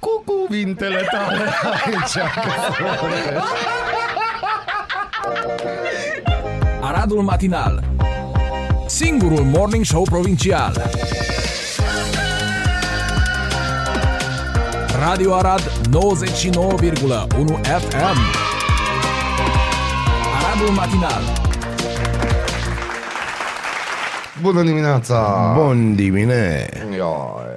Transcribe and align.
cu 0.00 0.22
cuvintele 0.24 1.06
tale 1.10 1.44
aici. 1.84 2.16
Aradul 6.80 7.22
Matinal 7.22 7.84
Singurul 8.86 9.44
Morning 9.44 9.84
Show 9.84 10.02
Provincial 10.02 10.72
Radio 15.00 15.34
Arad 15.34 15.60
99,1 15.60 15.70
FM 17.62 18.18
Aradul 20.42 20.70
Matinal 20.74 21.22
Bună 24.42 24.62
dimineața! 24.62 25.52
Bun 25.56 25.94
dimine. 25.94 26.68
Ioi. 26.94 27.47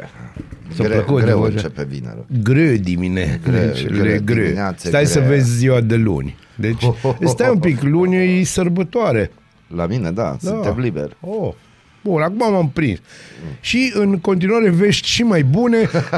S-a 0.73 0.83
Gre- 0.83 0.93
plăcut 0.93 1.21
greu 1.21 1.38
vocea. 1.39 1.53
începe 1.53 1.88
vineri. 1.89 2.25
Greu 2.43 2.75
dimine. 2.75 3.39
Greu, 3.43 3.66
Deci, 3.66 3.85
greu 3.88 4.20
greu. 4.23 4.43
dimineață, 4.43 4.88
Stai 4.88 5.05
să 5.05 5.20
greu. 5.20 5.30
vezi 5.31 5.57
ziua 5.57 5.81
de 5.81 5.95
luni. 5.95 6.35
Deci, 6.55 6.84
stai 7.25 7.49
un 7.49 7.59
pic, 7.59 7.81
luni 7.81 8.39
e 8.39 8.44
sărbătoare. 8.44 9.31
La 9.75 9.85
mine, 9.85 10.11
da, 10.11 10.38
suntem 10.41 10.75
liberi. 10.80 11.16
Oh. 11.20 11.52
Bun, 12.03 12.21
acum 12.21 12.38
m-am 12.52 12.70
prins. 12.70 12.99
Și 13.59 13.91
în 13.95 14.17
continuare 14.20 14.70
vești 14.70 15.07
și 15.07 15.23
mai 15.23 15.44
bune. 15.44 15.77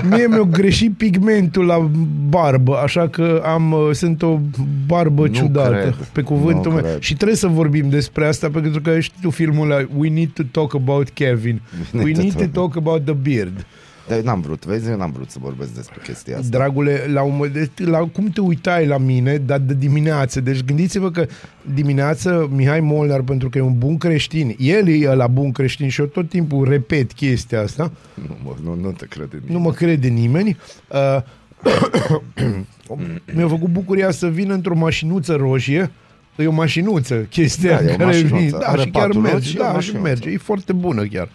Mie 0.09 0.27
mi-a 0.27 0.41
greșit 0.41 0.93
pigmentul 0.97 1.65
la 1.65 1.89
barbă, 2.29 2.75
așa 2.77 3.07
că 3.07 3.41
am, 3.45 3.71
uh, 3.71 3.89
sunt 3.91 4.21
o 4.21 4.39
barbă 4.87 5.21
Nu 5.27 5.33
ciudată, 5.33 5.69
cred. 5.75 5.93
pe 6.11 6.21
cuvântul 6.21 6.71
Nu 6.71 6.77
meu. 6.77 6.85
cred. 6.85 6.99
Și 7.01 7.15
trebuie 7.15 7.37
să 7.37 7.47
vorbim 7.47 7.89
despre 7.89 8.25
asta, 8.27 8.49
pentru 8.49 8.81
că 8.81 8.99
știi 8.99 9.19
tu 9.21 9.29
filmul 9.29 9.71
ăla, 9.71 9.85
We 9.97 10.09
need 10.09 10.29
to 10.33 10.43
talk 10.51 10.73
about 10.75 11.09
Kevin. 11.09 11.61
We 11.93 12.11
need 12.11 12.33
to 12.33 12.45
talk 12.59 12.75
about 12.75 13.05
the 13.05 13.13
beard. 13.13 13.65
Dar 14.07 14.17
eu 14.17 14.23
n-am 14.23 14.41
vrut, 14.41 14.65
vezi, 14.65 14.89
eu 14.89 14.97
n-am 14.97 15.11
vrut 15.11 15.29
să 15.29 15.37
vorbesc 15.41 15.71
despre 15.73 15.99
chestia 16.03 16.37
asta. 16.37 16.57
Dragule, 16.57 17.05
la, 17.13 17.21
un, 17.21 17.35
moment- 17.35 17.79
la 17.79 17.97
cum 17.97 18.27
te 18.27 18.41
uitai 18.41 18.85
la 18.87 18.97
mine, 18.97 19.37
dar 19.37 19.59
de 19.59 19.73
dimineață. 19.73 20.41
Deci 20.41 20.63
gândiți-vă 20.63 21.11
că 21.11 21.25
dimineață 21.73 22.49
Mihai 22.51 22.79
Molnar, 22.79 23.21
pentru 23.21 23.49
că 23.49 23.57
e 23.57 23.61
un 23.61 23.77
bun 23.77 23.97
creștin, 23.97 24.55
el 24.59 24.87
e 24.87 25.13
la 25.15 25.27
bun 25.27 25.51
creștin 25.51 25.89
și 25.89 25.99
eu 26.01 26.05
tot 26.07 26.29
timpul 26.29 26.69
repet 26.69 27.11
chestia 27.13 27.61
asta, 27.61 27.91
Nu, 28.13 28.37
mă, 28.43 28.55
nu, 28.63 28.75
nu 28.81 28.91
te 28.91 29.05
cred 29.05 29.27
în 29.33 29.39
nu 29.53 29.59
mă 29.59 29.71
crede 29.71 30.07
nimeni, 30.07 30.57
uh, 30.89 31.17
mi-a 33.35 33.47
făcut 33.47 33.69
bucuria 33.69 34.11
să 34.11 34.27
vin 34.27 34.51
într-o 34.51 34.75
mașinuță 34.75 35.35
roșie, 35.35 35.91
E 36.35 36.47
o 36.47 36.51
mașinuță, 36.51 37.15
chestia 37.29 37.81
Da, 37.81 37.83
e 37.83 37.93
o 37.93 37.95
care 37.95 38.03
mașinuță. 38.05 38.35
vine. 38.35 38.49
Da, 38.49 38.57
Are 38.67 38.81
și 38.81 38.89
chiar 38.89 39.03
patru 39.03 39.21
roți 39.21 39.31
merge. 39.33 39.47
și 39.49 39.57
e 39.57 39.59
o 39.59 39.63
Da, 39.63 39.69
și 39.69 39.73
mașinuță. 39.75 40.01
merge. 40.07 40.29
E 40.29 40.37
foarte 40.37 40.73
bună 40.73 41.03
chiar. 41.05 41.25
Uh, 41.25 41.31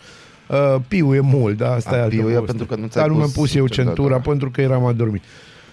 piu 0.89 1.15
e 1.15 1.21
mult, 1.21 1.57
da, 1.57 1.73
asta 1.73 1.91
A, 1.91 1.97
e 1.97 2.01
altă 2.01 2.15
piu 2.17 2.19
e 2.19 2.23
poveste. 2.35 2.45
pentru 2.47 2.67
că 2.67 2.75
nu 2.81 2.87
ți-ai 2.87 3.03
Dar 3.03 3.13
nu 3.13 3.19
mi-am 3.19 3.31
pus 3.31 3.37
pus 3.37 3.55
eu 3.55 3.67
centura. 3.67 3.95
centura 3.95 4.19
pentru 4.21 4.51
că 4.51 4.61
eram 4.61 4.85
adormit. 4.85 5.23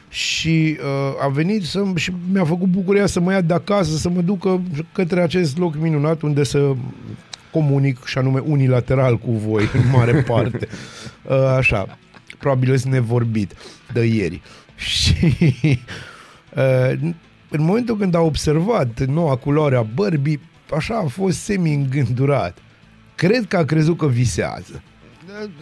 Și 0.09 0.77
uh, 0.79 1.23
a 1.23 1.27
venit 1.27 1.63
să, 1.65 1.83
și 1.95 2.11
mi-a 2.31 2.43
făcut 2.45 2.67
bucuria 2.67 3.05
să 3.05 3.19
mă 3.19 3.31
ia 3.31 3.41
de 3.41 3.53
acasă, 3.53 3.97
să 3.97 4.09
mă 4.09 4.21
ducă 4.21 4.61
către 4.93 5.21
acest 5.21 5.57
loc 5.57 5.75
minunat 5.77 6.21
unde 6.21 6.43
să 6.43 6.73
comunic 7.51 8.05
și 8.05 8.17
anume 8.17 8.39
unilateral 8.45 9.17
cu 9.17 9.31
voi 9.31 9.69
în 9.73 9.89
mare 9.91 10.21
parte. 10.31 10.67
Uh, 11.23 11.35
așa, 11.57 11.97
probabil 12.39 12.77
sunt 12.77 12.93
nevorbit 12.93 13.53
de 13.93 14.03
ieri. 14.05 14.41
Și 14.75 15.15
uh, 16.55 16.99
în 17.49 17.63
momentul 17.63 17.97
când 17.97 18.15
a 18.15 18.19
observat 18.19 19.05
noua 19.05 19.35
culoare 19.35 19.75
a 19.75 19.81
bărbii, 19.81 20.39
așa 20.75 20.95
a 20.97 21.07
fost 21.07 21.37
semi-îngândurat. 21.39 22.57
Cred 23.15 23.45
că 23.47 23.57
a 23.57 23.63
crezut 23.63 23.97
că 23.97 24.07
visează. 24.07 24.81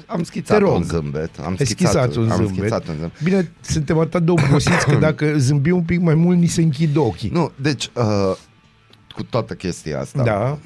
Am 0.06 0.24
schițat 0.24 0.58
Te 0.58 0.64
rog. 0.64 0.76
un 0.76 0.84
zâmbet. 0.84 1.40
Am 1.46 1.56
Ai 1.60 1.66
schițat 1.66 2.16
un 2.16 2.30
am 2.32 2.38
zâmbet. 2.38 2.56
schițat 2.58 2.88
un 2.88 2.94
zâmbet. 2.96 3.24
Bine, 3.24 3.52
suntem 3.62 4.00
atât 4.00 4.26
de 4.26 4.32
obosiți 4.32 4.86
că 4.86 4.96
dacă 4.96 5.38
zâmbim 5.48 5.76
un 5.76 5.84
pic 5.84 6.00
mai 6.00 6.16
mult, 6.16 6.38
ni 6.38 6.48
se 6.48 6.62
închid 6.62 6.96
ochii. 6.96 7.30
Nu, 7.30 7.52
deci, 7.62 7.90
uh, 7.96 8.36
cu 9.16 9.24
toată 9.24 9.54
chestia 9.54 10.00
asta, 10.00 10.24
Da. 10.24 10.58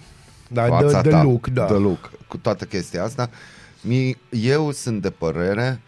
Da, 0.50 0.66
fața 0.66 1.02
de, 1.02 1.10
de 1.10 1.16
ta, 1.16 1.24
look, 1.24 1.48
da. 1.48 1.66
de 1.66 1.74
look, 1.74 2.12
cu 2.28 2.38
toată 2.38 2.66
chestia 2.66 3.04
asta, 3.04 3.30
mi, 3.82 4.18
eu 4.30 4.72
sunt 4.72 5.02
de 5.02 5.10
părere 5.10 5.82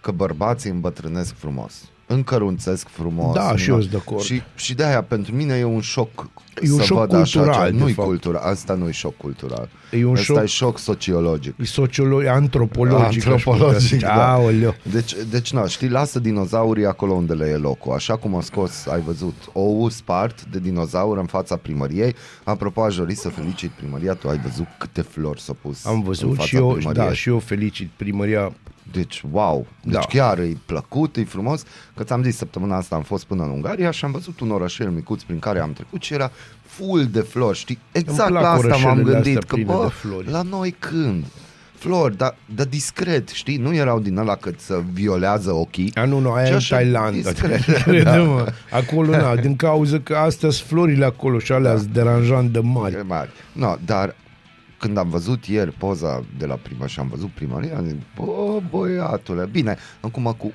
că 0.00 0.10
bărbații 0.10 0.70
îmbătrânesc 0.70 1.34
frumos. 1.36 1.74
Încărunțesc 2.06 2.88
frumos. 2.88 3.34
Da, 3.34 3.56
și 3.56 3.70
eu 3.70 3.78
sunt 3.80 3.90
de 3.90 3.96
acord. 3.96 4.22
Și, 4.22 4.42
și 4.54 4.74
de 4.74 4.84
aia, 4.84 5.02
pentru 5.02 5.34
mine 5.34 5.54
e 5.54 5.64
un 5.64 5.80
șoc 5.80 6.28
E 6.62 6.70
un 6.72 6.78
să 6.78 6.82
șoc 6.84 6.98
văd 6.98 7.12
așa 7.14 7.22
cultural, 7.40 7.54
ceva. 7.66 7.70
de 7.78 7.82
Nu-i 7.82 7.92
fapt. 7.92 8.08
cultura, 8.08 8.38
asta 8.38 8.74
nu 8.74 8.88
e 8.88 8.90
șoc 8.90 9.16
cultural. 9.16 9.68
E 9.90 10.04
un 10.04 10.12
asta 10.16 10.32
șoc- 10.34 10.42
e 10.42 10.46
șoc 10.46 10.78
sociologic. 10.78 11.54
E 11.60 11.64
sociologic, 11.64 12.28
antropologic. 12.28 13.04
Antropologic, 13.26 13.64
aș 13.64 13.64
putea 13.64 13.78
zice. 13.78 13.96
da. 14.06 14.32
Aoleu. 14.32 14.74
Deci, 14.92 15.14
deci 15.30 15.52
na, 15.52 15.66
știi, 15.66 15.88
lasă 15.88 16.18
dinozaurii 16.18 16.86
acolo 16.86 17.12
unde 17.12 17.32
le 17.32 17.48
e 17.48 17.56
locul. 17.56 17.92
Așa 17.92 18.16
cum 18.16 18.34
a 18.34 18.40
scos, 18.40 18.86
ai 18.86 19.00
văzut, 19.00 19.34
ou 19.52 19.88
spart 19.88 20.44
de 20.44 20.58
dinozaur 20.58 21.18
în 21.18 21.26
fața 21.26 21.56
primăriei. 21.56 22.14
Apropo, 22.44 22.82
aș 22.82 22.96
dori 22.96 23.14
să 23.14 23.28
felicit 23.28 23.70
primăria. 23.70 24.14
Tu 24.14 24.28
ai 24.28 24.38
văzut 24.38 24.66
câte 24.78 25.00
flori 25.02 25.40
s-au 25.40 25.56
pus 25.62 25.84
Am 25.84 25.94
în 25.94 26.02
văzut 26.02 26.34
fața 26.34 26.46
și 26.46 26.56
eu, 26.56 26.72
primăriei. 26.72 27.04
da, 27.06 27.12
și 27.12 27.28
eu 27.28 27.38
felicit 27.38 27.88
primăria. 27.96 28.52
Deci, 28.92 29.22
wow! 29.30 29.66
Deci 29.82 29.92
Da. 29.92 29.98
chiar 30.00 30.38
e 30.38 30.56
plăcut, 30.66 31.16
e 31.16 31.24
frumos. 31.24 31.62
Că 31.96 32.04
ți-am 32.04 32.22
zis, 32.22 32.36
săptămâna 32.36 32.76
asta 32.76 32.96
am 32.96 33.02
fost 33.02 33.24
până 33.24 33.42
în 33.42 33.50
Ungaria 33.50 33.90
și 33.90 34.04
am 34.04 34.10
văzut 34.12 34.40
un 34.40 34.50
orășel 34.50 34.90
micuț 34.90 35.22
prin 35.22 35.38
care 35.38 35.60
am 35.60 35.72
trecut 35.72 36.02
și 36.02 36.14
era 36.14 36.30
full 36.66 37.06
de 37.06 37.20
flori, 37.20 37.58
știi? 37.58 37.78
Exact 37.92 38.28
plac 38.30 38.42
la 38.42 38.50
asta 38.50 38.66
m-am 38.66 38.84
orășelele 38.98 39.02
gândit, 39.12 39.26
astea 39.36 39.40
că 39.48 39.54
pline 39.54 39.72
bă, 39.72 39.82
de 39.82 39.92
flori. 40.08 40.30
la 40.30 40.42
noi 40.42 40.74
când? 40.78 41.24
Flori, 41.78 42.16
dar 42.16 42.36
dar 42.54 42.66
discret, 42.66 43.28
știi? 43.28 43.56
Nu 43.56 43.74
erau 43.74 44.00
din 44.00 44.16
ăla 44.16 44.34
cât 44.36 44.60
să 44.60 44.80
violează 44.92 45.52
ochii. 45.52 45.90
A, 45.94 46.04
nu, 46.04 46.18
nu, 46.18 46.32
aia 46.32 46.44
ci 46.44 46.48
e 46.48 46.50
în 46.50 46.56
așa 46.56 46.76
Thailanda. 46.76 47.10
discret. 47.30 47.60
Crede-mă. 47.82 48.46
Acolo, 48.70 49.10
na, 49.16 49.36
din 49.36 49.56
cauza 49.56 49.98
că 50.00 50.14
astea 50.16 50.50
sunt 50.50 50.68
florile 50.68 51.04
acolo 51.04 51.38
și 51.38 51.52
alea 51.52 51.76
sunt 51.76 51.88
deranjant 51.90 52.52
de 52.52 52.58
mari. 52.58 52.94
E 52.94 53.02
mare. 53.02 53.30
No, 53.52 53.74
dar 53.84 54.14
când 54.84 54.96
am 54.96 55.08
văzut 55.08 55.44
ieri 55.44 55.70
poza 55.70 56.24
de 56.38 56.46
la 56.46 56.54
prima 56.54 56.86
și 56.86 57.00
am 57.00 57.08
văzut 57.08 57.30
primăria, 57.30 57.76
am 57.76 57.84
zis, 57.84 57.94
bă, 58.16 58.60
băiatule, 58.70 59.48
bine, 59.50 59.76
acum 60.00 60.34
cu 60.38 60.52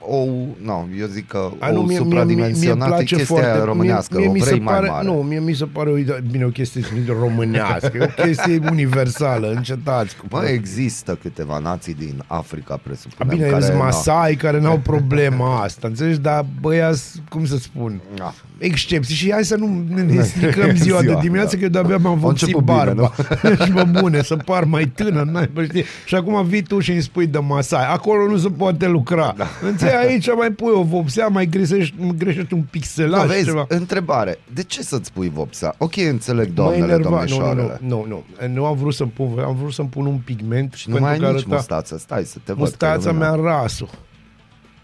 ou, 0.00 0.56
no, 0.62 0.84
eu 0.98 1.06
zic 1.06 1.26
că 1.26 1.50
A, 1.58 1.70
nu, 1.70 1.78
ou 1.78 1.86
mie, 1.86 1.86
mie, 1.86 1.86
mie, 1.86 1.94
mie 1.94 1.96
supradimensionat 1.96 2.86
e 2.86 2.90
place 2.90 3.04
chestia 3.14 3.24
foarte, 3.36 3.50
aia 3.50 3.64
românească, 3.64 4.18
mie, 4.18 4.28
mie 4.28 4.30
o 4.30 4.32
mi 4.32 4.40
se 4.40 4.48
vrei 4.48 4.60
mai 4.60 4.74
pare, 4.74 4.88
mare. 4.88 5.06
Nu, 5.06 5.12
mie 5.12 5.40
mi 5.40 5.52
se 5.52 5.64
pare 5.64 5.90
o 5.90 5.96
idee, 5.96 6.22
bine, 6.30 6.44
o 6.44 6.48
chestie 6.48 6.82
nu 7.06 7.12
românească, 7.20 7.90
e 7.94 8.12
o 8.18 8.22
chestie 8.22 8.60
universală, 8.70 9.52
încetați 9.56 10.16
cu 10.16 10.26
Mă, 10.30 10.44
există 10.44 11.18
câteva 11.22 11.58
nații 11.58 11.94
din 11.94 12.22
Africa, 12.26 12.74
A, 12.74 12.80
presupunem, 12.82 13.36
bine, 13.36 13.48
care... 13.48 13.62
sunt 13.62 13.76
na, 13.76 13.84
masai 13.84 14.34
care 14.34 14.60
n-au 14.60 14.78
problema 14.78 15.62
asta, 15.62 15.88
înțelegi? 15.88 16.18
Dar 16.18 16.46
băia, 16.60 16.92
cum 17.28 17.46
să 17.46 17.56
spun, 17.56 18.00
na. 18.18 18.34
excepții 18.58 19.14
și 19.14 19.32
hai 19.32 19.44
să 19.44 19.56
nu 19.56 19.84
ne- 19.94 20.02
ne 20.02 20.22
stricăm 20.22 20.74
ziua, 20.74 21.00
Ziua, 21.00 21.14
de 21.14 21.16
dimineață, 21.20 21.50
da. 21.50 21.58
că 21.58 21.64
eu 21.64 21.70
de-abia 21.70 21.96
mi-am 21.96 22.12
A 22.12 22.16
vopsit 22.16 22.42
început 22.42 22.64
bine, 22.64 22.76
barba. 22.76 23.12
și 23.64 23.72
mă 23.72 23.84
bune, 24.00 24.22
să 24.22 24.36
par 24.36 24.64
mai 24.64 24.84
tânăr, 24.84 25.24
n-ai, 25.24 25.50
bă, 25.52 25.64
știi? 25.64 25.84
Și 26.04 26.14
acum 26.14 26.46
vii 26.46 26.62
tu 26.62 26.78
și 26.80 26.90
îmi 26.92 27.00
spui 27.02 27.26
de 27.26 27.38
masai. 27.38 27.92
Acolo 27.92 28.26
nu 28.26 28.36
se 28.36 28.48
poate 28.48 28.86
lucra. 28.88 29.34
Da. 29.36 29.46
Înțelegi? 29.62 29.87
Aici 29.96 30.28
mai 30.36 30.50
pui 30.50 30.72
o 30.72 30.82
vopsea, 30.82 31.28
mai 31.28 31.46
greșești, 31.46 31.94
greșești 32.16 32.52
un 32.52 32.58
No, 32.58 32.64
pixelaj, 32.70 33.26
vezi, 33.28 33.44
ceva. 33.44 33.64
întrebare, 33.68 34.38
de 34.52 34.62
ce 34.62 34.82
să-ți 34.82 35.12
pui 35.12 35.28
vopsea? 35.28 35.74
Ok, 35.78 35.96
înțeleg, 35.96 36.46
Mă 36.48 36.52
doamnele, 36.54 36.82
enerva. 36.92 37.08
Nu, 37.08 37.10
nu, 37.10 37.16
domnișoarele. 37.16 37.78
nu, 37.82 38.04
nu, 38.08 38.24
nu. 38.40 38.46
Nu 38.54 38.64
am 38.64 38.76
vrut 38.76 38.94
să 38.94 39.04
pun, 39.06 39.38
am 39.38 39.54
vrut 39.54 39.72
să-mi 39.72 39.88
pun 39.88 40.06
un 40.06 40.18
pigment 40.24 40.72
Și 40.72 40.88
nu 40.90 40.96
mai 41.00 41.10
ai 41.12 41.18
că 41.18 41.24
nici 41.30 41.34
arăta- 41.42 41.54
mustață, 41.54 41.98
stai 41.98 42.24
să 42.24 42.36
te 42.44 42.52
văd. 42.52 42.54
că 42.54 42.60
Mustața 42.60 43.10
lumea- 43.10 43.30
mea 43.34 43.52
rasul. 43.52 43.88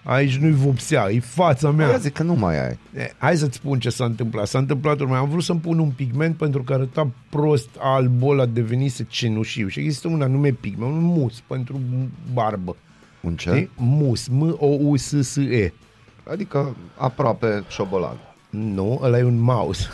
Aici 0.07 0.37
nu-i 0.37 0.53
vopsea, 0.53 1.07
e 1.11 1.21
fața 1.21 1.71
mea. 1.71 1.87
Aia 1.89 1.97
zic 1.97 2.13
că 2.13 2.23
nu 2.23 2.35
mai 2.35 2.67
ai. 2.67 2.79
E, 2.97 3.13
Hai 3.19 3.37
să-ți 3.37 3.57
spun 3.57 3.79
ce 3.79 3.89
s-a 3.91 4.05
întâmplat. 4.05 4.47
S-a 4.47 4.59
întâmplat 4.59 5.01
urmă. 5.01 5.17
Am 5.17 5.29
vrut 5.29 5.43
să-mi 5.43 5.61
pun 5.61 5.79
un 5.79 5.91
pigment 5.91 6.37
pentru 6.37 6.63
că 6.63 6.73
arăta 6.73 7.11
prost 7.29 7.69
albul 7.79 8.33
ăla 8.39 8.47
devenise 8.47 9.07
cenușiu. 9.09 9.69
Și 9.69 9.81
există 9.81 10.09
un 10.09 10.23
anume 10.23 10.51
pigment, 10.51 10.93
un 10.93 11.03
mus 11.03 11.43
pentru 11.47 11.81
barbă. 12.33 12.77
Un 13.25 13.37
ce? 13.37 13.51
Știi? 13.51 13.71
Mus, 13.77 14.27
M-O-U-S-S-E. 14.29 15.73
Adică 16.31 16.77
aproape 16.97 17.65
șobolan. 17.69 18.17
Nu, 18.51 19.01
ăla 19.03 19.19
e 19.19 19.23
un 19.23 19.41
mouse. 19.41 19.87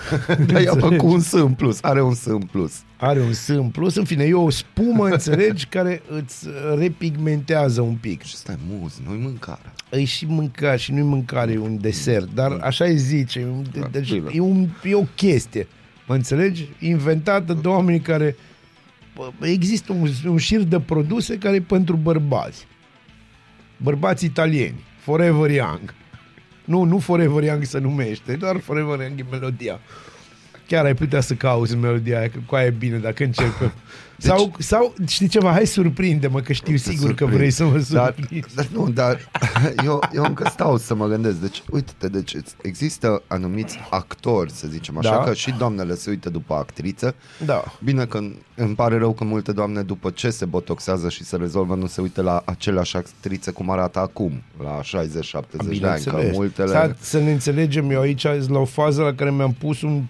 Dar 0.47 0.63
ea 0.63 0.75
cu 0.97 1.07
un 1.07 1.21
S 1.21 1.33
în 1.33 1.53
plus, 1.55 1.79
are 1.83 2.03
un 2.03 2.15
S 2.15 2.25
în 2.25 2.39
plus. 2.41 2.73
Are 2.97 3.21
un 3.21 3.33
S 3.33 3.47
în 3.47 3.69
plus. 3.69 3.95
În 3.97 4.05
fine, 4.05 4.25
e 4.25 4.35
o 4.35 4.51
spumă, 4.51 5.07
înțelegi, 5.13 5.67
care 5.67 6.03
îți 6.09 6.47
repigmentează 6.77 7.81
un 7.81 7.95
pic. 7.95 8.23
Și 8.23 8.35
stai, 8.37 8.59
muz, 8.69 9.01
nu-i 9.07 9.19
mâncare. 9.23 9.73
E 9.91 10.05
și 10.05 10.27
mâncare 10.27 10.77
și 10.77 10.93
nu-i 10.93 11.03
mâncare, 11.03 11.53
e 11.53 11.59
un 11.59 11.81
desert, 11.81 12.29
dar 12.35 12.59
așa 12.63 12.85
îi 12.85 12.97
zice, 12.97 13.39
e, 13.41 13.45
un, 13.47 13.65
Da, 13.81 13.87
deci, 13.91 14.13
bine. 14.13 14.31
e, 14.33 14.41
un, 14.41 14.69
e 14.85 14.95
o 14.95 15.05
chestie, 15.15 15.67
mă 16.07 16.15
înțelegi? 16.15 16.69
Inventată 16.81 17.53
de 17.63 17.69
oameni 17.69 18.01
care... 18.01 18.37
bă, 19.17 19.47
Există 19.47 19.93
un, 19.93 20.09
un 20.29 20.37
șir 20.39 20.61
de 20.63 20.81
produse 20.81 21.39
care 21.39 21.55
e 21.57 21.61
pentru 21.61 21.97
bărbați. 21.97 22.67
Bărbați 23.83 24.25
italieni, 24.25 24.85
Forever 24.99 25.51
Young. 25.51 25.95
Nu, 26.65 26.83
nu 26.83 26.99
Forever 26.99 27.43
Young 27.43 27.65
se 27.65 27.79
numește, 27.79 28.37
doar 28.37 28.59
Forever 28.59 29.01
Young 29.01 29.21
e 29.21 29.25
melodia. 29.31 29.81
Chiar 30.71 30.85
ai 30.85 30.95
putea 30.95 31.21
să 31.21 31.35
cauți 31.35 31.77
melodia 31.77 32.19
aia, 32.19 32.29
că 32.29 32.39
cu 32.47 32.55
aia 32.55 32.67
e 32.67 32.71
bine 32.71 32.97
dacă 32.99 33.25
începem. 33.25 33.73
Deci, 34.17 34.31
sau, 34.31 34.53
sau, 34.59 34.95
știi 35.07 35.29
ceva, 35.29 35.51
hai 35.53 35.67
surprinde-mă, 35.67 36.41
că 36.41 36.53
știu 36.53 36.77
sigur 36.77 36.99
că 37.01 37.07
surprind. 37.07 37.33
vrei 37.33 37.51
să 37.51 37.65
mă 37.65 37.85
dar, 37.91 38.15
surprinzi. 38.17 38.55
dar 38.55 38.67
nu, 38.73 38.89
dar 38.91 39.31
eu, 39.87 40.01
eu 40.15 40.25
încă 40.25 40.49
stau 40.49 40.77
să 40.77 40.95
mă 40.95 41.07
gândesc. 41.07 41.37
Deci, 41.37 41.63
uite-te, 41.71 42.09
deci 42.09 42.35
există 42.63 43.23
anumiți 43.27 43.79
actori, 43.91 44.51
să 44.51 44.67
zicem 44.71 44.99
așa, 44.99 45.11
Da. 45.11 45.19
că 45.25 45.35
și 45.35 45.55
doamnele 45.59 45.95
se 45.95 46.11
uită 46.11 46.31
după 46.31 46.55
actriță. 46.55 47.15
Da. 47.45 47.65
Bine 47.85 48.05
că 48.05 48.19
îmi 48.55 48.75
pare 48.75 48.99
rău 48.99 49.13
că 49.13 49.25
multe 49.25 49.53
doamne 49.53 49.83
după 49.83 50.11
ce 50.11 50.31
se 50.31 50.45
botoxează 50.45 51.09
și 51.09 51.25
se 51.25 51.37
rezolvă 51.37 51.75
nu 51.75 51.87
se 51.87 52.01
uită 52.01 52.23
la 52.23 52.43
aceleași 52.45 52.97
actrițe 52.97 53.51
cum 53.51 53.71
arată 53.71 53.99
acum, 53.99 54.43
la 54.63 54.81
60-70 54.81 54.83
de 54.91 54.97
ani, 54.97 55.41
că 55.51 55.69
Bineînțeles. 55.69 56.37
multele... 56.37 56.69
Să, 56.69 56.95
să 57.01 57.19
ne 57.19 57.33
înțelegem, 57.33 57.91
eu 57.91 58.01
aici 58.01 58.21
sunt 58.21 58.49
la 58.51 58.59
o 58.59 58.65
fază 58.65 59.03
la 59.03 59.15
care 59.15 59.31
mi-am 59.31 59.53
pus 59.53 59.83
un 59.83 60.03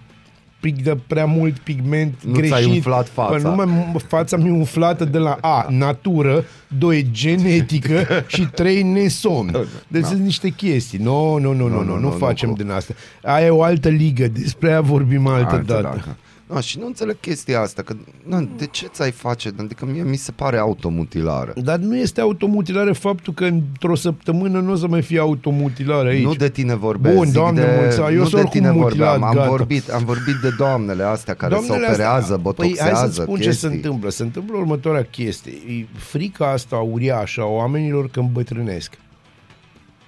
pic 0.60 0.82
de 0.82 0.96
prea 1.06 1.24
mult 1.26 1.58
pigment 1.58 2.14
Nu 2.24 2.34
ți-ai 2.34 2.48
greșit. 2.48 2.68
umflat 2.68 3.08
fața. 3.08 3.30
Bă, 3.38 3.48
nu 3.48 3.54
mai, 3.54 3.92
fața 4.08 4.36
mi-e 4.36 4.50
umflată 4.50 5.04
de 5.04 5.18
la 5.18 5.38
A, 5.40 5.66
natură, 5.70 6.44
2, 6.78 7.08
genetică 7.10 8.06
și 8.26 8.42
3, 8.54 8.82
nesom. 8.82 9.46
Deci 9.88 10.02
Da. 10.02 10.08
sunt 10.08 10.20
niște 10.20 10.48
chestii. 10.48 10.98
Nu, 10.98 11.38
nu, 11.38 11.52
nu, 11.52 11.68
nu, 11.68 11.68
nu, 11.68 11.82
nu, 11.82 11.94
nu 11.94 12.00
nu, 12.00 12.10
facem 12.10 12.48
nu. 12.48 12.54
din 12.54 12.70
asta. 12.70 12.94
Aia 13.22 13.46
e 13.46 13.50
o 13.50 13.62
altă 13.62 13.88
ligă, 13.88 14.28
despre 14.28 14.68
aia 14.68 14.80
vorbim 14.80 15.26
altă 15.26 15.54
Altă 15.54 15.72
dată. 15.72 15.82
dată. 15.82 16.16
No, 16.52 16.60
și 16.60 16.78
nu 16.78 16.86
înțeleg 16.86 17.16
chestia 17.20 17.60
asta, 17.60 17.82
că 17.82 17.94
na, 18.26 18.48
de 18.56 18.66
ce 18.66 18.86
ți-ai 18.86 19.10
face? 19.10 19.50
Adică 19.58 19.86
mie 19.86 20.02
mi 20.02 20.16
se 20.16 20.32
pare 20.32 20.56
automutilare. 20.58 21.52
Dar 21.56 21.78
nu 21.78 21.96
este 21.96 22.20
automutilare 22.20 22.92
faptul 22.92 23.32
că 23.32 23.44
într-o 23.44 23.94
săptămână 23.94 24.60
nu 24.60 24.72
o 24.72 24.74
să 24.76 24.86
mai 24.88 25.02
fie 25.02 25.18
automutilare 25.18 26.08
aici. 26.08 26.24
Nu 26.24 26.34
de 26.34 26.48
tine 26.48 26.74
vorbesc, 26.74 27.14
Bun, 27.16 27.24
zic 27.24 27.34
Doamne 27.34 27.60
de, 27.60 27.66
mulțumesc, 27.80 28.12
eu 28.12 28.18
nu 28.18 28.28
sunt 28.28 28.30
de 28.30 28.36
oricum 28.36 28.50
tine 28.50 28.70
mutilat, 28.70 29.08
vorbeam, 29.08 29.22
am 29.22 29.34
gata. 29.34 29.48
vorbit, 29.48 29.88
am 29.90 30.04
vorbit 30.04 30.34
de 30.42 30.50
doamnele 30.58 31.02
astea 31.02 31.34
care 31.34 31.54
se 31.54 31.66
Doamnele 31.66 31.88
operează, 31.92 32.20
astea, 32.22 32.36
botoxează, 32.36 32.90
Păi 32.90 32.98
hai 33.00 33.08
să 33.12 33.22
spun 33.22 33.34
chestii. 33.34 33.52
ce 33.52 33.58
se 33.58 33.66
întâmplă. 33.66 34.10
Se 34.10 34.22
întâmplă 34.22 34.56
următoarea 34.56 35.04
chestie. 35.04 35.52
E 35.52 35.86
frica 35.96 36.50
asta 36.50 36.76
uriașă 36.76 37.40
a 37.40 37.44
oamenilor 37.46 38.08
că 38.08 38.20
îmbătrânesc 38.20 38.98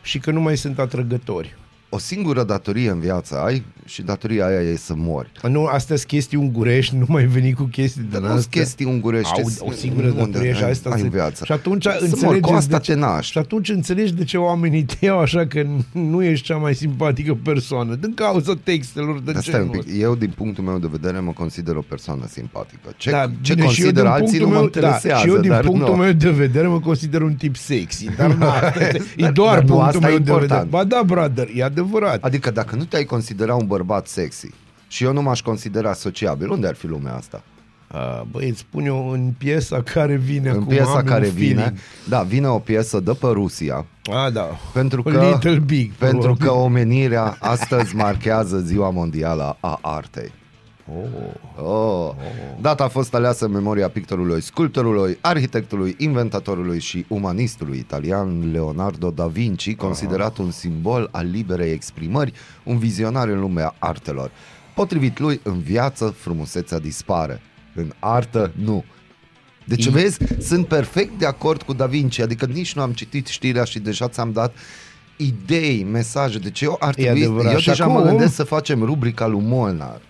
și 0.02 0.18
că 0.18 0.30
nu 0.30 0.40
mai 0.40 0.56
sunt 0.56 0.78
atrăgători. 0.78 1.56
O 1.88 1.98
singură 1.98 2.42
datorie 2.44 2.90
în 2.90 3.00
viață 3.00 3.38
ai 3.38 3.62
și 3.84 4.02
datoria 4.02 4.46
aia 4.46 4.60
e 4.60 4.76
să 4.76 4.92
mori. 4.96 5.30
Nu, 5.48 5.64
astea 5.64 5.96
sunt 5.96 6.08
chestii 6.08 6.38
ungurești, 6.38 6.96
nu 6.96 7.04
mai 7.08 7.24
veni 7.24 7.52
cu 7.52 7.62
chestii 7.62 8.02
Dar 8.10 8.10
din 8.10 8.20
nu 8.20 8.26
sunt 8.26 8.38
astea. 8.38 8.60
chestii 8.62 8.84
ungurești. 8.86 9.32
Au, 9.42 9.48
sunt- 9.48 9.68
o 9.68 9.72
singură 9.72 10.06
unde 10.06 10.18
datorie 10.22 10.52
și 10.54 10.62
ai- 10.64 10.70
asta 10.70 10.90
ai 10.90 10.98
se- 10.98 11.04
în 11.04 11.10
viață. 11.10 11.44
Și 11.44 11.52
atunci 11.52 11.82
Să 11.82 11.90
mor, 12.00 12.08
înțelegeți 12.08 12.46
cu 12.48 12.52
asta 12.52 12.76
de 12.76 12.82
ce, 12.82 12.92
te 12.92 12.98
naști. 12.98 13.32
Și 13.32 13.38
atunci 13.38 13.68
înțelegi 13.68 14.12
de 14.14 14.24
ce 14.24 14.36
oamenii 14.36 14.82
te 14.82 15.04
iau 15.04 15.18
așa 15.18 15.46
că 15.46 15.66
nu 15.92 16.22
ești 16.22 16.44
cea 16.46 16.56
mai 16.56 16.74
simpatică 16.74 17.38
persoană. 17.42 17.94
Din 17.94 18.14
cauza 18.14 18.52
textelor 18.62 19.20
de 19.20 19.32
Dar 19.32 19.42
stai 19.42 19.60
un 19.60 19.66
genul 19.66 19.84
pic, 19.84 20.00
eu 20.00 20.14
din 20.14 20.32
punctul 20.36 20.64
meu 20.64 20.78
de 20.78 20.88
vedere 20.90 21.18
mă 21.20 21.32
consider 21.32 21.74
o 21.76 21.82
persoană 21.88 22.24
simpatică. 22.30 22.88
Ce, 22.96 23.10
Da, 23.10 23.30
ce 23.40 23.54
bine, 23.54 23.66
și 23.68 23.80
eu 23.80 23.86
consider 23.86 24.02
din 24.02 24.12
alții 24.12 24.38
nu 24.38 24.44
punctul 24.44 24.46
mă 24.48 24.54
meu, 24.54 24.62
interesează. 24.62 25.08
da, 25.08 25.16
și 25.16 25.28
eu 25.28 25.38
din 25.40 25.50
dar 25.50 25.60
punctul 25.64 25.94
nu. 25.96 26.02
meu 26.02 26.12
de 26.12 26.30
vedere 26.30 26.66
mă 26.66 26.80
consider 26.80 27.22
un 27.22 27.34
tip 27.34 27.56
sexy, 27.56 28.08
dar 28.16 28.34
na, 28.34 28.50
asta 28.58 28.80
e, 28.84 29.00
e 29.16 29.22
Dar- 29.22 29.32
doar 29.32 29.54
dar 29.54 29.64
nu, 29.64 29.74
punctul 29.74 29.86
asta 29.86 30.06
e 30.06 30.10
meu 30.10 30.18
de 30.18 30.22
vedere. 30.32 30.40
important. 30.42 30.70
Ba 30.70 30.84
da, 30.84 31.02
brother, 31.06 31.48
e 31.54 31.62
adevărat. 31.64 32.22
Adică 32.24 32.50
dacă 32.50 32.76
nu 32.76 32.84
te-ai 32.84 33.04
considera 33.04 33.54
un 33.54 33.66
bărbat 33.72 34.06
sexy 34.06 34.50
și 34.88 35.04
eu 35.04 35.12
nu 35.12 35.22
m-aș 35.22 35.40
considera 35.42 35.92
sociabil, 35.92 36.50
unde 36.50 36.66
ar 36.66 36.74
fi 36.74 36.86
lumea 36.86 37.14
asta? 37.14 37.42
A, 37.88 38.26
Băi, 38.30 38.48
îți 38.48 38.58
spun 38.58 38.84
eu 38.86 39.10
în 39.10 39.32
piesa 39.38 39.82
care 39.82 40.14
vine 40.16 40.48
în 40.48 40.54
acum 40.54 40.66
piesa 40.66 40.90
am 40.98 41.04
care 41.04 41.26
un 41.26 41.32
vine, 41.32 41.54
feeling. 41.60 41.78
da, 42.08 42.22
vine 42.22 42.46
o 42.48 42.58
piesă 42.58 43.00
de 43.00 43.12
pe 43.12 43.26
Rusia, 43.26 43.86
A, 44.12 44.30
da. 44.30 44.48
pentru 44.72 45.02
A 45.06 45.10
că, 45.10 45.28
little 45.30 45.58
big, 45.58 45.92
pentru 45.92 46.18
probabil. 46.18 46.46
că 46.46 46.52
omenirea 46.52 47.36
astăzi 47.40 47.94
marchează 47.96 48.58
ziua 48.58 48.90
mondială 48.90 49.56
a 49.60 49.78
artei. 49.82 50.32
Oh. 50.88 51.64
Oh. 51.64 52.10
Data 52.60 52.84
a 52.84 52.88
fost 52.88 53.14
aleasă 53.14 53.44
în 53.44 53.50
memoria 53.52 53.88
pictorului, 53.88 54.40
sculptorului, 54.40 55.18
arhitectului, 55.20 55.94
inventatorului 55.98 56.80
și 56.80 57.04
umanistului 57.08 57.78
italian 57.78 58.50
Leonardo 58.52 59.10
da 59.10 59.26
Vinci, 59.26 59.74
considerat 59.76 60.38
un 60.38 60.50
simbol 60.50 61.08
al 61.12 61.26
liberei 61.30 61.72
exprimări, 61.72 62.32
un 62.64 62.78
vizionar 62.78 63.28
în 63.28 63.40
lumea 63.40 63.74
artelor. 63.78 64.30
Potrivit 64.74 65.18
lui, 65.18 65.40
în 65.42 65.60
viață 65.60 66.06
frumusețea 66.18 66.78
dispare, 66.78 67.40
în 67.74 67.92
artă 67.98 68.52
nu. 68.54 68.84
Deci, 69.64 69.84
I- 69.84 69.90
vezi, 69.90 70.18
sunt 70.40 70.66
perfect 70.66 71.18
de 71.18 71.26
acord 71.26 71.62
cu 71.62 71.72
Da 71.72 71.86
Vinci, 71.86 72.18
adică 72.18 72.46
nici 72.46 72.74
nu 72.74 72.82
am 72.82 72.92
citit 72.92 73.26
știrea 73.26 73.64
și 73.64 73.78
deja 73.78 74.08
ți-am 74.08 74.32
dat 74.32 74.54
idei, 75.16 75.86
mesaje. 75.90 76.38
Deci 76.38 76.60
eu 76.60 76.76
ar 76.80 76.94
E 76.96 77.02
trebui, 77.02 77.22
adevărat. 77.22 77.52
eu 77.52 77.58
Și 77.58 77.68
deja 77.68 77.84
acum- 77.84 77.96
mă 77.96 78.02
gândesc 78.08 78.34
să 78.34 78.44
facem 78.44 78.82
rubrica 78.82 79.26
lui 79.26 79.40
Molnar. 79.44 80.00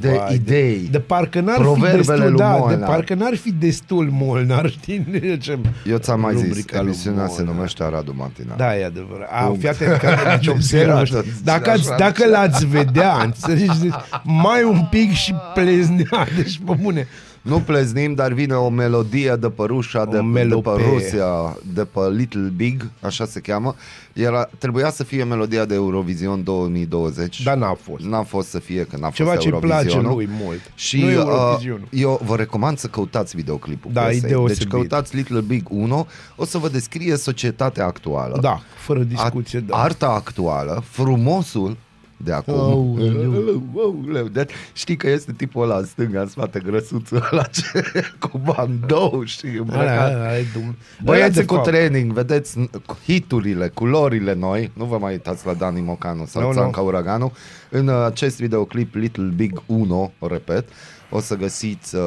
De 0.00 0.08
Vai, 0.08 0.34
idei. 0.34 0.78
De, 0.78 0.88
de 0.90 0.98
parcă 1.00 1.40
n-ar 1.40 1.54
fi 1.56 1.60
Proverbele 1.62 1.96
destul, 1.96 2.28
lui 2.28 2.36
da, 2.38 2.52
de 2.52 2.58
Molnar. 2.58 2.88
parcă 2.88 3.14
n-ar 3.14 3.34
fi 3.36 3.52
destul 3.52 4.08
Molnar, 4.12 4.70
știi? 4.80 5.06
De 5.10 5.36
ce? 5.40 5.58
Eu 5.86 5.96
ți-am 5.96 6.20
mai 6.20 6.34
zis, 6.36 6.46
Rubrica 6.46 6.78
lui 6.80 6.86
emisiunea 6.86 7.26
se 7.26 7.34
Molnar. 7.36 7.54
numește 7.54 7.82
Aradu 7.82 8.14
Matinal. 8.16 8.54
Da, 8.56 8.76
e 8.78 8.84
adevărat. 8.84 9.28
A, 9.32 9.44
Punct. 9.44 9.60
fii 9.60 9.68
atent 9.68 9.96
că 9.98 10.08
deci 10.36 10.46
observă. 10.46 10.96
Iată, 10.96 11.24
Dacă, 11.44 11.70
ați, 11.70 11.88
așa. 11.88 11.96
dacă 11.98 12.28
l-ați 12.28 12.66
vedea, 12.66 13.16
înțelegi, 13.24 13.80
deci, 13.80 13.94
mai 14.22 14.62
un 14.62 14.86
pic 14.90 15.12
și 15.12 15.34
pleznea, 15.54 16.26
deci 16.36 16.60
pe 16.66 16.72
bune. 16.80 17.08
Nu 17.46 17.60
pleznim, 17.60 18.14
dar 18.14 18.32
vine 18.32 18.54
o 18.54 18.68
melodie 18.68 19.36
de 19.40 19.48
pe 19.48 19.62
Rusia, 19.66 20.04
de, 20.04 20.10
de 20.10 20.16
pe 20.16 20.22
melopee. 20.22 20.88
Rusia, 20.92 21.56
de 21.74 21.84
pe 21.84 22.00
Little 22.16 22.52
Big, 22.56 22.90
așa 23.00 23.24
se 23.26 23.40
cheamă. 23.40 23.74
Era, 24.12 24.48
trebuia 24.58 24.90
să 24.90 25.04
fie 25.04 25.24
melodia 25.24 25.64
de 25.64 25.74
Eurovision 25.74 26.42
2020. 26.44 27.42
Dar 27.42 27.56
n-a 27.56 27.76
fost. 27.82 28.04
N-a 28.04 28.22
fost 28.22 28.48
să 28.48 28.58
fie, 28.58 28.82
că 28.84 28.96
n-a 29.00 29.10
Ceva 29.10 29.30
fost 29.30 29.40
ce 29.42 29.48
îi 29.52 29.58
place 29.58 29.72
Eurovizionul. 29.88 30.14
lui 30.16 30.28
mult. 30.42 30.60
Și 30.74 31.00
nu 31.00 31.06
uh, 31.06 31.12
Eurovisionul. 31.14 31.88
eu 31.90 32.20
vă 32.24 32.36
recomand 32.36 32.78
să 32.78 32.86
căutați 32.86 33.36
videoclipul 33.36 33.90
Da, 33.92 34.00
e 34.00 34.04
piesei. 34.04 34.20
Deci 34.20 34.30
deosebit. 34.30 34.68
căutați 34.68 35.16
Little 35.16 35.40
Big 35.40 35.66
1, 35.70 36.06
o 36.36 36.44
să 36.44 36.58
vă 36.58 36.68
descrie 36.68 37.16
societatea 37.16 37.84
actuală. 37.86 38.38
Da, 38.40 38.60
fără 38.76 38.98
discuție, 39.02 39.58
A- 39.58 39.62
da. 39.66 39.76
Arta 39.76 40.08
actuală, 40.08 40.82
frumosul 40.90 41.76
de 42.16 42.32
acum. 42.32 42.54
Aoleu. 42.54 43.62
Aoleu, 43.76 44.28
de- 44.28 44.46
Știi 44.72 44.96
că 44.96 45.08
este 45.10 45.32
tipul 45.32 45.62
ăla 45.62 45.76
în 45.76 45.84
stânga, 45.84 46.20
în 46.20 46.26
spate, 46.28 46.60
grăsuțul 46.64 47.28
ăla 47.32 47.42
ce, 47.42 47.82
cu 48.30 48.38
bandou 48.38 49.22
și 49.24 49.46
îmbrăcat. 49.46 49.80
Alea, 49.88 50.04
alea, 50.16 50.38
e 50.38 50.42
dum- 50.52 50.60
Alea, 50.62 50.76
Băieții 51.02 51.40
de 51.40 51.44
cu 51.44 51.54
fapt. 51.54 51.66
training, 51.66 52.12
vedeți 52.12 52.58
n- 52.58 52.70
hiturile, 53.04 53.68
culorile 53.68 54.34
noi, 54.34 54.70
nu 54.74 54.84
vă 54.84 54.98
mai 54.98 55.12
uitați 55.12 55.46
la 55.46 55.54
Dani 55.54 55.80
Mocanu 55.80 56.26
sau 56.26 56.42
Nu, 56.42 56.46
no, 56.48 56.54
nu. 56.54 56.60
Țanca 56.60 56.80
Uraganu. 56.80 57.32
În 57.70 57.88
uh, 57.88 58.04
acest 58.04 58.40
videoclip 58.40 58.94
Little 58.94 59.32
Big 59.36 59.62
1, 59.66 60.12
o 60.18 60.26
repet, 60.26 60.68
o 61.10 61.20
să 61.20 61.36
găsiți 61.36 61.94
uh, 61.94 62.02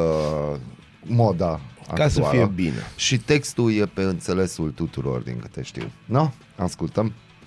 moda 1.05 1.59
Ca 1.93 2.07
să 2.07 2.19
actuală. 2.19 2.37
fie 2.37 2.51
bine. 2.55 2.83
Și 2.95 3.17
textul 3.17 3.73
e 3.73 3.85
pe 3.85 4.01
înțelesul 4.01 4.71
tuturor, 4.75 5.21
din 5.21 5.37
câte 5.41 5.61
știu. 5.61 5.91
No? 6.05 6.29
Ascultăm. 6.55 7.13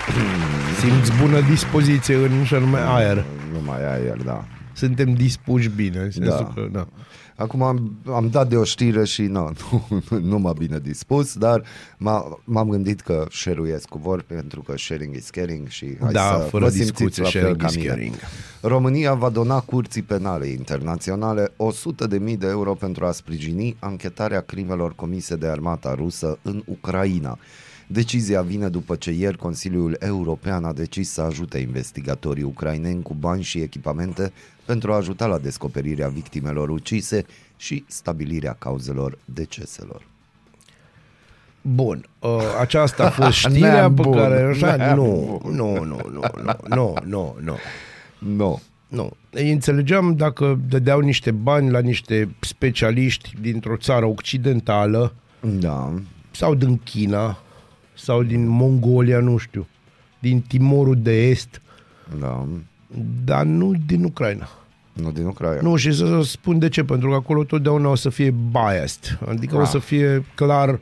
Simți 0.80 1.12
bună 1.20 1.40
dispoziție 1.40 2.14
în 2.14 2.44
și 2.44 2.54
anume 2.54 2.78
aer. 2.78 3.24
Nu 3.52 3.60
mai 3.64 3.92
aer, 3.92 4.16
da. 4.16 4.44
Suntem 4.72 5.14
dispuși 5.14 5.68
bine. 5.68 5.98
În 5.98 6.10
sensul 6.10 6.52
Da. 6.54 6.60
Că, 6.62 6.68
da. 6.72 6.86
Acum 7.36 7.62
am, 7.62 7.98
am 8.06 8.28
dat 8.30 8.48
de 8.48 8.56
o 8.56 8.64
știre 8.64 9.04
și 9.04 9.22
nu, 9.22 9.50
nu, 10.10 10.18
nu 10.18 10.38
m-a 10.38 10.52
bine 10.52 10.78
dispus, 10.78 11.36
dar 11.36 11.62
m-a, 11.96 12.40
m-am 12.44 12.68
gândit 12.68 13.00
că 13.00 13.26
share-uiesc 13.30 13.88
cu 13.88 13.98
vor 13.98 14.22
pentru 14.22 14.62
că 14.62 14.74
sharing 14.76 15.14
is 15.14 15.30
caring 15.30 15.68
și 15.68 15.96
hai 16.00 16.12
Da, 16.12 16.20
să 16.20 16.46
fără 16.48 16.64
vă 16.64 16.70
simțiți 16.70 17.04
discuție, 17.04 17.22
la 17.22 17.28
fel 17.28 17.40
sharing 17.40 17.60
ca 17.60 17.66
is 17.66 17.76
mine. 17.76 17.88
caring. 17.88 18.14
România 18.60 19.14
va 19.14 19.28
dona 19.28 19.60
curții 19.60 20.02
penale 20.02 20.46
internaționale 20.46 21.48
100.000 21.48 22.38
de 22.38 22.46
euro 22.46 22.74
pentru 22.74 23.04
a 23.04 23.12
sprijini 23.12 23.76
anchetarea 23.78 24.40
crimelor 24.40 24.94
comise 24.94 25.36
de 25.36 25.46
armata 25.46 25.94
rusă 25.94 26.38
în 26.42 26.62
Ucraina. 26.66 27.38
Decizia 27.86 28.42
vine 28.42 28.68
după 28.68 28.96
ce 28.96 29.10
ieri 29.10 29.36
Consiliul 29.36 29.96
European 30.00 30.64
a 30.64 30.72
decis 30.72 31.10
să 31.10 31.20
ajute 31.20 31.58
investigatorii 31.58 32.42
ucraineni 32.42 33.02
cu 33.02 33.14
bani 33.14 33.42
și 33.42 33.58
echipamente 33.60 34.32
pentru 34.64 34.92
a 34.92 34.96
ajuta 34.96 35.26
la 35.26 35.38
descoperirea 35.38 36.08
victimelor 36.08 36.68
ucise 36.68 37.24
și 37.56 37.84
stabilirea 37.86 38.56
cauzelor 38.58 39.18
deceselor. 39.24 40.02
Bun, 41.60 42.08
uh, 42.18 42.30
aceasta 42.60 43.04
a 43.04 43.10
fost 43.10 43.36
știrea 43.44 43.72
Neam 43.72 43.94
pe 43.94 44.02
bun, 44.02 44.12
care 44.12 44.42
așa, 44.42 44.76
neam 44.76 44.98
nu, 44.98 45.40
nu, 45.44 45.84
nu, 45.84 45.84
nu, 45.84 46.20
nu, 46.42 46.54
nu, 46.68 46.94
nu, 47.04 47.36
nu. 47.40 47.56
Nu. 48.18 48.60
Nu. 48.88 49.10
Ei 49.34 49.52
înțelegeam 49.52 50.14
dacă 50.16 50.58
dădeau 50.68 51.00
niște 51.00 51.30
bani 51.30 51.70
la 51.70 51.78
niște 51.78 52.34
specialiști 52.40 53.32
dintr-o 53.40 53.76
țară 53.76 54.06
occidentală 54.06 55.14
Da. 55.40 55.92
sau 56.30 56.54
din 56.54 56.78
China 56.78 57.38
sau 57.94 58.22
din 58.22 58.46
Mongolia, 58.46 59.18
nu 59.20 59.36
știu, 59.36 59.66
din 60.18 60.40
Timorul 60.40 60.96
de 61.02 61.28
Est, 61.28 61.60
Da. 62.20 62.46
dar 63.24 63.44
nu 63.44 63.72
din 63.86 64.04
Ucraina. 64.04 64.48
Nu 64.92 65.10
din 65.10 65.24
Ucraina. 65.26 65.60
Nu, 65.60 65.76
și 65.76 65.92
să 65.92 66.20
spun 66.22 66.58
de 66.58 66.68
ce, 66.68 66.84
pentru 66.84 67.08
că 67.08 67.14
acolo 67.14 67.44
totdeauna 67.44 67.88
o 67.88 67.94
să 67.94 68.08
fie 68.08 68.34
biased, 68.50 69.18
adică 69.28 69.56
o 69.56 69.60
Ah. 69.60 69.66
să 69.68 69.78
fie 69.78 70.24
clar 70.34 70.80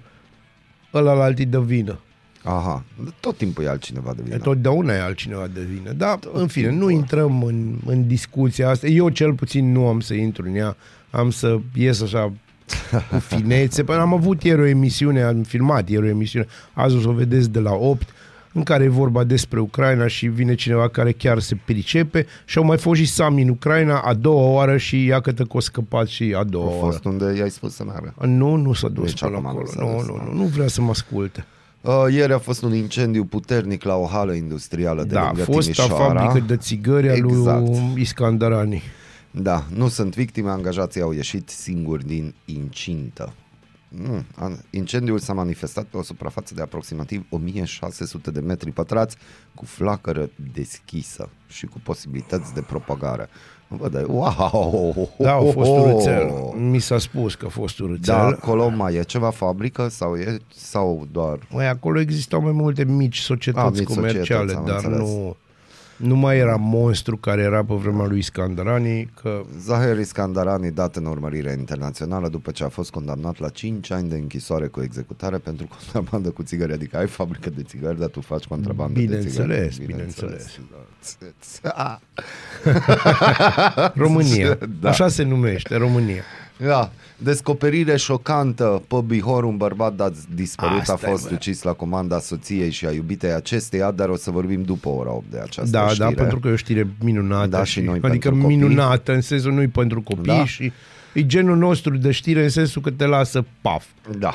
ăla 0.95 1.13
la 1.13 1.23
alții 1.23 1.47
de 1.47 1.61
vină. 1.61 1.99
Aha. 2.45 2.85
Tot 3.21 3.37
timpul 3.37 3.65
e 3.65 3.69
altcineva 3.69 4.13
de 4.17 4.21
vină. 4.23 4.35
E 4.35 4.39
Totdeauna 4.39 4.93
e 4.95 5.01
altcineva 5.03 5.47
de 5.47 5.61
vină. 5.61 5.93
Dar, 5.93 6.19
în 6.33 6.47
fine, 6.47 6.71
nu 6.71 6.89
intrăm 6.91 7.43
în, 7.43 7.75
în 7.87 8.07
discuția 8.07 8.69
asta. 8.69 8.87
Eu 8.87 9.09
cel 9.09 9.35
puțin 9.35 9.73
nu 9.73 9.87
am 9.87 10.01
să 10.01 10.15
intru 10.15 10.47
în 10.49 10.55
ea. 10.55 10.77
Am 11.11 11.31
să 11.31 11.59
ies 11.75 12.01
așa 12.03 12.33
cu 13.11 13.19
finețe. 13.19 13.85
Păi 13.85 13.97
am 13.97 14.13
avut 14.15 14.43
ieri 14.43 14.61
o 14.61 14.67
emisiune, 14.67 15.23
am 15.23 15.43
filmat 15.43 15.89
ieri 15.89 16.05
o 16.07 16.09
emisiune, 16.09 16.47
azi 16.73 16.97
o 16.97 17.01
să 17.01 17.09
o 17.09 17.13
vedeți 17.13 17.51
de 17.51 17.59
la 17.59 17.73
8, 17.73 18.09
în 18.55 18.63
care 18.63 18.85
e 18.85 18.89
vorba 18.89 19.25
despre 19.25 19.61
Ucraina 19.61 20.07
și 20.07 20.27
vine 20.27 20.55
cineva 20.55 20.89
care 20.89 21.13
chiar 21.13 21.39
se 21.39 21.57
pricepe 21.65 22.27
și 22.45 22.59
au 22.59 22.65
mai 22.65 22.79
fost 22.79 23.01
și 23.01 23.07
Sami 23.07 23.43
în 23.43 23.49
Ucraina 23.49 23.99
a 23.99 24.15
doua 24.15 24.49
oară 24.51 24.77
și 24.77 25.05
ia 25.05 25.21
că 25.21 25.33
o 25.49 25.61
scăpat 25.61 26.07
și 26.07 26.35
a 26.39 26.45
doua 26.45 26.65
A 26.65 26.69
oară. 26.69 26.79
fost 26.81 27.05
unde 27.05 27.35
i-ai 27.39 27.51
spus 27.51 27.75
să 27.75 27.85
meargă. 27.85 28.15
Nu, 28.27 28.55
nu 28.55 28.73
s-a 28.73 28.89
dus 28.89 29.05
Deci 29.05 29.21
până 29.21 29.31
acum 29.37 29.43
nu 29.45 29.49
acolo. 29.49 29.67
s-a 29.67 29.81
Nu, 29.83 29.97
dus, 29.97 30.07
nu, 30.07 30.17
nu. 30.17 30.33
nu, 30.33 30.39
nu 30.43 30.45
vrea 30.47 30.67
să 30.69 30.81
mă 30.83 30.91
asculte. 30.91 31.45
Uh, 31.81 31.93
ieri 32.11 32.33
a 32.33 32.39
fost 32.39 32.63
un 32.63 32.75
incendiu 32.75 33.25
puternic 33.25 33.83
la 33.85 33.95
o 33.97 34.07
hală 34.07 34.33
industrială 34.33 35.03
de 35.03 35.15
Da, 35.15 35.21
a 35.21 35.25
lângă 35.27 35.43
fost 35.53 35.69
a 35.81 35.83
Timișoara. 35.85 36.21
fabrică 36.21 36.45
de 36.47 36.57
țigări 36.57 37.09
a 37.09 37.13
Exact. 37.13 37.67
lui 37.67 37.93
Iscandarani. 37.97 38.83
Da, 39.35 39.65
nu 39.75 39.89
sunt 39.89 40.15
victime, 40.15 40.51
angajații 40.51 41.01
au 41.01 41.13
ieșit 41.13 41.49
singuri 41.49 42.07
din 42.07 42.35
incintă. 42.45 43.33
Mm, 43.89 44.25
an- 44.37 44.59
Incendiul 44.71 45.19
s-a 45.19 45.33
manifestat 45.33 45.85
pe 45.85 45.97
o 45.97 46.03
suprafață 46.03 46.55
de 46.55 46.63
aproximativ 46.63 47.27
1600 47.31 48.31
de 48.31 48.41
metri 48.41 48.71
pătrați 48.71 49.17
cu 49.55 49.65
flacără 49.65 50.31
deschisă 50.55 51.29
și 51.49 51.67
cu 51.67 51.81
posibilități 51.83 52.55
de 52.55 52.61
propagare. 52.61 53.29
Vă 53.69 53.89
dai, 53.89 54.05
wow! 54.09 55.09
Da, 55.19 55.33
a 55.35 55.41
fost 55.41 55.71
urățel. 55.71 56.31
Mi 56.57 56.79
s-a 56.79 56.99
spus 56.99 57.35
că 57.35 57.47
a 57.47 57.49
fost 57.49 57.79
Da, 57.79 57.85
urățel. 57.85 58.15
acolo 58.15 58.69
mai 58.69 58.95
e 58.95 59.03
ceva 59.03 59.31
fabrică 59.31 59.89
sau 59.89 60.17
e 60.17 60.37
sau 60.55 61.07
doar 61.13 61.39
Mai 61.51 61.69
acolo 61.69 62.01
existau 62.01 62.43
mai 62.43 62.53
multe 62.53 62.85
mici 62.85 63.19
societăți 63.19 63.67
Ah, 63.67 63.73
mici 63.79 63.83
comerciale, 63.97 64.25
societăți, 64.53 64.55
am 64.57 64.65
dar 64.67 64.75
înțeles. 64.85 64.99
nu, 64.99 65.37
nu 66.03 66.17
mai 66.17 66.39
era 66.39 66.57
monstru 66.57 67.17
care 67.17 67.43
era 67.43 67.65
pe 67.65 67.75
vremea 67.75 68.07
lui 68.07 68.19
Iscandarani, 68.19 69.11
că 69.23 69.43
Zahir 69.59 69.99
Iskandarani 69.99 70.71
dat 70.71 70.97
în 70.97 71.05
urmărire 71.05 71.53
internațională 71.59 72.29
după 72.29 72.51
ce 72.51 72.65
a 72.65 72.69
fost 72.69 72.91
condamnat 72.91 73.39
la 73.39 73.49
5 73.49 73.91
ani 73.91 74.09
de 74.09 74.17
închisoare 74.17 74.67
cu 74.67 74.83
executare 74.83 75.37
pentru 75.39 75.69
contrabandă 75.79 76.31
cu 76.31 76.43
țigări. 76.43 76.73
Adică 76.73 76.97
ai 76.97 77.07
fabrică 77.07 77.51
de 77.51 77.63
țigări, 77.63 77.99
dar 77.99 78.09
tu 78.09 78.21
faci 78.21 78.45
contrabandă 78.45 78.93
de 79.01 79.07
Bineînțeles, 79.07 79.73
țigări. 79.73 79.87
bineînțeles. 79.87 80.59
Da. 81.63 82.01
România, 83.95 84.59
Da. 84.81 84.89
așa 84.89 85.09
se 85.09 85.23
numește, 85.23 85.77
România. 85.77 86.23
Da, 86.67 86.91
descoperire 87.17 87.97
șocantă 87.97 88.83
pe 88.89 88.97
Bihor, 89.07 89.45
un 89.45 89.57
bărbat 89.57 89.95
dat 89.95 90.13
dispărut 90.35 90.79
Asta 90.81 90.93
a 90.93 91.07
e, 91.07 91.11
fost 91.11 91.29
bă. 91.29 91.35
ucis 91.35 91.63
la 91.63 91.73
comanda 91.73 92.19
soției 92.19 92.71
și 92.71 92.87
a 92.87 92.91
iubitei 92.93 93.33
acesteia, 93.33 93.91
dar 93.91 94.09
o 94.09 94.17
să 94.17 94.31
vorbim 94.31 94.63
după 94.63 94.89
ora 94.89 95.13
8 95.13 95.25
de 95.31 95.39
această 95.39 95.71
Da, 95.71 95.89
știre. 95.89 96.05
da, 96.05 96.11
pentru 96.15 96.39
că 96.41 96.49
e 96.49 96.53
o 96.53 96.57
știre 96.57 96.89
minunată. 97.01 97.47
Da, 97.49 97.65
și 97.65 97.81
noi 97.81 97.99
adică 98.03 98.09
pentru 98.09 98.31
copii. 98.37 98.57
minunată 98.57 99.13
în 99.13 99.21
sensul 99.21 99.53
nu 99.53 99.69
pentru 99.69 100.03
copii 100.03 100.23
Da. 100.37 100.45
și 100.45 100.73
e 101.15 101.27
genul 101.27 101.57
nostru 101.57 101.97
de 101.97 102.11
știre 102.11 102.43
în 102.43 102.49
sensul 102.49 102.83
că 102.83 102.91
te 102.91 103.07
lasă 103.07 103.45
paf. 103.61 103.85
Da. 104.19 104.35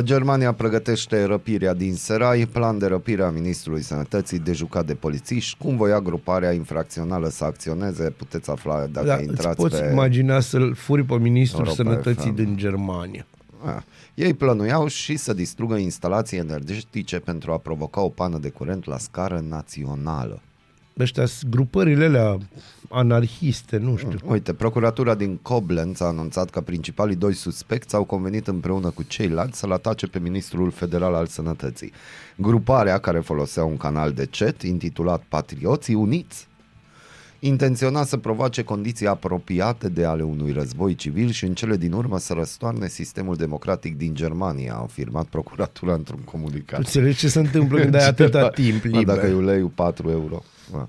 Germania 0.00 0.52
pregătește 0.52 1.24
răpirea 1.24 1.74
din 1.74 1.94
Serai, 1.94 2.48
plan 2.52 2.78
de 2.78 2.86
răpire 2.86 3.22
a 3.22 3.30
Ministrului 3.30 3.82
Sănătății 3.82 4.38
de 4.38 4.52
jucat 4.52 4.86
de 4.86 4.94
polițiști. 4.94 5.56
Cum 5.58 5.76
voia 5.76 6.00
gruparea 6.00 6.52
infracțională 6.52 7.28
să 7.28 7.44
acționeze, 7.44 8.10
puteți 8.10 8.50
afla 8.50 8.86
dacă 8.86 9.06
Da, 9.06 9.14
îți 9.14 9.24
intrați 9.24 9.56
poți 9.56 9.80
pe... 9.80 9.88
imagina 9.92 10.40
să-l 10.40 10.74
furi 10.74 11.02
pe 11.04 11.18
ministrul 11.18 11.66
Europa 11.66 11.82
sănătății 11.82 12.30
FM. 12.30 12.34
din 12.34 12.56
Germania. 12.56 13.26
Ah. 13.64 13.82
Ei 14.14 14.34
plănuiau 14.34 14.86
și 14.86 15.16
să 15.16 15.32
distrugă 15.32 15.76
instalații 15.76 16.38
energetice 16.38 17.18
pentru 17.18 17.52
a 17.52 17.58
provoca 17.58 18.00
o 18.00 18.08
pană 18.08 18.38
de 18.38 18.48
curent 18.48 18.86
la 18.86 18.98
scară 18.98 19.44
națională. 19.48 20.40
Ăștia 21.00 21.26
sunt 21.26 21.50
grupările 21.50 22.04
alea 22.04 22.38
anarhiste, 22.88 23.76
nu 23.76 23.96
știu. 23.96 24.18
Uite, 24.24 24.52
procuratura 24.52 25.14
din 25.14 25.36
Koblenz 25.42 26.00
a 26.00 26.04
anunțat 26.04 26.50
că 26.50 26.60
principalii 26.60 27.16
doi 27.16 27.34
suspecți 27.34 27.94
au 27.94 28.04
convenit 28.04 28.46
împreună 28.46 28.90
cu 28.90 29.02
ceilalți 29.02 29.58
să-l 29.58 29.72
atace 29.72 30.06
pe 30.06 30.18
ministrul 30.18 30.70
federal 30.70 31.14
al 31.14 31.26
sănătății. 31.26 31.92
Gruparea, 32.36 32.98
care 32.98 33.18
folosea 33.18 33.64
un 33.64 33.76
canal 33.76 34.12
de 34.12 34.28
chat 34.30 34.62
intitulat 34.62 35.22
Patrioții 35.28 35.94
Uniți, 35.94 36.48
intenționa 37.40 38.04
să 38.04 38.16
provoace 38.16 38.62
condiții 38.62 39.06
apropiate 39.06 39.88
de 39.88 40.04
ale 40.04 40.22
unui 40.22 40.52
război 40.52 40.94
civil 40.94 41.30
și 41.30 41.44
în 41.44 41.54
cele 41.54 41.76
din 41.76 41.92
urmă 41.92 42.18
să 42.18 42.32
răstoarne 42.32 42.88
sistemul 42.88 43.36
democratic 43.36 43.96
din 43.96 44.14
Germania, 44.14 44.74
a 44.74 44.82
afirmat 44.82 45.26
procuratura 45.26 45.94
într-un 45.94 46.20
comunicat. 46.24 46.78
Înțelegi 46.78 47.18
ce 47.18 47.28
se 47.28 47.38
întâmplă 47.38 47.78
când 47.80 47.94
ai 47.94 48.06
atâta 48.14 48.48
timp 48.48 48.84
Mă, 48.84 49.02
Dacă 49.02 49.26
e 49.26 49.28
liber. 49.28 49.42
uleiul 49.42 49.68
4 49.74 50.10
euro. 50.10 50.42
Mă. 50.72 50.86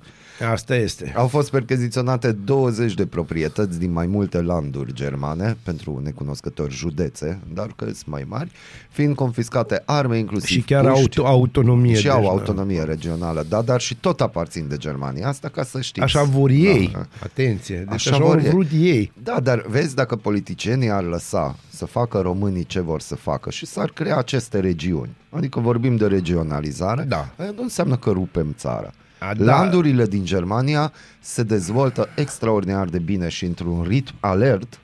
Asta 0.51 0.75
este. 0.75 1.13
Au 1.15 1.27
fost 1.27 1.49
percheziționate 1.51 2.31
20 2.31 2.93
de 2.93 3.05
proprietăți 3.05 3.79
din 3.79 3.91
mai 3.91 4.05
multe 4.07 4.41
landuri 4.41 4.93
germane, 4.93 5.57
pentru 5.63 5.99
necunoscători 6.03 6.73
județe, 6.73 7.39
dar 7.53 7.67
că 7.75 7.85
sunt 7.85 8.05
mai 8.05 8.25
mari, 8.27 8.51
fiind 8.89 9.15
confiscate 9.15 9.81
arme, 9.85 10.17
inclusiv 10.17 10.47
Și 10.47 10.61
chiar 10.61 10.85
puști, 10.91 11.17
auto, 11.19 11.25
autonomie. 11.27 11.95
și 11.95 12.09
au 12.09 12.15
deci, 12.17 12.25
da. 12.25 12.31
autonomie 12.31 12.83
regională, 12.83 13.45
da, 13.49 13.61
dar 13.61 13.81
și 13.81 13.95
tot 13.95 14.21
aparțin 14.21 14.67
de 14.67 14.77
Germania, 14.77 15.27
asta 15.27 15.47
ca 15.49 15.63
să 15.63 15.81
știți. 15.81 16.03
Așa 16.05 16.23
vor 16.23 16.49
ei. 16.49 16.89
Da. 16.93 17.05
Atenție. 17.23 17.77
Deci 17.77 17.93
Așa 17.93 18.09
așa, 18.11 18.23
vor 18.23 18.35
au 18.35 18.41
ei. 18.43 18.49
vrut 18.49 18.67
ei. 18.71 19.11
Da, 19.23 19.39
dar 19.39 19.65
vezi 19.69 19.95
dacă 19.95 20.15
politicienii 20.15 20.89
ar 20.89 21.03
lăsa 21.03 21.55
să 21.69 21.85
facă 21.85 22.19
românii 22.19 22.63
ce 22.65 22.79
vor 22.79 23.01
să 23.01 23.15
facă 23.15 23.49
și 23.49 23.65
s-ar 23.65 23.89
crea 23.89 24.17
aceste 24.17 24.59
regiuni, 24.59 25.15
adică 25.29 25.59
vorbim 25.59 25.95
de 25.95 26.07
regionalizare, 26.07 27.03
Da. 27.07 27.29
aia 27.37 27.51
nu 27.55 27.61
înseamnă 27.61 27.97
că 27.97 28.09
rupem 28.09 28.53
țara. 28.57 28.91
A, 29.19 29.33
da. 29.33 29.43
Landurile 29.43 30.05
din 30.05 30.25
Germania 30.25 30.91
se 31.19 31.43
dezvoltă 31.43 32.09
extraordinar 32.15 32.87
de 32.87 32.99
bine 32.99 33.27
și 33.27 33.45
într-un 33.45 33.85
ritm 33.87 34.13
alert 34.19 34.79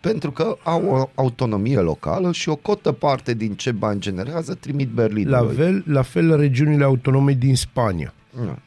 pentru 0.00 0.30
că 0.30 0.56
au 0.62 0.84
o 0.86 1.08
autonomie 1.14 1.78
locală 1.78 2.32
și 2.32 2.48
o 2.48 2.56
cotă 2.56 2.92
parte 2.92 3.34
din 3.34 3.54
ce 3.54 3.72
bani 3.72 4.00
generează 4.00 4.54
trimit 4.54 4.88
La 4.88 5.02
Berlinului. 5.02 5.54
fel, 5.54 5.82
la 5.86 6.02
fel 6.02 6.36
regiunile 6.36 6.84
autonome 6.84 7.32
din 7.32 7.56
Spania. 7.56 8.12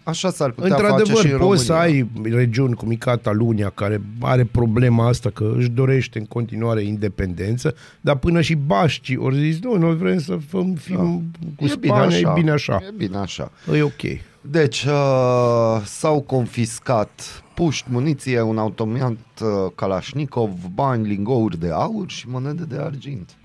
Așa 0.03 0.29
s-ar 0.29 0.51
putea 0.51 0.75
face 0.75 0.85
și 0.85 0.91
Într-adevăr, 0.91 1.31
în 1.31 1.47
poți 1.47 1.65
să 1.65 1.73
România. 1.73 2.05
ai 2.23 2.31
regiuni 2.31 2.73
cum 2.73 2.91
e 2.91 2.95
Catalunia, 2.95 3.69
care 3.69 4.01
are 4.19 4.43
problema 4.43 5.07
asta 5.07 5.29
că 5.29 5.53
își 5.57 5.69
dorește 5.69 6.19
în 6.19 6.25
continuare 6.25 6.83
independență, 6.83 7.75
dar 8.01 8.15
până 8.15 8.41
și 8.41 8.55
bașcii 8.55 9.17
ori 9.17 9.39
zis, 9.39 9.59
nu, 9.59 9.77
noi 9.77 9.95
vrem 9.95 10.19
să 10.19 10.37
fim, 10.49 10.73
fim 10.73 11.23
cu 11.55 11.67
Spania, 11.67 12.17
e 12.17 12.31
bine 12.35 12.51
așa. 12.51 12.81
E 12.87 12.93
bine 12.97 13.17
așa. 13.17 13.51
E 13.73 13.81
ok. 13.81 14.01
Deci 14.41 14.83
uh, 14.83 15.81
s-au 15.85 16.21
confiscat 16.21 17.43
puști, 17.55 17.87
muniție, 17.91 18.41
un 18.41 18.57
automat 18.57 19.17
uh, 19.41 19.71
Kalashnikov, 19.75 20.49
bani, 20.73 21.07
lingouri 21.07 21.59
de 21.59 21.71
aur 21.71 22.09
și 22.09 22.29
monede 22.29 22.63
de 22.63 22.77
argint. 22.77 23.35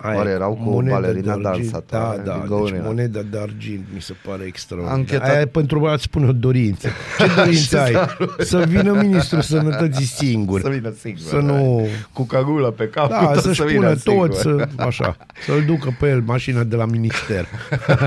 Aia, 0.00 0.16
Oare 0.16 0.30
erau 0.30 0.54
cu 0.54 0.68
o 0.68 0.72
moneda 0.72 0.94
balerină 0.94 1.38
de 1.42 1.48
argint. 1.48 1.70
dansatoare, 1.70 2.16
Da, 2.24 2.30
da, 2.32 2.36
lingouri 2.38 2.70
deci 2.70 2.78
era. 2.80 2.88
moneda 2.88 3.20
de 3.30 3.38
argint 3.38 3.84
mi 3.94 4.00
se 4.00 4.14
pare 4.26 4.44
extraordinar. 4.44 4.98
Ancheta- 4.98 5.30
Aia 5.30 5.40
e 5.40 5.46
pentru 5.46 5.86
a-ți 5.86 6.02
spune 6.02 6.26
o 6.28 6.32
dorință. 6.32 6.88
Ce 7.18 7.26
dorință 7.36 7.80
ai? 7.80 7.94
Să 8.38 8.64
vină 8.68 8.92
ministrul 8.92 9.40
sănătății 9.40 10.04
singur. 10.24 10.60
Să 10.60 10.68
vină 10.68 10.92
singur. 11.00 11.20
Să 11.22 11.36
nu... 11.36 11.86
Cu 12.12 12.22
cagulă 12.22 12.70
pe 12.70 12.88
cap. 12.88 13.08
Da, 13.10 13.26
tot 13.32 13.42
să-și 13.42 13.60
să 13.60 13.66
vină 13.66 13.80
pună 13.86 13.94
singur. 13.96 14.28
tot, 14.28 14.36
să, 14.38 14.68
așa, 14.76 15.16
să-l 15.46 15.64
ducă 15.66 15.96
pe 16.00 16.08
el 16.08 16.20
mașina 16.26 16.62
de 16.62 16.76
la 16.76 16.84
minister 16.84 17.46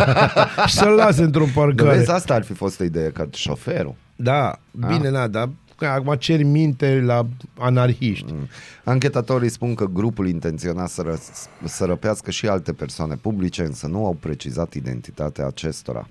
și 0.68 0.74
să-l 0.76 0.92
lase 0.94 1.24
într-o 1.24 1.44
Dar 1.44 1.54
parcare. 1.54 1.98
vezi, 1.98 2.12
asta 2.12 2.34
ar 2.34 2.44
fi 2.44 2.54
fost 2.54 2.80
o 2.80 2.84
idee, 2.84 3.10
că 3.10 3.26
șoferul. 3.34 3.96
Da, 4.16 4.60
bine, 4.88 5.10
da, 5.10 5.28
dar 5.28 5.44
că 5.44 5.50
acum 5.86 6.16
ceri 6.16 6.44
minte 6.44 7.02
la 7.02 7.28
anarhiști. 7.58 8.32
Mm. 8.32 8.48
Anchetatorii 8.84 9.50
spun 9.50 9.76
că 9.76 9.86
grupul 9.86 10.28
intenționa 10.28 10.88
să, 10.88 11.04
ră- 11.12 11.66
să 11.66 11.86
răpească 11.86 12.32
și 12.32 12.48
alte 12.48 12.74
persoane 12.74 13.16
publice, 13.16 13.64
însă 13.64 13.88
nu 13.88 14.06
au 14.06 14.14
precizat 14.14 14.74
identitatea 14.74 15.46
acestora. 15.46 16.08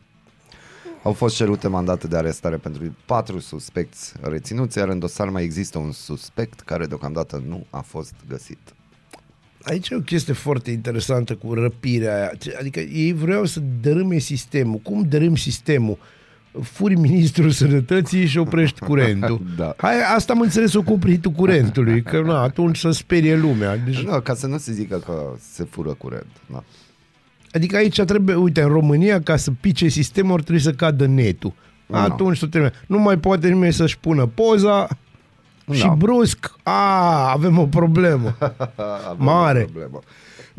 Au 1.03 1.13
fost 1.13 1.37
cerute 1.37 1.69
mandate 1.69 2.07
de 2.07 2.17
arestare 2.17 2.57
pentru 2.57 2.97
patru 3.07 3.39
suspecți 3.39 4.13
reținuți, 4.21 4.79
iar 4.79 4.89
în 4.89 4.99
dosar 4.99 5.29
mai 5.29 5.43
există 5.43 5.79
un 5.79 5.93
suspect 5.93 6.61
care 6.61 6.87
deocamdată 6.87 7.43
nu 7.47 7.67
a 7.71 7.81
fost 7.81 8.15
găsit. 8.29 8.59
Aici 9.63 9.89
e 9.89 9.95
o 9.95 10.01
chestie 10.01 10.33
foarte 10.33 10.71
interesantă 10.71 11.35
cu 11.35 11.55
răpirea 11.55 12.15
aia. 12.15 12.31
Adică 12.59 12.81
ei 12.81 13.13
vreau 13.13 13.45
să 13.45 13.61
dărâme 13.81 14.19
sistemul. 14.19 14.79
Cum 14.79 15.03
dărâm 15.03 15.37
sistemul? 15.37 15.99
Furi 16.63 16.95
ministrul 16.95 17.51
sănătății 17.51 18.27
și 18.27 18.39
oprești 18.39 18.81
curentul. 18.81 19.41
Da. 19.57 19.75
Hai, 19.77 19.95
asta 20.17 20.33
am 20.33 20.41
înțeles-o 20.41 20.83
cu 20.83 20.93
opritul 20.93 21.31
curentului, 21.31 22.03
că 22.03 22.21
na, 22.21 22.43
atunci 22.43 22.79
să 22.79 22.91
sperie 22.91 23.37
lumea. 23.37 23.77
Deci, 23.77 24.03
Nu, 24.03 24.21
ca 24.21 24.35
să 24.35 24.47
nu 24.47 24.59
se 24.59 24.73
zică 24.73 24.97
că 25.07 25.13
se 25.53 25.65
fură 25.71 25.91
curent. 25.99 26.27
Da. 26.53 26.63
Adică 27.53 27.77
aici 27.77 28.01
trebuie, 28.03 28.35
uite, 28.35 28.63
în 28.63 28.69
România, 28.69 29.21
ca 29.23 29.37
să 29.37 29.51
pice 29.61 29.89
sistemul, 29.89 30.35
ar 30.35 30.41
trebui 30.43 30.61
să 30.61 30.71
cadă 30.73 31.07
netul. 31.07 31.53
Nu. 31.87 31.97
Atunci 31.97 32.39
tot 32.39 32.51
trebuie. 32.51 32.73
Nu 32.87 32.99
mai 32.99 33.19
poate 33.19 33.49
nimeni 33.49 33.73
să-și 33.73 33.99
pună 33.99 34.27
poza 34.27 34.89
și 35.73 35.83
Da. 35.83 35.95
brusc, 35.99 36.55
a, 36.63 37.31
avem 37.31 37.59
o 37.59 37.67
problemă. 37.67 38.37
Avem 39.11 39.25
Mare. 39.25 39.61
o 39.61 39.65
problemă. 39.65 40.01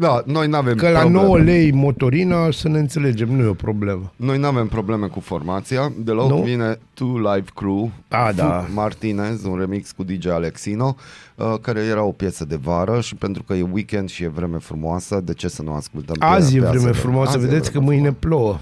Da, 0.02 0.22
noi 0.26 0.48
nu 0.48 0.58
avem 0.58 0.76
Că 0.76 0.90
la 0.90 1.00
probleme. 1.00 1.26
9 1.26 1.38
lei 1.40 1.72
motorina, 1.72 2.52
să 2.52 2.68
ne 2.70 2.80
înțelegem, 2.80 3.30
nu 3.36 3.44
e 3.44 3.48
o 3.48 3.54
problemă. 3.54 4.12
Noi 4.16 4.38
nu 4.38 4.48
avem 4.48 4.68
probleme 4.68 5.08
cu 5.08 5.20
formația. 5.20 5.92
Deloc 5.98 6.30
Nu? 6.30 6.42
vine 6.42 6.80
Two 6.94 7.18
Live 7.18 7.46
Crew. 7.56 7.92
A, 8.08 8.32
da. 8.36 8.64
Fu- 8.68 8.74
Martinez, 8.74 9.44
un 9.44 9.58
remix 9.60 9.92
cu 9.92 10.04
DJ 10.04 10.26
Alexino, 10.28 10.96
uh, 11.36 11.54
care 11.62 11.80
era 11.80 12.04
o 12.04 12.12
piesă 12.12 12.46
de 12.46 12.56
vară 12.64 13.02
și 13.02 13.16
pentru 13.16 13.44
că 13.44 13.54
e 13.54 13.66
weekend 13.72 14.10
și 14.10 14.24
e 14.24 14.28
vreme 14.28 14.58
frumoasă, 14.58 15.22
de 15.24 15.34
ce 15.34 15.48
să 15.48 15.62
nu 15.62 15.74
ascultăm 15.74 16.16
pe- 16.20 16.26
Azi 16.26 16.58
e 16.58 16.60
pe 16.62 16.68
vreme 16.68 16.90
ASL? 16.90 16.98
frumoasă, 17.00 17.38
Azi 17.38 17.46
e 17.46 17.48
vedeți 17.50 17.72
că 17.72 17.78
vreme 17.80 17.86
mâine 17.96 18.16
frumoasă. 18.20 18.28
plouă. 18.28 18.60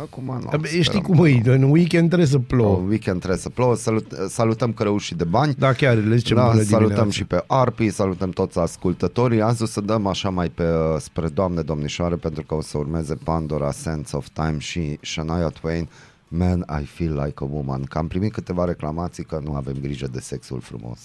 Acum 0.00 0.24
nu. 0.24 0.32
Abia, 0.32 0.58
sperăm 0.58 0.82
Știi 0.82 1.00
că 1.00 1.06
cum 1.12 1.24
e, 1.24 1.40
în 1.44 1.62
weekend 1.62 2.06
trebuie 2.06 2.28
să 2.28 2.36
nu. 2.36 2.42
plouă. 2.42 2.78
În 2.78 2.88
weekend 2.88 3.18
trebuie 3.18 3.40
să 3.40 3.48
plouă. 3.48 3.74
Salut, 3.76 4.06
salutăm 4.28 4.72
cărăușii 4.72 5.16
de 5.16 5.24
bani. 5.24 5.54
Da, 5.58 5.72
chiar 5.72 5.94
le 5.96 6.16
zicem 6.16 6.36
Da, 6.36 6.42
bună 6.42 6.62
salutăm 6.62 6.86
dimineața. 6.88 7.10
și 7.10 7.24
pe 7.24 7.44
Arpi, 7.46 7.90
salutăm 7.90 8.30
toți 8.30 8.58
ascultătorii. 8.58 9.40
Azi 9.42 9.62
o 9.62 9.66
să 9.66 9.80
dăm 9.80 10.06
așa 10.06 10.30
mai 10.30 10.48
pe 10.48 10.62
uh, 10.62 11.00
spre 11.00 11.28
Doamne 11.28 11.62
Domnișoare 11.62 12.14
pentru 12.14 12.42
că 12.42 12.54
o 12.54 12.60
să 12.60 12.78
urmeze 12.78 13.14
Pandora, 13.14 13.70
Sense 13.70 14.16
of 14.16 14.26
Time 14.32 14.56
și 14.58 14.98
Shania 15.02 15.48
Twain, 15.48 15.88
Man, 16.28 16.64
I 16.82 16.84
Feel 16.84 17.12
Like 17.24 17.44
a 17.44 17.46
Woman. 17.50 17.82
Că 17.82 17.98
am 17.98 18.06
primit 18.08 18.32
câteva 18.32 18.64
reclamații 18.64 19.24
că 19.24 19.40
nu 19.44 19.54
avem 19.54 19.74
grijă 19.80 20.06
de 20.12 20.20
sexul 20.20 20.60
frumos. 20.60 20.98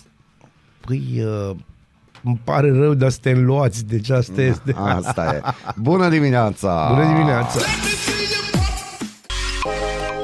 Păi, 0.86 1.24
uh, 1.50 1.56
îmi 2.24 2.42
pare 2.44 2.72
rău, 2.72 2.94
dar 2.94 3.10
suntem 3.10 3.46
luați, 3.46 3.86
deci 3.86 4.10
asta 4.10 4.42
este. 4.42 4.74
Asta 4.78 5.26
e. 5.36 5.42
Bună 5.82 6.10
dimineața! 6.10 6.88
Bună 6.94 7.06
dimineața! 7.08 7.60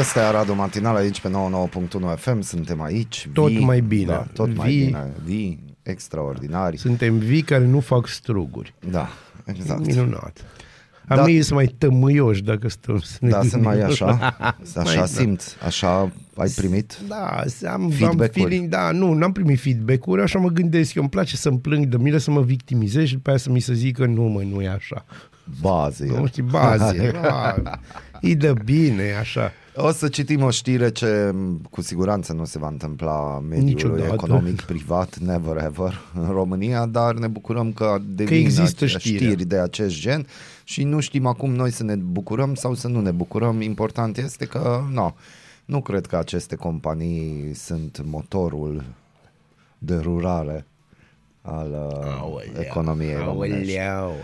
Este 0.00 0.18
Aradul 0.20 0.54
Matinal 0.54 0.96
aici 0.96 1.20
pe 1.20 1.28
99.1 1.28 1.32
FM, 2.16 2.40
suntem 2.40 2.82
aici. 2.82 3.28
Tot 3.32 3.50
vii, 3.50 3.64
mai 3.64 3.80
bine. 3.80 4.06
Da, 4.12 4.26
tot 4.32 4.56
mai 4.56 4.68
Vii. 4.68 4.84
bine. 4.84 5.12
Vii 5.24 5.64
extraordinari. 5.82 6.76
Suntem 6.76 7.18
vii 7.18 7.42
care 7.42 7.64
nu 7.66 7.80
fac 7.80 8.06
struguri. 8.06 8.74
Da, 8.90 9.08
exact. 9.44 9.86
Minunat. 9.86 10.44
A 11.08 11.14
Da. 11.16 11.22
mei 11.24 11.42
sunt 11.42 11.54
mai 11.54 11.66
tămâioși 11.78 12.42
dacă 12.42 12.68
stăm 12.68 12.98
să 13.00 13.16
ne 13.20 13.28
Da, 13.28 13.42
sunt 13.42 13.62
mai 13.62 13.76
gândim. 13.76 13.92
așa. 14.06 14.34
Mai, 14.74 14.84
Așa 14.84 14.98
da. 14.98 15.06
simți, 15.06 15.56
așa 15.64 16.12
ai 16.36 16.48
primit. 16.56 16.98
Da, 17.08 17.42
am, 17.68 17.82
am 17.82 17.90
Feedback-uri? 17.90 18.28
feeling, 18.40 18.68
da, 18.68 18.90
nu, 18.90 19.12
n-am 19.12 19.32
primit 19.32 19.60
feedback-uri, 19.60 20.22
așa 20.22 20.38
mă 20.38 20.48
gândesc, 20.48 20.94
eu 20.94 21.02
îmi 21.02 21.10
place 21.10 21.36
să-mi 21.36 21.58
plâng 21.58 21.84
de 21.86 21.96
mine, 21.96 22.18
să 22.18 22.30
mă 22.30 22.40
victimizez 22.42 23.06
și 23.06 23.14
după 23.14 23.28
aia 23.28 23.38
să 23.38 23.50
mi 23.50 23.60
se 23.60 23.72
zică, 23.74 24.06
nu 24.06 24.22
mă, 24.22 24.42
nu 24.42 24.60
e 24.62 24.68
așa. 24.68 25.04
Bază. 25.60 26.04
Nu 26.04 26.26
știi, 26.26 26.42
baze, 26.42 27.10
da, 27.22 27.54
e 28.20 28.34
de 28.34 28.52
bine, 28.64 29.02
e 29.02 29.18
așa. 29.18 29.52
O 29.78 29.90
să 29.92 30.08
citim 30.08 30.42
o 30.42 30.50
știre 30.50 30.90
ce 30.90 31.30
m, 31.34 31.60
cu 31.70 31.82
siguranță 31.82 32.32
nu 32.32 32.44
se 32.44 32.58
va 32.58 32.68
întâmpla 32.68 33.38
mediului 33.38 33.72
Niciodată. 33.72 34.12
economic 34.12 34.60
privat, 34.60 35.18
never 35.18 35.56
ever, 35.64 36.00
în 36.14 36.30
România, 36.30 36.86
dar 36.86 37.14
ne 37.14 37.26
bucurăm 37.26 37.72
că 37.72 37.98
devin 38.06 38.36
există 38.44 38.84
ace- 38.84 38.98
știrea. 38.98 39.28
știri 39.28 39.44
de 39.44 39.58
acest 39.58 39.94
gen 40.00 40.26
și 40.64 40.82
nu 40.84 41.00
știm 41.00 41.26
acum 41.26 41.54
noi 41.54 41.70
să 41.70 41.82
ne 41.84 41.94
bucurăm 41.94 42.54
sau 42.54 42.74
să 42.74 42.88
nu 42.88 43.00
ne 43.00 43.10
bucurăm. 43.10 43.60
Important 43.60 44.16
este 44.18 44.44
că 44.44 44.80
no, 44.92 45.14
nu 45.64 45.80
cred 45.82 46.06
că 46.06 46.16
aceste 46.16 46.54
companii 46.56 47.54
sunt 47.54 48.00
motorul 48.04 48.84
de 49.78 49.94
rurare 49.96 50.66
al 51.42 51.90
uh, 51.90 52.60
economiei 52.60 53.16
românești. 53.24 53.78
Aoleu. 53.78 54.14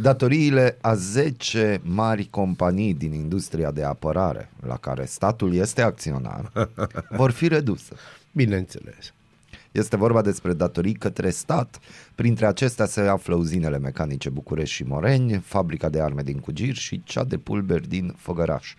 Datoriile 0.00 0.78
a 0.80 0.94
10 0.94 1.80
mari 1.84 2.28
companii 2.30 2.94
din 2.94 3.12
industria 3.12 3.70
de 3.70 3.84
apărare, 3.84 4.50
la 4.66 4.76
care 4.76 5.04
statul 5.04 5.54
este 5.54 5.82
acționar, 5.82 6.52
vor 7.18 7.30
fi 7.30 7.48
reduse. 7.48 7.94
Bineînțeles. 8.32 9.12
Este 9.72 9.96
vorba 9.96 10.22
despre 10.22 10.52
datorii 10.52 10.92
către 10.92 11.30
stat. 11.30 11.78
Printre 12.14 12.46
acestea 12.46 12.86
se 12.86 13.00
află 13.00 13.34
uzinele 13.34 13.78
mecanice 13.78 14.28
București 14.28 14.74
și 14.74 14.82
Moreni, 14.82 15.38
fabrica 15.38 15.88
de 15.88 16.00
arme 16.00 16.22
din 16.22 16.38
Cugir 16.38 16.74
și 16.74 17.02
cea 17.04 17.24
de 17.24 17.38
pulberi 17.38 17.88
din 17.88 18.14
Făgăraș. 18.16 18.74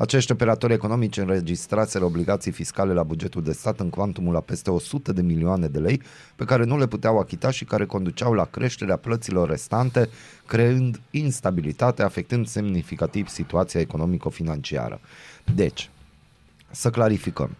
Acești 0.00 0.32
operatori 0.32 0.72
economici 0.72 1.16
înregistraseră 1.16 2.04
obligații 2.04 2.52
fiscale 2.52 2.92
la 2.92 3.02
bugetul 3.02 3.42
de 3.42 3.52
stat 3.52 3.80
în 3.80 3.90
cuantumul 3.90 4.32
la 4.32 4.40
peste 4.40 4.70
100 4.70 5.12
de 5.12 5.22
milioane 5.22 5.66
de 5.66 5.78
lei, 5.78 6.02
pe 6.36 6.44
care 6.44 6.64
nu 6.64 6.78
le 6.78 6.86
puteau 6.86 7.18
achita 7.18 7.50
și 7.50 7.64
care 7.64 7.86
conduceau 7.86 8.32
la 8.32 8.44
creșterea 8.44 8.96
plăților 8.96 9.48
restante, 9.48 10.08
creând 10.46 11.00
instabilitate, 11.10 12.02
afectând 12.02 12.46
semnificativ 12.46 13.28
situația 13.28 13.80
economico-financiară. 13.80 15.00
Deci, 15.54 15.90
să 16.70 16.90
clarificăm. 16.90 17.56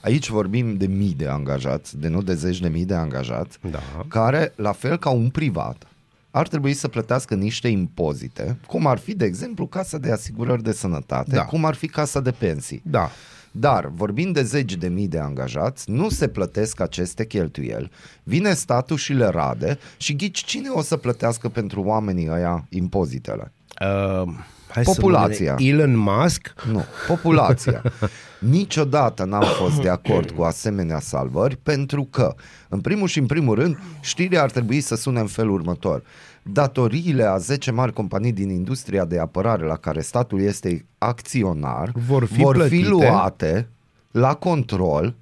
Aici 0.00 0.28
vorbim 0.28 0.76
de 0.76 0.86
mii 0.86 1.14
de 1.14 1.26
angajați, 1.26 1.98
de 1.98 2.08
nu 2.08 2.22
de 2.22 2.34
zeci 2.34 2.60
de 2.60 2.68
mii 2.68 2.84
de 2.84 2.94
angajați, 2.94 3.58
Da. 3.70 3.80
care, 4.08 4.52
la 4.56 4.72
fel 4.72 4.98
ca 4.98 5.10
un 5.10 5.28
privat, 5.28 5.86
ar 6.30 6.48
trebui 6.48 6.72
să 6.74 6.88
plătească 6.88 7.34
niște 7.34 7.68
impozite, 7.68 8.56
cum 8.66 8.86
ar 8.86 8.98
fi, 8.98 9.14
de 9.14 9.24
exemplu, 9.24 9.66
Casa 9.66 9.98
de 9.98 10.12
Asigurări 10.12 10.62
de 10.62 10.72
Sănătate, 10.72 11.34
Da. 11.34 11.44
cum 11.44 11.64
ar 11.64 11.74
fi 11.74 11.86
Casa 11.86 12.20
de 12.20 12.30
Pensii. 12.30 12.82
Da. 12.84 13.10
Dar, 13.52 13.90
vorbind 13.94 14.34
de 14.34 14.42
zeci 14.42 14.74
de 14.76 14.88
mii 14.88 15.08
de 15.08 15.18
angajați, 15.18 15.90
nu 15.90 16.08
se 16.08 16.28
plătesc 16.28 16.80
aceste 16.80 17.26
cheltuieli, 17.26 17.90
vine 18.22 18.54
statul 18.54 18.96
și 18.96 19.12
le 19.12 19.26
rade 19.26 19.78
și 19.96 20.16
ghici 20.16 20.44
cine 20.44 20.68
o 20.68 20.82
să 20.82 20.96
plătească 20.96 21.48
pentru 21.48 21.82
oamenii 21.82 22.28
ăia 22.30 22.66
impozitele. 22.68 23.52
Uh, 23.80 24.32
hai 24.70 24.82
Populația. 24.82 25.56
Să 25.58 25.62
mă- 25.62 25.68
Elon 25.68 25.96
Musk, 25.96 26.54
Nu, 26.72 26.84
populația. 27.06 27.82
Niciodată 28.38 29.24
n-am 29.24 29.44
fost 29.58 29.80
de 29.80 29.88
acord 29.88 30.30
cu 30.30 30.42
asemenea 30.42 31.00
salvări 31.00 31.56
pentru 31.56 32.04
că, 32.10 32.34
în 32.68 32.80
primul 32.80 33.08
și 33.08 33.18
în 33.18 33.26
primul 33.26 33.54
rând, 33.54 33.78
știrea 34.00 34.42
ar 34.42 34.50
trebui 34.50 34.80
să 34.80 34.94
sune 34.94 35.20
în 35.20 35.26
felul 35.26 35.52
următor. 35.54 36.02
Datoriile 36.42 37.22
a 37.24 37.36
10 37.36 37.70
mari 37.70 37.92
companii 37.92 38.32
din 38.32 38.48
industria 38.50 39.04
de 39.04 39.18
apărare 39.18 39.64
la 39.64 39.76
care 39.76 40.00
statul 40.00 40.40
este 40.40 40.86
acționar 40.98 41.90
Vor 41.94 42.24
fi 42.24 42.42
vor 42.42 42.54
fi 42.54 42.58
plătite. 42.60 42.88
luate 42.88 43.68
la 44.10 44.34
control 44.34 45.14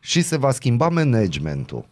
și 0.00 0.22
se 0.22 0.36
va 0.36 0.50
schimba 0.50 0.88
managementul. 0.88 1.84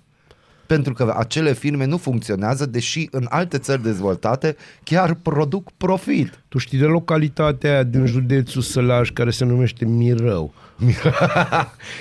Pentru 0.67 0.93
că 0.93 1.15
acele 1.17 1.53
firme 1.53 1.85
nu 1.85 1.97
funcționează, 1.97 2.67
deși 2.67 3.09
în 3.11 3.27
alte 3.29 3.59
țări 3.59 3.83
dezvoltate 3.83 4.57
chiar 4.83 5.15
produc 5.15 5.71
profit. 5.77 6.41
tu 6.49 6.59
știi 6.59 6.79
de 6.79 6.85
localitatea 6.85 7.71
aia 7.71 7.83
din 7.83 8.07
județul 8.07 8.63
Sălaj 8.63 9.11
care 9.11 9.31
se 9.31 9.45
numește 9.45 9.85
Mirău. 9.85 10.55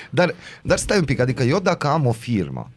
dar, 0.10 0.34
dar 0.62 0.78
stai 0.78 0.98
un 0.98 1.06
pic, 1.06 1.20
adică 1.20 1.44
eu 1.44 1.60
dacă 1.60 1.88
am 1.88 2.06
o 2.06 2.12
firmă 2.12 2.70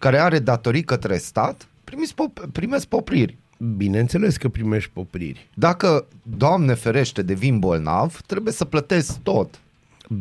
care 0.00 0.18
are 0.18 0.38
datorii 0.38 0.84
către 0.84 1.16
stat, 1.16 1.68
primesc, 1.84 2.12
pop- 2.12 2.52
primesc 2.52 2.86
popriri. 2.86 3.38
Bineînțeles 3.76 4.36
că 4.36 4.48
primești 4.48 4.90
popriri. 4.92 5.48
Dacă, 5.54 6.06
Doamne 6.22 6.74
ferește, 6.74 7.22
devin 7.22 7.58
bolnav, 7.58 8.20
trebuie 8.26 8.52
să 8.52 8.64
plătesc 8.64 9.18
tot. 9.22 9.60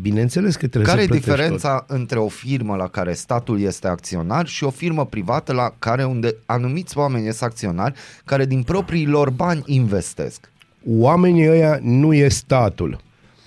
Bineînțeles 0.02 0.56
că 0.56 0.68
trebuie 0.68 0.92
care 0.92 1.02
e 1.02 1.04
să 1.04 1.08
plătești 1.10 1.30
diferența 1.36 1.86
între 1.88 2.20
o 2.20 2.28
firmă 2.28 2.76
la 2.76 2.88
care 2.88 3.14
statul 3.14 3.60
este 3.62 3.88
acționar 3.88 4.48
și 4.48 4.64
o 4.64 4.70
firmă 4.70 5.06
privată 5.06 5.54
la 5.54 5.74
care 5.80 6.04
unde 6.04 6.36
anumiți 6.46 6.98
oameni 6.98 7.24
sunt 7.24 7.42
acționari 7.42 7.94
care 8.26 8.46
din 8.46 8.64
proprii 8.64 9.06
lor 9.06 9.30
bani 9.30 9.64
investesc? 9.66 10.40
tot. 10.42 10.52
Oamenii 11.00 11.50
ăia 11.50 11.80
nu 11.82 12.14
e 12.14 12.28
statul. 12.28 13.00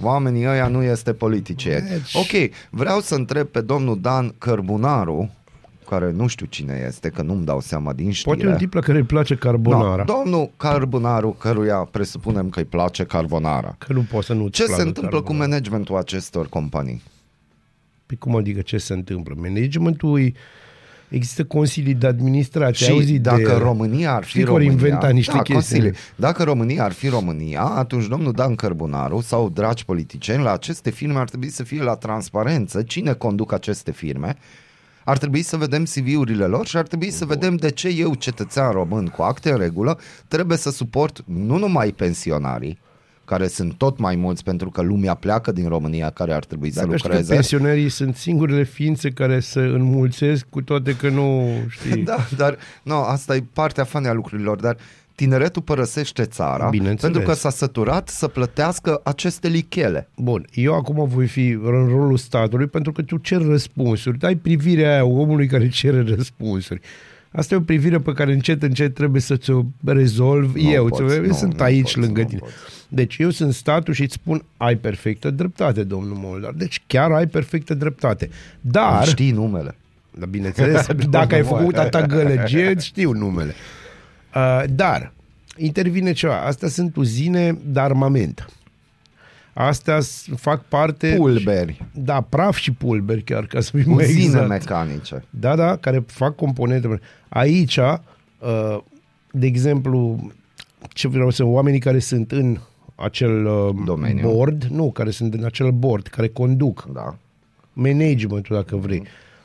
Oamenii 0.03 0.47
ăia 0.47 0.69
nu 0.69 0.83
este 0.83 1.13
politicieni. 1.13 1.89
Deci- 1.89 2.15
Ok, 2.15 2.51
vreau 2.71 3.01
să 3.01 3.15
întreb 3.15 3.47
pe 3.47 3.61
domnul 3.61 4.01
Dan 4.01 4.35
Cărbunaru, 4.39 5.31
care 5.93 6.13
nu 6.13 6.27
știu 6.27 6.47
cine 6.47 6.85
este, 6.87 7.09
că 7.09 7.23
nu-mi 7.23 7.45
dau 7.45 7.61
seama 7.61 7.93
din 7.93 8.11
știre. 8.11 8.35
Poate 8.35 8.49
e 8.49 8.53
un 8.53 8.59
tip 8.59 8.73
la 8.73 8.81
care 8.81 8.99
îi 8.99 9.05
place 9.05 9.35
carbonara. 9.35 10.05
No, 10.07 10.15
domnul 10.15 10.51
Cărbunaru, 10.57 11.31
căruia 11.31 11.77
presupunem 11.77 12.49
că 12.49 12.59
îi 12.59 12.65
place 12.65 13.05
carbonara. 13.05 13.75
Că 13.79 13.93
nu 13.93 14.07
poți 14.11 14.27
să 14.27 14.33
nu 14.33 14.49
Ce 14.49 14.65
se 14.65 14.83
întâmplă 14.83 15.21
cu 15.23 15.35
managementul 15.35 15.97
acestor 15.97 16.49
companii? 16.49 17.03
Păi 18.07 18.17
cum 18.17 18.37
adică 18.37 18.61
ce 18.61 18.79
se 18.79 18.93
întâmplă? 18.93 19.35
Managementul 19.39 20.21
e, 20.21 20.33
există 21.09 21.45
consilii 21.45 21.95
de 21.95 22.07
administrație. 22.07 22.87
Ai 22.87 22.93
Și 22.93 22.99
auzit 22.99 23.23
dacă 23.23 23.43
de, 23.43 23.53
România 23.53 24.15
ar 24.15 24.23
fi 24.25 24.29
Știi 24.31 24.45
că 24.45 24.53
ori 24.53 24.65
România, 24.67 24.87
inventa 24.87 25.09
niște 25.13 25.33
da, 25.37 25.43
chestii. 25.43 25.79
consilii. 25.79 25.99
Dacă 26.17 26.43
România 26.43 26.85
ar 26.85 26.93
fi 26.93 27.09
România, 27.09 27.63
atunci 27.63 28.07
domnul 28.07 28.33
Dan 28.33 28.55
Cărbunaru 28.55 29.21
sau 29.21 29.49
dragi 29.49 29.85
politicieni, 29.85 30.43
la 30.43 30.53
aceste 30.53 30.91
firme 30.91 31.19
ar 31.19 31.29
trebui 31.29 31.49
să 31.49 31.63
fie 31.63 31.83
la 31.83 31.95
transparență 31.95 32.83
cine 32.83 33.13
conduc 33.13 33.53
aceste 33.53 33.91
firme. 33.91 34.37
Ar 35.05 35.19
trebui 35.19 35.43
să 35.43 35.57
vedem 35.57 35.85
CV-urile 35.85 36.45
lor 36.45 36.67
și 36.67 36.77
ar 36.77 36.87
trebui 36.87 37.11
să 37.11 37.25
vedem 37.25 37.57
de 37.57 37.71
ce 37.71 37.89
eu, 37.89 38.15
cetățean 38.15 38.73
român 38.73 39.07
cu 39.07 39.23
acte 39.23 39.51
în 39.51 39.59
regulă, 39.59 39.99
trebuie 40.29 40.59
să 40.59 40.71
suport 40.71 41.25
nu 41.27 41.59
numai 41.59 41.93
pensionarii, 41.93 42.79
care 43.25 43.47
sunt 43.47 43.75
tot 43.75 43.99
mai 43.99 44.17
mulți 44.17 44.45
pentru 44.45 44.71
că 44.71 44.83
lumea 44.83 45.15
pleacă 45.15 45.53
din 45.53 45.69
România 45.69 46.11
care 46.11 46.33
ar 46.33 46.45
trebui 46.45 46.71
să 46.71 46.81
Dacă 46.81 46.97
știi 46.97 47.03
că 47.03 47.09
lucreze. 47.09 47.35
pensionarii 47.35 47.89
sunt 47.89 48.17
singurele 48.17 48.63
ființe 48.63 49.11
care 49.11 49.41
se 49.41 49.61
înmulțesc 49.61 50.47
cu 50.51 50.63
toate 50.63 50.97
că 50.97 51.09
nu 51.09 51.49
știi. 51.69 52.03
Da, 52.13 52.17
dar 52.37 52.59
nu, 52.83 52.95
asta 52.95 53.37
e 53.37 53.45
partea 53.53 53.85
fane 53.85 54.09
a 54.09 54.13
lucrurilor, 54.13 54.61
dar 54.61 54.77
tineretul 55.15 55.63
părăsește 55.63 56.25
țara 56.25 56.69
Bineînțeles. 56.69 57.01
pentru 57.15 57.33
că 57.33 57.39
s-a 57.39 57.51
săturat 57.51 58.09
să 58.09 58.29
plătească 58.29 59.01
aceste 59.05 59.49
lichele. 59.49 60.09
Bun, 60.17 60.47
eu 60.55 60.75
acum 60.75 61.09
voi 61.09 61.27
fi 61.27 61.49
în 61.49 61.87
rolul 61.89 62.17
statului 62.17 62.67
pentru 62.67 62.93
că 62.93 63.03
tu 63.03 63.17
ceri 63.17 63.45
răspunsuri, 63.49 64.19
ai 64.23 64.35
privirea 64.35 64.93
aia 64.93 65.05
omului 65.05 65.47
care 65.47 65.69
cere 65.69 66.05
răspunsuri. 66.15 66.81
Asta 67.35 67.55
e 67.55 67.57
o 67.57 67.61
privire 67.61 67.99
pe 67.99 68.13
care 68.13 68.33
încet, 68.33 68.63
încet 68.63 68.95
trebuie 68.95 69.21
să 69.21 69.37
ți-o 69.37 69.63
rezolv 69.85 70.55
Nu 70.55 70.71
eu. 70.71 70.87
poți, 70.87 71.03
ți-o- 71.03 71.15
eu 71.15 71.25
nu, 71.27 71.33
sunt 71.33 71.59
nu 71.59 71.65
aici 71.65 71.83
poți, 71.83 71.99
lângă 71.99 72.21
nu 72.21 72.27
tine. 72.27 72.39
poți. 72.41 72.53
Deci 72.89 73.17
eu 73.19 73.31
sunt 73.31 73.55
statul 73.55 73.95
și 73.95 74.03
îți 74.03 74.13
spun, 74.15 74.45
ai 74.57 74.77
perfectă 74.77 75.31
dreptate, 75.31 75.83
domnul 75.85 76.17
Moldar. 76.21 76.53
Deci 76.53 76.83
chiar 76.87 77.11
ai 77.13 77.27
perfectă 77.27 77.75
dreptate. 77.75 78.31
Dar... 78.61 79.07
Știi 79.07 79.31
numele. 79.31 79.75
Da, 80.19 80.27
bineînțeles, 80.27 80.87
dacă 81.11 81.35
ai 81.35 81.43
făcut 81.43 81.77
atâta 81.77 82.07
gălăgie, 82.07 82.67
îți 82.69 82.87
știu 82.87 83.13
numele. 83.13 83.55
Uh, 84.35 84.63
dar, 84.71 85.13
intervine 85.57 86.13
ceva. 86.13 86.41
Astea 86.41 86.69
sunt 86.69 86.97
uzine 86.97 87.59
de 87.65 87.81
armament. 87.81 88.51
Astea 89.55 90.01
s- 90.01 90.27
fac 90.37 90.65
parte... 90.69 91.15
Pulberi, 91.17 91.85
Da, 91.95 92.21
praf 92.21 92.57
și 92.57 92.73
pulberi 92.73 93.23
chiar, 93.23 93.47
ca 93.47 93.61
să 93.61 93.71
fim 93.77 93.93
mai 93.95 94.05
uzine 94.05 94.23
exact. 94.25 94.49
mecanice. 94.49 95.25
Da, 95.31 95.57
da, 95.57 95.77
care 95.77 96.05
fac 96.07 96.35
componente. 96.37 97.01
Aici, 97.29 97.77
uh, 97.77 98.79
de 99.31 99.47
exemplu, 99.47 100.31
ce 100.89 101.09
vreau 101.09 101.31
să 101.31 101.45
oamenii 101.45 101.81
care 101.81 101.99
sunt 101.99 102.33
în 102.33 102.59
acel 102.95 103.47
uh, 103.47 103.75
Domeniu. 103.85 104.31
board, 104.31 104.65
nu, 104.65 104.91
care 104.91 105.11
sunt 105.11 105.35
în 105.35 105.45
acel 105.45 105.71
board, 105.71 106.07
care 106.07 106.29
conduc 106.29 106.89
Da. 106.93 107.17
managementul, 107.73 108.57
dacă 108.57 108.77
vrei, 108.77 108.99
nu 108.99 109.05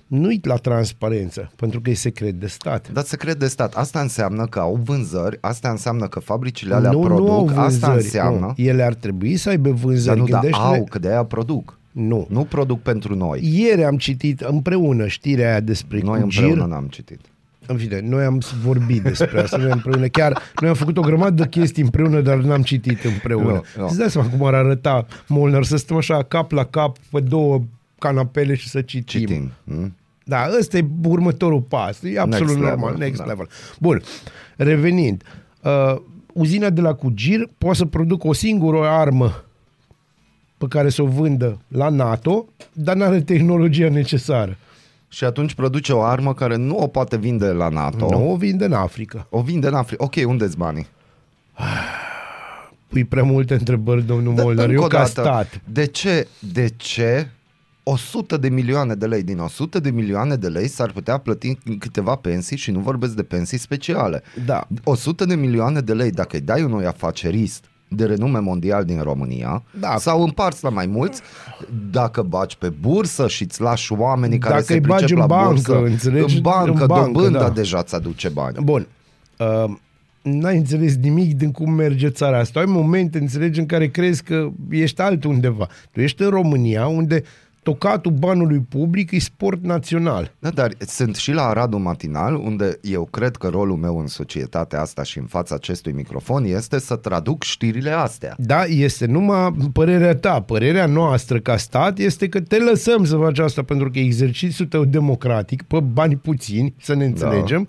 uit 0.10 0.46
la 0.46 0.56
transparență, 0.56 1.52
pentru 1.56 1.82
că 1.82 1.90
e 1.90 1.94
secret 1.94 2.34
de 2.40 2.48
stat. 2.48 2.92
Dar 2.92 3.04
secret 3.04 3.40
de 3.40 3.48
stat, 3.48 3.74
asta 3.76 4.00
înseamnă 4.00 4.46
că 4.46 4.60
au 4.60 4.80
vânzări, 4.84 5.38
asta 5.42 5.70
înseamnă 5.70 6.08
că 6.08 6.20
fabricile 6.20 6.74
alea 6.74 6.92
nu, 6.92 7.00
produc, 7.00 7.26
nu 7.28 7.32
au 7.32 7.46
asta 7.48 7.60
vânzări, 7.60 7.94
înseamnă... 7.94 8.54
Nu. 8.58 8.64
Ele 8.64 8.84
ar 8.84 8.94
trebui 8.94 9.36
să 9.38 9.50
aibă 9.50 9.70
Dar 9.70 9.78
vânzări. 9.78 10.20
nu, 10.20 10.26
dar 10.26 10.42
Gândește-te- 10.42 10.78
au, 10.78 10.84
că 10.90 11.00
de 11.00 11.08
aia 11.08 11.24
produc. 11.24 11.80
Nu. 11.92 12.28
Nu 12.30 12.44
produc 12.44 12.82
pentru 12.82 13.16
noi. 13.16 13.40
Ieri 13.44 13.84
am 13.84 13.98
citit 13.98 14.42
împreună 14.42 15.08
știrea 15.08 15.50
aia 15.50 15.60
despre 15.60 16.00
Noi 16.04 16.22
Cugir. 16.22 16.44
împreună 16.44 16.74
n-am 16.74 16.88
citit. 16.88 17.20
În 17.70 17.78
fine, 17.78 18.00
noi 18.04 18.24
am 18.24 18.42
vorbit 18.64 19.02
despre 19.02 19.42
asta, 19.42 19.58
noi 19.58 19.72
împreună. 19.72 20.08
Chiar, 20.08 20.42
noi 20.62 20.70
am 20.70 20.76
făcut 20.76 20.98
o 20.98 21.02
grămadă 21.02 21.42
de 21.44 21.48
chestii 21.50 21.84
împreună, 21.84 22.22
dar 22.22 22.38
n-am 22.38 22.62
citit 22.62 23.04
împreună. 23.04 23.52
Nu, 23.52 23.62
nu. 23.78 23.86
Îți 23.86 23.98
dai 23.98 24.10
seama 24.10 24.30
cum 24.30 24.46
ar 24.46 24.54
arăta 24.54 25.06
Molnar 25.28 25.64
să 25.64 25.78
stăm 25.78 25.98
așa 25.98 26.24
cap 26.24 26.52
la 26.52 26.64
cap 26.64 26.98
pe 27.12 27.20
două 27.20 27.62
canapele 28.00 28.56
și 28.56 28.70
să 28.70 28.82
citim. 28.82 29.20
Citim. 29.20 29.52
hm? 29.66 29.96
Da, 30.24 30.50
ăsta 30.60 30.78
e 30.78 30.86
următorul 31.04 31.62
pas. 31.62 32.00
E 32.04 32.20
absolut 32.20 32.48
Next 32.56 32.64
normal. 32.64 32.86
level, 32.92 33.06
Next 33.06 33.18
da. 33.22 33.26
level. 33.26 33.48
Bun. 33.80 34.02
Revenind. 34.56 35.24
Uh, 35.64 35.96
uzina 36.34 36.70
de 36.70 36.82
la 36.82 36.94
Cugir 36.94 37.48
poate 37.58 37.78
să 37.78 37.86
producă 37.86 38.28
o 38.28 38.34
singură 38.34 38.88
armă 38.88 39.44
pe 40.58 40.66
care 40.70 40.90
să 40.90 41.02
o 41.02 41.06
vândă 41.06 41.60
la 41.68 41.90
NATO, 41.90 42.46
dar 42.74 42.96
nu 42.96 43.04
are 43.04 43.22
tehnologia 43.22 43.90
necesară. 43.90 44.58
Și 45.10 45.24
atunci 45.24 45.54
produce 45.54 45.94
o 45.94 46.02
armă 46.02 46.34
care 46.34 46.56
nu 46.56 46.78
o 46.78 46.88
poate 46.88 47.18
vinde 47.18 47.46
la 47.48 47.70
NATO. 47.70 48.08
Nu 48.10 48.32
o 48.32 48.36
vinde 48.36 48.66
în 48.66 48.74
Africa. 48.74 49.28
O 49.30 49.42
vinde 49.42 49.68
în 49.68 49.74
Africa. 49.74 50.04
Ok, 50.04 50.14
unde-s 50.26 50.54
banii? 50.54 50.88
Pui 52.88 53.04
prea 53.04 53.24
multe 53.24 53.54
întrebări, 53.54 54.04
domnul 54.06 54.36
Dar 54.36 54.44
Molnar. 54.46 54.66
încă 54.66 54.78
Eu 54.80 54.84
o 54.84 54.88
ca 54.88 54.98
dată, 54.98 55.10
stat. 55.10 55.62
De 55.72 55.86
ce, 55.86 56.28
de 56.40 56.70
ce 56.78 57.28
100 57.90 58.38
de 58.38 58.50
milioane 58.50 58.94
de 58.94 59.06
lei 59.06 59.24
din 59.24 59.40
100 59.40 59.80
de 59.80 59.90
milioane 59.90 60.36
de 60.36 60.48
lei 60.48 60.68
s-ar 60.68 60.92
putea 60.92 61.18
plăti 61.18 61.58
în 61.66 61.78
câteva 61.78 62.16
pensii 62.16 62.58
și 62.58 62.72
nu 62.72 62.80
vorbesc 62.80 63.14
de 63.16 63.24
pensii 63.24 63.58
speciale. 63.58 64.22
Da. 64.46 64.68
100 64.84 65.26
de 65.26 65.36
milioane 65.36 65.80
de 65.80 65.94
lei, 65.94 66.12
dacă 66.12 66.36
îi 66.36 66.42
dai 66.42 66.64
unui 66.64 66.86
afacerist 66.86 67.66
de 67.88 68.06
renume 68.06 68.40
mondial 68.40 68.84
din 68.86 69.02
România, 69.02 69.64
Da. 69.80 69.98
sau 69.98 70.24
împarți 70.24 70.64
la 70.64 70.70
mai 70.70 70.86
mulți, 70.86 71.22
dacă 71.92 72.22
baci 72.22 72.56
pe 72.56 72.70
bursă 72.70 73.28
și 73.28 73.44
îți 73.44 73.62
lași 73.62 73.94
oamenii 73.94 74.38
care 74.38 74.54
Dacă 74.54 74.66
se 74.66 74.74
îi 74.74 74.80
bagi 74.80 74.96
pricep 75.04 75.18
în 75.18 75.22
la 75.22 75.26
bancă, 75.28 75.50
bursă, 75.50 75.78
înțelegi? 75.92 76.36
în 76.36 76.42
bancă, 76.42 76.82
În 76.82 76.88
bancă, 76.88 77.12
dobânda 77.12 77.40
da. 77.40 77.50
deja 77.50 77.84
ți 77.84 77.96
aduce 77.96 78.30
bani. 78.30 78.58
Bun. 78.64 78.88
Uh, 79.38 79.74
n-ai 80.22 80.58
înțeles 80.58 80.96
nimic 80.96 81.36
din 81.36 81.52
cum 81.52 81.72
merge 81.74 82.10
țara 82.10 82.40
asta. 82.40 82.60
Ai 82.60 82.66
momente, 82.66 83.18
înțelegi, 83.18 83.60
în 83.60 83.66
care 83.66 83.88
crezi 83.88 84.24
că 84.24 84.50
ești 84.70 85.02
altundeva. 85.02 85.68
Tu 85.92 86.02
ești 86.02 86.22
în 86.22 86.30
România, 86.30 86.88
unde 86.88 87.24
tocatul 87.68 88.12
banului 88.12 88.60
public 88.60 89.12
e 89.12 89.20
sport 89.20 89.64
național. 89.64 90.34
Da, 90.40 90.50
dar 90.50 90.72
sunt 90.80 91.16
și 91.16 91.32
la 91.32 91.48
Aradul 91.48 91.80
Matinal, 91.80 92.36
unde 92.36 92.80
eu 92.82 93.08
cred 93.12 93.36
că 93.36 93.48
rolul 93.48 93.76
meu 93.76 94.00
în 94.00 94.08
societatea 94.08 94.82
asta 94.82 95.04
și 95.04 95.18
în 95.18 95.26
fața 95.26 95.56
acestui 95.56 95.92
microfon 95.92 96.44
este 96.44 96.80
să 96.80 96.96
traduc 96.96 97.44
știrile 97.44 97.90
astea. 97.90 98.36
Da, 98.38 98.64
este 98.64 99.06
numai 99.06 99.54
părerea 99.74 100.16
ta. 100.16 100.42
Părerea 100.42 100.86
noastră 100.86 101.40
ca 101.40 101.58
stat 101.58 101.98
este 101.98 102.30
că 102.30 102.42
te 102.42 102.58
lăsăm 102.58 103.06
să 103.06 103.16
faci 103.16 103.40
asta 103.40 103.64
pentru 103.64 103.92
că 103.92 104.00
e 104.00 104.04
exercițiul 104.04 104.68
tău 104.68 104.86
democratic, 104.86 105.62
pe 105.62 105.80
bani 105.80 106.16
puțini, 106.16 106.74
să 106.80 106.96
ne 106.96 107.06
înțelegem. 107.06 107.68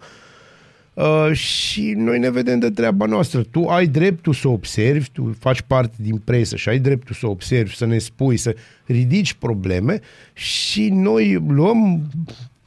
Uh, 0.99 1.33
și 1.33 1.93
noi 1.97 2.19
ne 2.19 2.31
vedem 2.31 2.59
de 2.59 2.71
treaba 2.71 3.07
noastră. 3.07 3.43
Tu 3.43 3.67
ai 3.67 3.87
dreptul 3.87 4.33
să 4.33 4.49
observi, 4.49 5.11
tu 5.13 5.37
faci 5.39 5.61
parte 5.61 5.97
din 6.01 6.17
presă 6.17 6.57
și 6.57 6.69
ai 6.69 6.79
dreptul 6.79 7.15
să 7.15 7.27
observi, 7.27 7.77
să 7.77 7.87
ne 7.87 7.99
spui, 7.99 8.37
să 8.37 8.57
ridici 8.87 9.35
probleme 9.35 10.01
și 10.33 10.89
noi 10.89 11.43
luăm, 11.49 12.03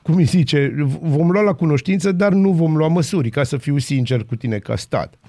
cum 0.02 0.16
îi 0.16 0.24
zice, 0.24 0.76
vom 1.02 1.32
lua 1.32 1.42
la 1.42 1.54
cunoștință, 1.54 2.12
dar 2.12 2.34
nu 2.34 2.52
vom 2.52 2.78
lua 2.78 2.88
măsuri, 2.88 3.30
ca 3.30 3.44
să 3.44 3.58
fiu 3.58 3.78
sincer 3.78 4.24
cu 4.24 4.36
tine 4.36 4.58
ca 4.58 4.76
stat. 4.76 5.20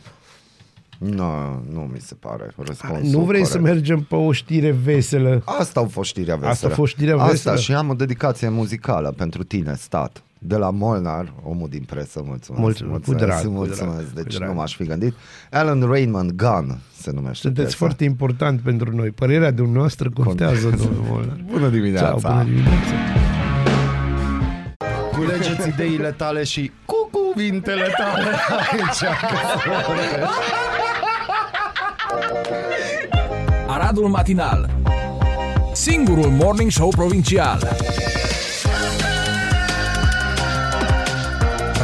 Nu, 1.02 1.62
nu 1.72 1.80
mi 1.92 1.98
se 2.00 2.14
pare 2.14 2.50
răspunsul 2.56 3.10
nu 3.10 3.18
vrei 3.18 3.24
corect. 3.26 3.46
să 3.46 3.58
mergem 3.58 4.00
pe 4.00 4.14
o 4.14 4.32
știre 4.32 4.70
veselă? 4.70 5.42
Asta 5.44 5.80
au 5.80 5.86
fost 5.86 6.08
știrea 6.08 6.34
veselă. 6.34 6.50
Asta 6.52 6.66
a 6.66 6.70
fost 6.70 6.92
știrea 6.92 7.14
Asta 7.14 7.26
veselă? 7.30 7.56
și 7.56 7.72
am 7.74 7.88
o 7.88 7.94
dedicație 7.94 8.48
muzicală 8.48 9.14
pentru 9.16 9.42
tine, 9.44 9.74
stat. 9.78 10.22
De 10.38 10.56
la 10.56 10.70
Molnar, 10.70 11.32
omul 11.42 11.68
din 11.68 11.82
presă, 11.86 12.22
mulțumesc. 12.24 12.62
Mulțumesc, 12.62 13.02
cu 13.04 13.14
drag, 13.14 13.42
cu 13.44 13.48
mulțumesc. 13.50 13.96
drag, 13.96 14.10
deci 14.14 14.32
cu 14.32 14.38
drag. 14.38 14.48
nu 14.48 14.54
m-aș 14.54 14.76
fi 14.76 14.84
gândit. 14.84 15.14
Alan 15.50 15.80
Raymond 15.80 16.30
Gun 16.30 16.78
se 17.00 17.10
numește 17.10 17.40
Sunteți 17.40 17.66
piesa. 17.66 17.76
foarte 17.78 18.04
important 18.04 18.60
pentru 18.60 18.96
noi. 18.96 19.10
Părerea 19.10 19.50
dumneavoastră 19.50 20.10
contează, 20.10 20.68
domnul 20.70 21.04
Molnar. 21.08 21.44
Bună 21.52 21.68
dimineața! 21.68 22.06
Ceau, 22.06 22.18
bună 22.32 22.42
dimineața! 22.44 22.92
Culegeți 25.16 25.68
ideile 25.68 26.10
tale 26.16 26.42
și 26.44 26.70
cu 26.84 27.10
cuvintele 27.12 27.86
tale 27.96 28.24
aici. 28.70 29.02
Că 33.72 33.85
se 33.85 33.92
vorbește. 33.92 34.00
Aradul 34.02 34.08
Matinal 34.08 34.70
Singurul 35.72 36.30
Morning 36.30 36.70
Show 36.70 36.88
Provincial 36.88 37.68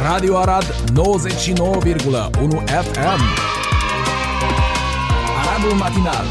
Radio 0.03 0.37
Arad 0.37 0.63
99,1 0.63 0.73
FM 2.65 3.21
Aradul 5.45 5.73
Matinal 5.77 6.25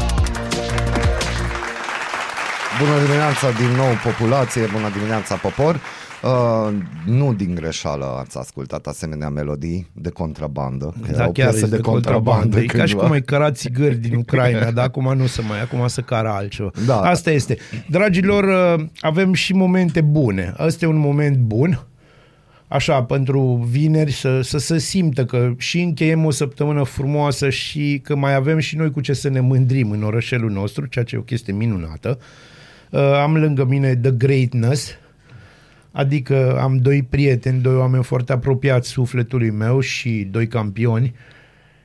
Bună 2.79 2.99
dimineața 3.05 3.51
din 3.51 3.75
nou 3.75 3.87
populație, 4.03 4.65
bună 4.65 4.89
dimineața 4.89 5.35
popor. 5.35 5.79
Uh, 6.23 6.73
nu 7.05 7.33
din 7.33 7.55
greșeală 7.55 8.05
ați 8.19 8.37
ascultat 8.37 8.85
asemenea 8.85 9.29
melodii 9.29 9.87
de 9.93 10.09
contrabandă. 10.09 10.93
că 11.01 11.07
era 11.09 11.17
Da, 11.17 11.27
o 11.27 11.31
chiar 11.31 11.49
piesă 11.49 11.65
e 11.65 11.69
de 11.69 11.77
contrabandă. 11.77 12.59
E 12.59 12.65
ca 12.65 12.71
și 12.73 12.77
cândva. 12.77 13.01
cum 13.01 13.11
ai 13.11 13.21
cărat 13.21 13.57
țigări 13.57 13.95
din 13.95 14.15
Ucraina, 14.15 14.71
dar 14.77 14.85
acum 14.85 15.13
nu 15.17 15.25
se 15.25 15.41
mai, 15.41 15.61
acum 15.61 15.87
să 15.87 16.01
cară 16.01 16.29
altceva. 16.29 16.71
Da. 16.85 17.01
Asta 17.01 17.31
este. 17.31 17.57
Dragilor, 17.89 18.43
uh, 18.77 18.85
avem 18.99 19.33
și 19.33 19.53
momente 19.53 20.01
bune. 20.01 20.53
Asta 20.57 20.85
e 20.85 20.87
un 20.87 20.97
moment 20.97 21.37
bun. 21.37 21.83
Așa, 22.67 23.03
pentru 23.03 23.67
vineri 23.69 24.11
să, 24.11 24.41
să 24.41 24.57
se 24.57 24.77
simtă 24.77 25.25
că 25.25 25.53
și 25.57 25.81
încheiem 25.81 26.25
o 26.25 26.31
săptămână 26.31 26.83
frumoasă 26.83 27.49
și 27.49 28.01
că 28.03 28.15
mai 28.15 28.35
avem 28.35 28.59
și 28.59 28.75
noi 28.75 28.91
cu 28.91 29.01
ce 29.01 29.13
să 29.13 29.29
ne 29.29 29.39
mândrim 29.39 29.91
în 29.91 30.03
orășelul 30.03 30.51
nostru, 30.51 30.85
ceea 30.85 31.05
ce 31.05 31.15
e 31.15 31.19
o 31.19 31.21
chestie 31.21 31.53
minunată. 31.53 32.19
Uh, 32.89 32.99
am 32.99 33.37
lângă 33.37 33.65
mine 33.65 33.95
The 33.95 34.11
Greatness, 34.11 34.89
adică 35.91 36.59
am 36.61 36.77
doi 36.77 37.03
prieteni, 37.09 37.61
doi 37.61 37.75
oameni 37.75 38.03
foarte 38.03 38.31
apropiați 38.33 38.89
sufletului 38.89 39.49
meu 39.51 39.79
și 39.79 40.27
doi 40.31 40.47
campioni. 40.47 41.15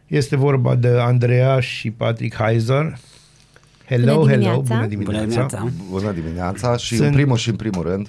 Este 0.06 0.36
vorba 0.36 0.74
de 0.74 0.88
Andreea 1.00 1.60
și 1.60 1.90
Patrick 1.90 2.36
Heiser. 2.36 2.96
Hello, 3.88 4.14
Bună 4.14 4.30
hello, 4.30 4.42
dimineața. 4.42 4.74
bună 4.74 4.86
dimineața. 4.86 5.18
Bună 5.18 5.26
dimineața. 5.26 5.68
Bună 5.90 6.10
dimineața 6.12 6.76
și 6.76 6.94
Sunt- 6.96 7.08
în 7.08 7.14
primul 7.14 7.36
și 7.36 7.48
în 7.48 7.56
primul 7.56 7.82
rând 7.82 8.08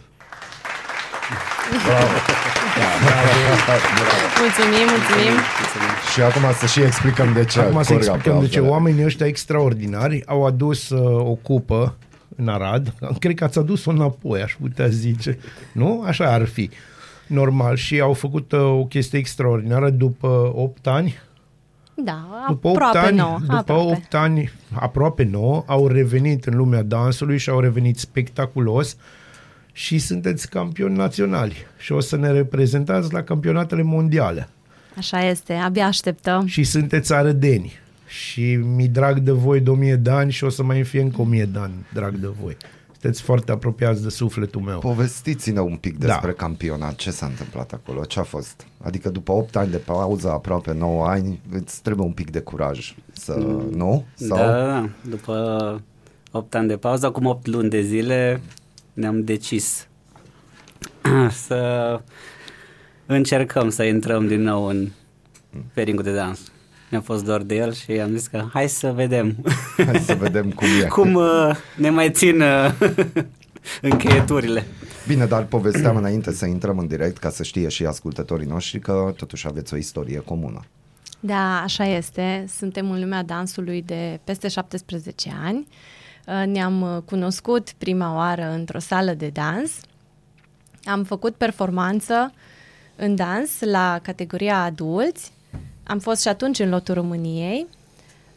Mulțumim, 4.40 4.88
mulțumim. 4.90 5.34
și 6.14 6.22
acum 6.22 6.42
să 6.60 6.66
și 6.66 6.82
explicăm 6.82 7.34
de 7.34 7.46
ce. 7.46 7.60
Acum 7.60 7.84
să 7.84 7.92
corg 7.94 8.04
explicăm 8.06 8.40
de 8.40 8.48
ce 8.48 8.58
aplauzele. 8.58 8.68
oamenii 8.68 9.06
ăștia 9.06 9.26
extraordinari 9.26 10.24
au 10.26 10.46
adus 10.46 10.90
uh, 10.90 11.20
o 11.20 11.34
cupă 11.42 11.96
în 12.36 12.48
Arad. 12.48 12.94
Cred 13.20 13.36
că 13.36 13.44
ați 13.44 13.58
adus-o 13.60 13.92
înapoi, 13.92 14.42
aș 14.42 14.56
putea 14.62 14.88
zice. 14.88 15.38
Nu? 15.74 16.04
Așa 16.06 16.34
ar 16.34 16.46
fi. 16.46 16.70
Normal. 17.28 17.76
Și 17.76 18.00
au 18.00 18.14
făcut 18.14 18.52
uh, 18.52 18.60
o 18.60 18.86
chestie 18.86 19.20
extraordinară 19.20 19.90
după 19.90 20.52
8 20.56 20.88
ani. 20.88 21.16
Da, 21.98 22.46
După 22.50 22.68
8 22.68 22.76
aproape 22.76 23.08
ani, 23.08 23.18
nouă. 23.18 23.38
după 23.40 23.54
aproape. 23.56 23.82
8 23.82 24.14
ani, 24.14 24.52
aproape 24.74 25.24
9, 25.24 25.64
au 25.68 25.88
revenit 25.88 26.46
în 26.46 26.56
lumea 26.56 26.84
dansului 26.84 27.38
și 27.38 27.50
au 27.50 27.60
revenit 27.60 27.98
spectaculos 28.00 28.98
și 29.72 29.98
sunteți 30.00 30.50
campioni 30.50 30.96
naționali 30.98 31.56
și 31.78 31.92
o 31.92 32.00
să 32.00 32.16
ne 32.18 32.32
reprezentați 32.32 33.14
la 33.14 33.22
campionatele 33.24 33.82
mondiale. 33.82 34.50
Așa 34.98 35.26
este, 35.26 35.54
abia 35.54 35.86
așteptăm. 35.86 36.46
și 36.46 36.64
sunteți 36.64 37.14
arădeni 37.14 37.74
și 38.08 38.56
mi 38.56 38.88
drag 38.88 39.20
de 39.20 39.32
voi 39.32 39.60
de 39.60 39.70
1000 39.70 39.96
de 39.96 40.10
ani 40.10 40.32
și 40.32 40.44
o 40.44 40.50
să 40.50 40.64
mai 40.64 40.84
fie 40.84 41.02
încă 41.02 41.22
1000 41.22 41.46
de 41.46 41.60
ani 41.60 41.74
drag 41.94 42.16
de 42.16 42.28
voi. 42.42 42.58
Sunteți 42.92 43.22
foarte 43.22 43.52
apropiați 43.52 44.04
de 44.04 44.10
sufletul 44.10 44.62
meu. 44.62 44.80
Povestiți-ne 44.80 45.60
un 45.60 45.76
pic 45.76 45.98
Da. 45.98 46.06
despre 46.08 46.32
campionat, 46.32 46.96
ce 46.96 47.12
s-a 47.12 47.26
întâmplat 47.26 47.72
acolo, 47.72 48.04
ce 48.06 48.20
a 48.20 48.24
fost? 48.24 48.68
Adică 48.84 49.10
după 49.10 49.32
8 49.32 49.56
ani 49.56 49.72
de 49.72 49.78
pauză, 49.78 50.30
aproape 50.32 50.74
9 50.74 51.06
ani, 51.08 51.40
îți 51.52 51.82
trebuie 51.82 52.06
un 52.06 52.12
pic 52.14 52.32
de 52.32 52.40
curaj 52.40 52.96
să, 53.14 53.34
nu? 53.72 54.06
Sau? 54.14 54.38
Da, 54.38 54.66
da, 54.66 54.90
după 55.10 55.82
8 56.32 56.56
ani 56.56 56.68
de 56.68 56.78
pauză, 56.78 57.06
acum 57.06 57.26
8 57.26 57.48
luni 57.48 57.70
de 57.70 57.82
zile, 57.82 58.42
ne-am 58.94 59.24
decis 59.24 59.88
să 61.46 62.00
încercăm 63.06 63.70
să 63.70 63.84
intrăm 63.84 64.28
din 64.28 64.42
nou 64.42 64.66
în 64.66 64.90
peringul 65.74 66.04
de 66.04 66.14
dans. 66.16 66.52
Mi-a 66.90 67.02
fost 67.02 67.24
doar 67.24 67.42
de 67.42 67.56
el 67.56 67.74
și 67.74 67.92
am 67.92 68.16
zis 68.16 68.28
că 68.28 68.46
hai 68.54 68.70
să 68.70 68.92
vedem 68.92 69.36
Hai 69.86 70.00
să 70.00 70.16
vedem 70.16 70.52
cum 70.52 70.68
e. 70.84 70.88
cum 70.88 71.14
uh, 71.14 71.56
ne 71.76 71.90
mai 71.90 72.12
țin 72.12 72.42
uh, 72.42 72.74
încheieturile. 73.92 74.66
Bine, 75.08 75.26
dar 75.26 75.44
povesteam 75.44 75.96
înainte 75.96 76.32
să 76.32 76.46
intrăm 76.46 76.78
în 76.78 76.88
direct 76.88 77.18
ca 77.18 77.30
să 77.30 77.44
știe 77.44 77.68
și 77.68 77.86
ascultătorii 77.86 78.48
noștri 78.48 78.80
că 78.80 79.14
totuși 79.18 79.48
aveți 79.48 79.74
o 79.74 79.78
istorie 79.78 80.20
comună. 80.20 80.60
Da, 81.20 81.62
așa 81.62 81.86
este. 81.86 82.46
Suntem 82.58 82.92
în 82.92 83.00
lumea 83.00 83.24
dansului 83.24 83.82
de 83.82 84.20
peste 84.24 84.48
17 84.48 85.34
ani. 85.44 85.68
Uh, 86.28 86.44
Ne-am 86.46 86.82
uh, 86.82 87.02
cunoscut 87.06 87.72
prima 87.78 88.16
oară 88.16 88.52
într-o 88.52 88.80
sală 88.80 89.14
de 89.14 89.30
dans. 89.34 89.72
Am 90.84 91.04
făcut 91.04 91.36
performanță 91.36 92.34
în 92.96 93.16
dans 93.16 93.60
la 93.60 94.00
categoria 94.02 94.64
adulți. 94.64 95.32
Am 95.88 96.00
fost 96.00 96.22
și 96.22 96.28
atunci 96.28 96.60
în 96.60 96.70
lotul 96.70 96.94
României. 96.94 97.68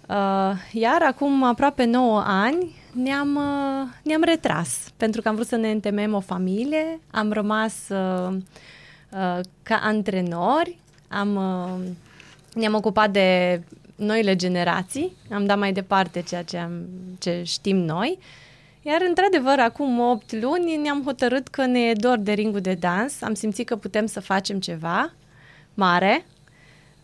Uh, 0.08 0.52
Iar 0.72 1.02
acum 1.02 1.42
aproape 1.42 1.84
9 1.84 2.22
ani 2.26 2.74
ne-am, 2.92 3.36
uh, 3.36 3.88
ne-am 4.02 4.22
retras 4.22 4.92
pentru 4.96 5.22
că 5.22 5.28
am 5.28 5.34
vrut 5.34 5.46
să 5.46 5.56
ne 5.56 5.70
întemeiem 5.70 6.14
o 6.14 6.20
familie. 6.20 7.00
Am 7.10 7.32
rămas 7.32 7.74
uh, 7.88 8.36
uh, 9.10 9.40
ca 9.62 9.80
antrenori. 9.82 10.78
Am, 11.08 11.36
uh, 11.36 11.90
ne-am 12.54 12.74
ocupat 12.74 13.10
de 13.10 13.60
noile 13.96 14.36
generații. 14.36 15.12
Am 15.30 15.46
dat 15.46 15.58
mai 15.58 15.72
departe 15.72 16.22
ceea 16.22 16.42
ce, 16.42 16.56
am, 16.56 16.72
ce 17.18 17.42
știm 17.44 17.76
noi. 17.76 18.18
Iar, 18.82 19.00
într-adevăr, 19.08 19.58
acum 19.58 20.00
8 20.00 20.32
luni 20.32 20.76
ne-am 20.76 21.02
hotărât 21.04 21.48
că 21.48 21.66
ne 21.66 21.80
e 21.80 21.92
dor 21.92 22.18
de 22.18 22.32
ringul 22.32 22.60
de 22.60 22.74
dans. 22.74 23.22
Am 23.22 23.34
simțit 23.34 23.66
că 23.66 23.76
putem 23.76 24.06
să 24.06 24.20
facem 24.20 24.60
ceva 24.60 25.12
mare. 25.74 26.24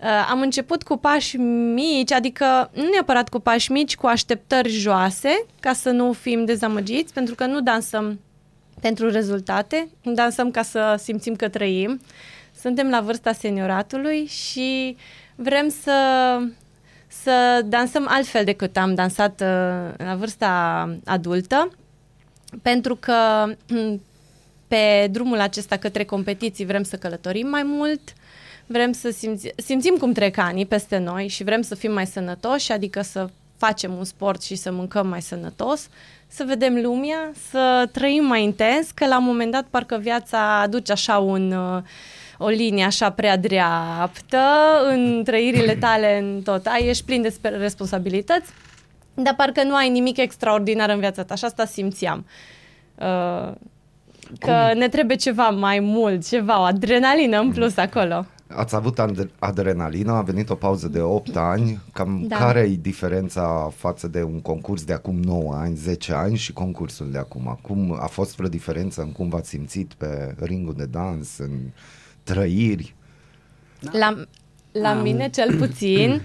Uh, 0.04 0.26
am 0.30 0.40
început 0.40 0.82
cu 0.82 0.96
pași 0.96 1.36
mici, 1.36 2.12
adică 2.12 2.70
nu 2.74 2.88
neapărat 2.92 3.28
cu 3.28 3.38
pași 3.38 3.72
mici, 3.72 3.96
cu 3.96 4.06
așteptări 4.06 4.68
joase, 4.68 5.46
ca 5.60 5.72
să 5.72 5.90
nu 5.90 6.12
fim 6.12 6.44
dezamăgiți, 6.44 7.12
pentru 7.12 7.34
că 7.34 7.46
nu 7.46 7.60
dansăm 7.60 8.20
pentru 8.80 9.10
rezultate, 9.10 9.88
dansăm 10.02 10.50
ca 10.50 10.62
să 10.62 10.94
simțim 10.98 11.34
că 11.34 11.48
trăim. 11.48 12.00
Suntem 12.60 12.90
la 12.90 13.00
vârsta 13.00 13.32
senioratului 13.32 14.26
și 14.26 14.96
vrem 15.34 15.68
să, 15.68 16.38
să 17.06 17.62
dansăm 17.64 18.06
altfel 18.08 18.44
decât 18.44 18.76
am 18.76 18.94
dansat 18.94 19.40
uh, 19.40 19.46
la 19.96 20.14
vârsta 20.18 20.88
adultă, 21.04 21.70
pentru 22.62 22.96
că 22.96 23.14
mm, 23.68 24.02
pe 24.68 25.08
drumul 25.10 25.40
acesta 25.40 25.76
către 25.76 26.04
competiții 26.04 26.64
vrem 26.64 26.82
să 26.82 26.96
călătorim 26.96 27.48
mai 27.48 27.62
mult, 27.62 28.00
vrem 28.66 28.92
să 28.92 29.10
simți, 29.10 29.48
simțim 29.56 29.96
cum 29.96 30.12
trec 30.12 30.38
anii 30.38 30.66
peste 30.66 30.98
noi 30.98 31.28
și 31.28 31.44
vrem 31.44 31.62
să 31.62 31.74
fim 31.74 31.92
mai 31.92 32.06
sănătoși, 32.06 32.72
adică 32.72 33.02
să 33.02 33.28
facem 33.56 33.92
un 33.94 34.04
sport 34.04 34.42
și 34.42 34.54
să 34.54 34.72
mâncăm 34.72 35.06
mai 35.06 35.22
sănătos, 35.22 35.88
să 36.26 36.44
vedem 36.46 36.80
lumea, 36.82 37.32
să 37.50 37.88
trăim 37.92 38.24
mai 38.24 38.42
intens, 38.42 38.90
că 38.90 39.06
la 39.06 39.18
un 39.18 39.24
moment 39.24 39.50
dat 39.52 39.64
parcă 39.70 39.96
viața 39.96 40.60
aduce 40.60 40.92
așa 40.92 41.18
un, 41.18 41.52
uh, 41.52 41.82
o 42.38 42.48
linie 42.48 42.84
așa 42.84 43.10
prea 43.10 43.36
dreaptă 43.36 44.40
în 44.88 45.22
trăirile 45.24 45.74
tale, 45.74 46.18
în 46.18 46.42
tot. 46.42 46.66
Ai, 46.66 46.86
ești 46.86 47.04
plin 47.04 47.22
de 47.22 47.28
sper- 47.28 47.58
responsabilități, 47.58 48.50
dar 49.14 49.34
parcă 49.34 49.62
nu 49.62 49.74
ai 49.74 49.88
nimic 49.88 50.16
extraordinar 50.16 50.88
în 50.90 50.98
viața 50.98 51.24
ta 51.24 51.34
și 51.34 51.44
asta 51.44 51.64
simțeam. 51.64 52.26
Uh, 52.94 53.52
că 54.38 54.72
ne 54.74 54.88
trebuie 54.88 55.16
ceva 55.16 55.48
mai 55.48 55.80
mult, 55.80 56.28
ceva, 56.28 56.60
o 56.60 56.62
adrenalină 56.62 57.38
în 57.38 57.52
plus 57.52 57.76
acolo. 57.76 58.26
Ați 58.56 58.74
avut 58.74 59.00
ad- 59.00 59.28
adrenalină, 59.38 60.12
a 60.12 60.22
venit 60.22 60.50
o 60.50 60.54
pauză 60.54 60.88
de 60.88 61.00
8 61.00 61.36
ani. 61.36 61.80
Cam 61.92 62.24
Da. 62.28 62.36
care 62.36 62.60
e 62.60 62.76
diferența 62.80 63.72
față 63.76 64.08
de 64.08 64.22
un 64.22 64.40
concurs 64.40 64.84
de 64.84 64.92
acum 64.92 65.16
9 65.22 65.54
ani, 65.54 65.76
10 65.76 66.12
ani 66.12 66.36
și 66.36 66.52
concursul 66.52 67.10
de 67.10 67.18
acum? 67.18 67.58
Cum 67.62 67.98
a 68.00 68.06
fost 68.06 68.36
vreo 68.36 68.48
diferență 68.48 69.00
în 69.02 69.12
cum 69.12 69.28
v-ați 69.28 69.48
simțit 69.48 69.92
pe 69.92 70.34
ringul 70.38 70.74
de 70.76 70.84
dans, 70.84 71.38
în 71.38 71.50
trăiri? 72.22 72.94
La, 73.92 74.24
la 74.72 74.90
Am- 74.90 75.02
mine, 75.02 75.28
cel 75.28 75.56
puțin, 75.56 76.10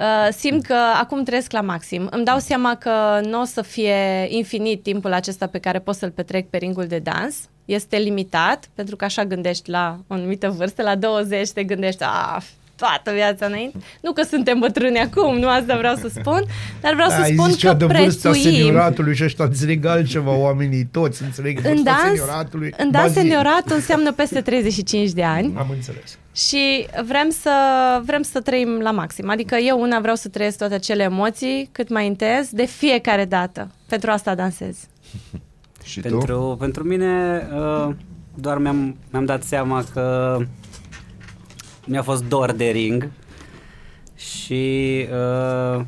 uh, 0.00 0.28
simt 0.32 0.64
că 0.66 0.76
acum 1.00 1.22
trăiesc 1.24 1.52
la 1.52 1.60
maxim. 1.60 2.08
Îmi 2.10 2.24
dau 2.24 2.38
seama 2.38 2.74
că 2.76 3.20
nu 3.24 3.40
o 3.40 3.44
să 3.44 3.62
fie 3.62 4.26
infinit 4.28 4.82
timpul 4.82 5.12
acesta 5.12 5.46
pe 5.46 5.58
care 5.58 5.78
pot 5.78 5.94
să-l 5.94 6.10
petrec 6.10 6.48
pe 6.50 6.56
ringul 6.56 6.86
de 6.86 6.98
dans. 6.98 7.48
Este 7.64 7.96
limitat, 7.96 8.68
pentru 8.74 8.96
că 8.96 9.04
așa 9.04 9.24
gândești 9.24 9.70
la 9.70 9.98
o 10.06 10.14
anumită 10.14 10.48
vârstă, 10.50 10.82
la 10.82 10.94
20 10.94 11.50
te 11.50 11.62
gândești, 11.64 12.02
a, 12.02 12.42
toată 12.76 13.10
viața 13.12 13.46
înainte. 13.46 13.78
Nu 14.00 14.12
că 14.12 14.22
suntem 14.22 14.58
bătrâni 14.58 14.98
acum, 14.98 15.38
nu 15.38 15.48
asta 15.48 15.76
vreau 15.76 15.94
să 15.94 16.08
spun, 16.08 16.44
dar 16.80 16.94
vreau 16.94 17.08
să 17.08 17.14
ai 17.20 17.32
spun 17.32 17.48
zis 17.48 17.56
cea 17.58 17.68
că 17.70 17.74
de 17.76 17.84
vârsta 17.84 18.28
prețuim. 18.30 18.54
senioratului 18.54 19.14
și 19.14 19.24
ăștia 19.24 19.44
înțeleg 19.44 19.84
altceva, 19.84 20.36
oamenii 20.36 20.84
toți 20.92 21.22
înțeleg 21.22 21.56
În 21.56 21.62
vârsta 21.62 21.82
dans, 21.82 22.02
senioratului. 22.02 22.74
în 22.78 22.90
dans 22.90 23.04
Ba 23.06 23.12
zi. 23.12 23.18
senioratul 23.18 23.74
înseamnă 23.74 24.12
peste 24.12 24.40
35 24.40 25.10
de 25.10 25.22
ani. 25.24 25.52
Am 25.56 25.66
înțeles. 25.72 26.18
Și 26.34 26.86
vrem 27.06 27.30
să, 27.42 27.50
vrem 28.04 28.22
să 28.22 28.40
trăim 28.40 28.78
la 28.82 28.90
maxim. 28.90 29.30
Adică 29.30 29.56
eu 29.56 29.80
una 29.80 30.00
vreau 30.00 30.14
să 30.16 30.28
trăiesc 30.28 30.58
toate 30.58 30.74
acele 30.74 31.02
emoții 31.02 31.68
cât 31.72 31.88
mai 31.88 32.06
intens 32.06 32.50
de 32.50 32.64
fiecare 32.64 33.24
dată. 33.24 33.70
Pentru 33.88 34.10
asta 34.10 34.34
dansez. 34.34 34.76
Și 35.84 36.00
tu? 36.00 36.08
Pentru, 36.08 36.56
pentru 36.58 36.82
mine 36.82 37.42
uh, 37.52 37.94
doar 38.34 38.58
mi-am, 38.58 38.96
mi-am 39.10 39.24
dat 39.24 39.42
seama 39.42 39.84
că 39.92 40.38
mi-a 41.86 42.02
fost 42.02 42.24
dor 42.24 42.52
de 42.52 42.64
ring 42.64 43.10
și 44.14 45.06
uh, 45.10 45.84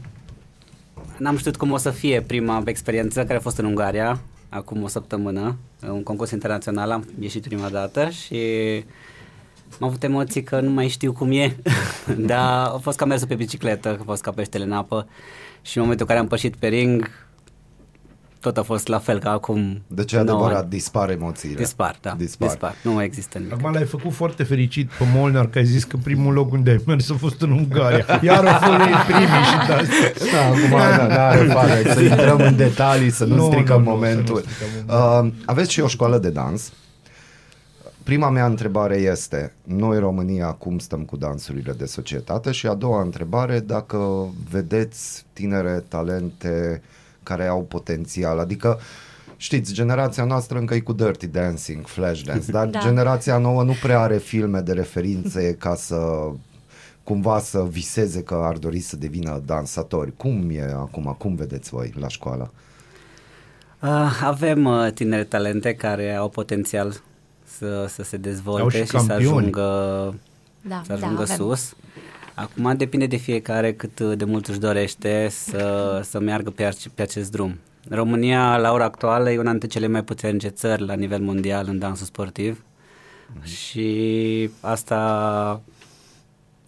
n-am 1.18 1.36
știut 1.36 1.56
cum 1.56 1.70
o 1.70 1.76
să 1.76 1.90
fie 1.90 2.20
prima 2.20 2.62
experiență 2.64 3.24
care 3.24 3.36
a 3.36 3.40
fost 3.40 3.58
în 3.58 3.64
Ungaria, 3.64 4.20
acum 4.48 4.82
o 4.82 4.86
săptămână, 4.86 5.56
un 5.88 6.02
concurs 6.02 6.30
internațional, 6.30 6.90
am 6.90 7.04
ieșit 7.20 7.46
prima 7.46 7.68
dată 7.68 8.08
și 8.08 8.36
am 9.80 9.88
avut 9.88 10.02
emoții 10.02 10.42
că 10.42 10.60
nu 10.60 10.70
mai 10.70 10.88
știu 10.88 11.12
cum 11.12 11.32
e, 11.32 11.56
dar 12.26 12.66
a 12.66 12.78
fost 12.82 12.96
ca 12.96 13.04
mersul 13.04 13.26
pe 13.26 13.34
bicicletă, 13.34 13.96
a 14.00 14.02
fost 14.04 14.22
ca 14.22 14.30
peștele 14.30 14.64
în 14.64 14.72
apă 14.72 15.08
și 15.62 15.76
în 15.76 15.82
momentul 15.82 16.06
în 16.08 16.14
care 16.14 16.24
am 16.24 16.30
pășit 16.30 16.56
pe 16.56 16.66
ring, 16.66 17.10
tot 18.46 18.56
a 18.56 18.62
fost 18.62 18.86
la 18.86 18.98
fel 18.98 19.18
ca 19.18 19.30
acum. 19.30 19.82
Deci 19.86 20.12
e 20.12 20.20
nouă 20.20 20.38
adevărat, 20.38 20.60
ani. 20.62 20.70
dispar 20.70 21.10
emoțiile. 21.10 21.54
Dispar, 21.54 21.98
da. 22.00 22.14
Dispar. 22.18 22.48
Dispar. 22.48 22.74
Nu 22.82 22.92
mai 22.92 23.04
există 23.04 23.38
nimic. 23.38 23.52
Acum 23.52 23.72
l-ai 23.72 23.84
făcut 23.84 24.12
foarte 24.12 24.42
fericit 24.42 24.90
pe 24.90 25.04
Molnar 25.14 25.48
că 25.48 25.58
ai 25.58 25.64
zis 25.64 25.84
că 25.84 25.96
primul 26.02 26.32
loc 26.32 26.52
unde 26.52 26.70
ai 26.70 26.80
mers 26.86 27.10
a 27.10 27.14
fost 27.14 27.40
în 27.42 27.50
Ungaria. 27.50 28.20
Iar 28.22 28.44
au 28.46 28.58
fost 28.58 28.80
ei 28.80 28.94
primii 29.06 29.26
și 29.26 29.66
de 29.66 30.28
Da, 30.32 30.46
acum 30.46 30.68
nu 30.68 30.76
are 30.76 31.46
fare 31.46 31.92
să 31.94 32.00
intrăm 32.00 32.38
în 32.40 32.56
detalii, 32.56 33.10
să 33.10 33.24
nu, 33.24 33.34
Nu, 33.34 33.46
stricăm 33.50 33.82
nu, 33.82 33.84
nu, 33.84 33.90
momentul. 33.90 34.36
să 34.40 34.46
nu 34.46 34.52
stricăm 34.52 35.24
Uh, 35.26 35.32
aveți 35.44 35.70
și 35.72 35.80
o 35.80 35.86
școală 35.86 36.18
de 36.18 36.30
dans. 36.30 36.72
Prima 38.02 38.30
mea 38.30 38.46
întrebare 38.46 38.96
este, 38.96 39.54
noi 39.62 39.98
România 39.98 40.46
cum 40.52 40.78
stăm 40.78 41.00
cu 41.02 41.16
dansurile 41.16 41.72
de 41.72 41.84
societate 41.84 42.50
și 42.50 42.66
a 42.66 42.74
doua 42.74 43.02
întrebare, 43.02 43.60
dacă 43.60 44.28
vedeți 44.50 45.24
tinere 45.32 45.84
talente 45.88 46.82
care 47.26 47.46
au 47.46 47.62
potențial, 47.62 48.38
adică 48.38 48.78
Știți, 49.38 49.72
generația 49.72 50.24
noastră 50.24 50.58
încă 50.58 50.74
e 50.74 50.80
cu 50.80 50.92
Dirty 50.92 51.26
Dancing, 51.26 51.86
Flash 51.86 52.22
Dance, 52.22 52.50
dar 52.50 52.66
da. 52.66 52.70
Da. 52.78 52.86
generația 52.86 53.38
nouă 53.38 53.62
nu 53.62 53.72
prea 53.82 54.00
are 54.00 54.16
filme 54.18 54.60
de 54.60 54.72
referințe 54.72 55.52
ca 55.64 55.74
să 55.74 55.96
cumva 57.04 57.38
să 57.38 57.66
viseze 57.70 58.22
că 58.22 58.34
ar 58.44 58.56
dori 58.56 58.80
să 58.80 58.96
devină 58.96 59.42
dansatori. 59.46 60.16
Cum 60.16 60.50
e 60.50 60.62
acum? 60.72 61.14
Cum 61.18 61.34
vedeți 61.34 61.70
voi 61.70 61.92
la 61.98 62.08
școală? 62.08 62.52
Uh, 63.80 64.20
avem 64.22 64.64
uh, 64.64 64.92
tinere 64.94 65.24
talente 65.24 65.74
care 65.74 66.14
au 66.14 66.28
potențial 66.28 67.00
să, 67.58 67.86
să 67.88 68.02
se 68.02 68.16
Au 68.16 68.22
dezvolte 68.22 68.76
și 68.76 68.84
și, 68.84 68.86
să 68.86 68.96
campioni. 68.96 69.22
ajungă, 69.24 69.62
Da, 70.62 70.82
să 70.86 70.92
da, 70.92 70.94
ajungă 71.06 71.22
avem. 71.22 71.36
sus. 71.36 71.74
Acum 72.36 72.76
depinde 72.76 73.06
de 73.06 73.16
fiecare 73.16 73.74
cât 73.74 74.00
de 74.00 74.24
mult 74.24 74.46
își 74.46 74.58
dorește 74.58 75.28
să, 75.30 76.00
să 76.04 76.20
meargă 76.20 76.50
pe, 76.50 76.64
ace- 76.64 76.90
pe 76.94 77.02
acest 77.02 77.30
drum. 77.30 77.58
România, 77.88 78.56
la 78.56 78.72
ora 78.72 78.84
actuală, 78.84 79.30
e 79.30 79.38
una 79.38 79.50
dintre 79.50 79.68
cele 79.68 79.86
mai 79.86 80.04
puternice 80.04 80.48
țări 80.48 80.86
la 80.86 80.94
nivel 80.94 81.20
mondial 81.20 81.66
în 81.68 81.78
dansul 81.78 82.06
sportiv 82.06 82.64
și 83.42 84.50
asta 84.60 85.62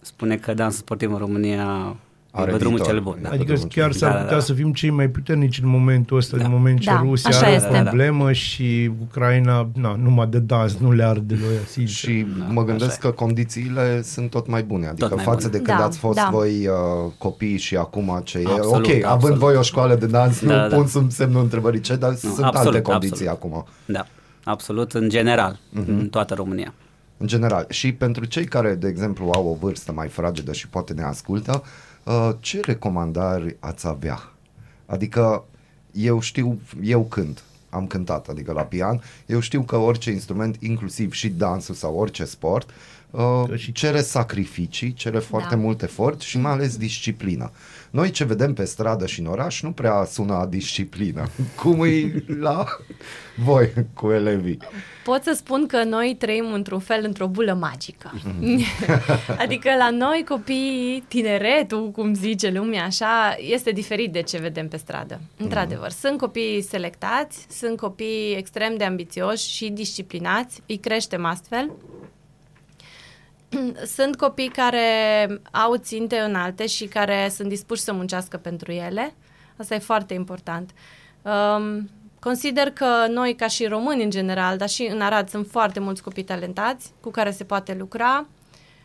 spune 0.01 0.37
că 0.37 0.53
dansul 0.53 0.79
sportiv 0.79 1.11
în 1.11 1.17
România 1.17 1.95
Are 2.31 2.49
e 2.49 2.51
pe 2.53 2.57
drumul 2.59 2.75
viitor. 2.77 2.93
cel 2.93 3.03
bun. 3.03 3.17
Da. 3.21 3.29
Adică 3.29 3.43
Drumul 3.53 3.67
chiar 3.69 3.89
cel 3.89 3.99
s-ar 3.99 4.09
bun. 4.09 4.17
Da, 4.19 4.23
putea 4.23 4.37
da, 4.37 4.39
da. 4.39 4.45
să 4.45 4.53
fim 4.53 4.73
cei 4.73 4.89
mai 4.89 5.07
puternici 5.09 5.59
în 5.63 5.69
momentul 5.69 6.17
ăsta, 6.17 6.37
Da. 6.37 6.43
în 6.45 6.51
moment 6.51 6.79
ce 6.79 6.89
Da, 6.89 6.99
Rusia 7.03 7.29
așa 7.29 7.45
are 7.45 7.55
este. 7.55 7.77
o 7.79 7.81
problemă 7.83 8.31
și 8.31 8.91
Ucraina, 9.01 9.69
na, 9.75 9.95
numai 10.03 10.27
de 10.27 10.39
dans, 10.39 10.75
nu 10.77 10.91
le 10.91 11.03
arde 11.03 11.33
lui 11.33 11.55
sincer. 11.67 11.95
Și 11.95 12.25
Da, 12.39 12.45
mă 12.45 12.63
gândesc 12.63 12.89
așa 12.89 12.99
că 12.99 13.11
condițiile 13.11 14.01
sunt 14.01 14.29
tot 14.29 14.47
mai 14.47 14.63
bune, 14.63 14.87
adică 14.87 15.07
Tot 15.07 15.15
mai 15.15 15.25
față 15.25 15.47
bune. 15.47 15.57
de 15.59 15.63
când 15.65 15.77
Da, 15.77 15.85
ați 15.85 15.97
fost 15.97 16.15
da. 16.17 16.29
voi 16.31 16.67
uh, 16.67 16.73
copii 17.17 17.57
și 17.57 17.75
acum 17.75 18.21
ce 18.23 18.37
e. 18.37 18.43
Absolut, 18.47 18.73
ok, 18.73 18.89
având 18.91 19.05
absolut. 19.05 19.37
voi 19.37 19.55
o 19.55 19.61
școală 19.61 19.95
de 19.95 20.05
dans, 20.05 20.39
nu 20.41 20.49
Da, 20.49 20.67
da. 20.67 20.75
pun 20.75 20.87
sub 20.87 21.11
semnul 21.11 21.41
întrebării 21.43 21.79
ce, 21.79 21.95
dar 21.95 22.15
sunt 22.15 22.37
alte 22.39 22.57
absolut, 22.57 22.83
condiții 22.83 23.27
absolut. 23.27 23.53
acum. 23.55 23.65
Da, 23.85 24.05
absolut, 24.43 24.93
în 24.93 25.09
general, 25.09 25.59
Mhm. 25.69 25.89
în 25.99 26.07
toată 26.09 26.33
România. 26.33 26.73
În 27.17 27.27
general. 27.27 27.65
Și 27.69 27.91
pentru 27.91 28.25
cei 28.25 28.45
care, 28.45 28.75
de 28.75 28.87
exemplu, 28.87 29.29
au 29.33 29.47
o 29.47 29.65
vârstă 29.65 29.91
mai 29.91 30.07
fragedă 30.07 30.51
și 30.53 30.67
poate 30.69 30.93
ne 30.93 31.03
ascultă, 31.03 31.51
uh, 31.63 31.69
ce 32.39 32.59
recomandări 32.61 33.55
ați 33.59 33.87
avea? 33.87 34.31
Adică 34.85 35.43
eu 35.91 36.19
știu, 36.19 36.59
eu 36.81 37.03
cânt, 37.03 37.43
am 37.69 37.87
cântat, 37.87 38.27
adică 38.27 38.51
la 38.51 38.61
pian, 38.61 39.01
eu 39.25 39.39
știu 39.39 39.61
că 39.61 39.75
orice 39.75 40.11
instrument, 40.11 40.55
inclusiv 40.59 41.13
și 41.13 41.29
dansul 41.29 41.75
sau 41.75 41.95
orice 41.95 42.25
sport, 42.25 42.69
uh, 42.69 42.75
Că 43.11 43.55
și- 43.55 43.71
cere 43.71 44.01
sacrificii, 44.01 44.93
cere 44.93 45.19
foarte 45.19 45.55
Da. 45.55 45.61
mult 45.61 45.81
efort 45.81 46.21
și 46.21 46.37
mai 46.39 46.51
ales 46.51 46.77
disciplină. 46.77 47.51
Noi 47.89 48.09
ce 48.11 48.23
vedem 48.23 48.53
pe 48.53 48.63
stradă 48.65 49.05
și 49.05 49.19
în 49.19 49.25
oraș 49.25 49.61
nu 49.61 49.71
prea 49.71 50.03
sună 50.05 50.33
a 50.33 50.45
disciplină. 50.45 51.27
Cum 51.63 51.83
e 51.83 52.23
la 52.39 52.65
voi 53.37 53.69
cu 53.93 54.11
elevii? 54.11 54.57
Pot 55.03 55.23
să 55.23 55.33
spun 55.35 55.65
că 55.67 55.83
noi 55.83 56.15
trăim 56.19 56.53
într-un 56.53 56.79
fel 56.79 57.01
într-o 57.05 57.27
bulă 57.27 57.53
magică. 57.53 58.11
Mhm. 58.39 58.63
adică 59.43 59.69
la 59.77 59.89
noi 59.89 60.25
copiii, 60.27 61.03
tineretul, 61.07 61.91
cum 61.91 62.13
zice 62.13 62.49
lumea 62.51 62.83
așa, 62.85 63.35
este 63.39 63.71
diferit 63.71 64.11
de 64.11 64.21
ce 64.21 64.37
vedem 64.37 64.67
pe 64.67 64.77
stradă. 64.77 65.19
Mhm. 65.35 65.43
Într-adevăr, 65.43 65.89
sunt 65.89 66.17
copii 66.17 66.61
selectați, 66.61 67.45
sunt 67.49 67.77
copii 67.77 68.35
extrem 68.37 68.77
de 68.77 68.83
ambițioși 68.83 69.49
și 69.49 69.69
disciplinați, 69.69 70.61
îi 70.67 70.77
creștem 70.77 71.25
astfel. 71.25 71.71
Sunt 73.95 74.15
copii 74.15 74.49
care 74.49 75.27
au 75.51 75.75
ținte 75.75 76.17
înalte 76.17 76.67
și 76.67 76.85
care 76.85 77.29
sunt 77.35 77.49
dispuși 77.49 77.81
să 77.81 77.93
muncească 77.93 78.37
pentru 78.37 78.71
ele. 78.71 79.13
Asta 79.57 79.75
e 79.75 79.79
foarte 79.79 80.13
important. 80.13 80.71
Um, 81.21 81.89
consider 82.19 82.71
că 82.71 83.07
noi, 83.09 83.35
ca 83.35 83.47
și 83.47 83.65
români 83.65 84.03
în 84.03 84.09
general, 84.09 84.57
dar 84.57 84.69
și 84.69 84.89
în 84.91 85.01
Arad, 85.01 85.29
sunt 85.29 85.47
foarte 85.47 85.79
mulți 85.79 86.03
copii 86.03 86.23
talentați 86.23 86.93
cu 87.01 87.09
care 87.09 87.31
se 87.31 87.43
poate 87.43 87.75
lucra. 87.79 88.27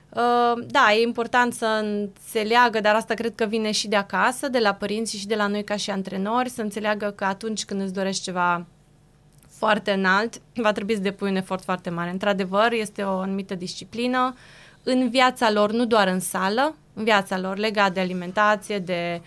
Uh, 0.09 0.65
da, 0.67 0.93
e 0.93 1.03
important 1.03 1.55
să 1.55 1.67
înțeleagă, 1.83 2.81
dar 2.81 2.95
asta 2.95 3.15
cred 3.15 3.35
că 3.35 3.45
vine 3.45 3.71
și 3.71 3.89
de 3.89 3.97
acasă, 3.97 4.49
de 4.49 4.59
la 4.59 4.75
părinți 4.75 5.17
și 5.17 5.27
de 5.27 5.35
la 5.35 5.47
noi 5.47 5.65
ca 5.65 5.77
și 5.77 5.91
antrenori, 5.91 6.49
să 6.49 6.63
înțeleagă 6.63 7.11
că 7.11 7.25
atunci 7.25 7.65
când 7.65 7.81
îți 7.81 7.93
dorești 7.93 8.23
ceva 8.23 8.67
foarte 9.57 9.91
înalt, 9.91 10.41
va 10.55 10.73
trebui 10.73 10.95
să 10.95 11.01
depui 11.01 11.31
un 11.31 11.37
efort 11.37 11.65
foarte 11.65 11.91
mare. 11.91 12.11
Într-adevăr, 12.11 12.73
este 12.73 13.03
o 13.03 13.19
anumită 13.19 13.55
disciplină 13.55 14.35
în 14.83 15.09
viața 15.11 15.51
lor, 15.51 15.73
nu 15.73 15.87
doar 15.87 16.09
în 16.09 16.21
sală, 16.21 16.75
în 16.95 17.05
viața 17.05 17.39
lor, 17.39 17.57
legat 17.57 17.93
de 17.93 18.01
alimentație, 18.01 18.79
de 18.79 19.21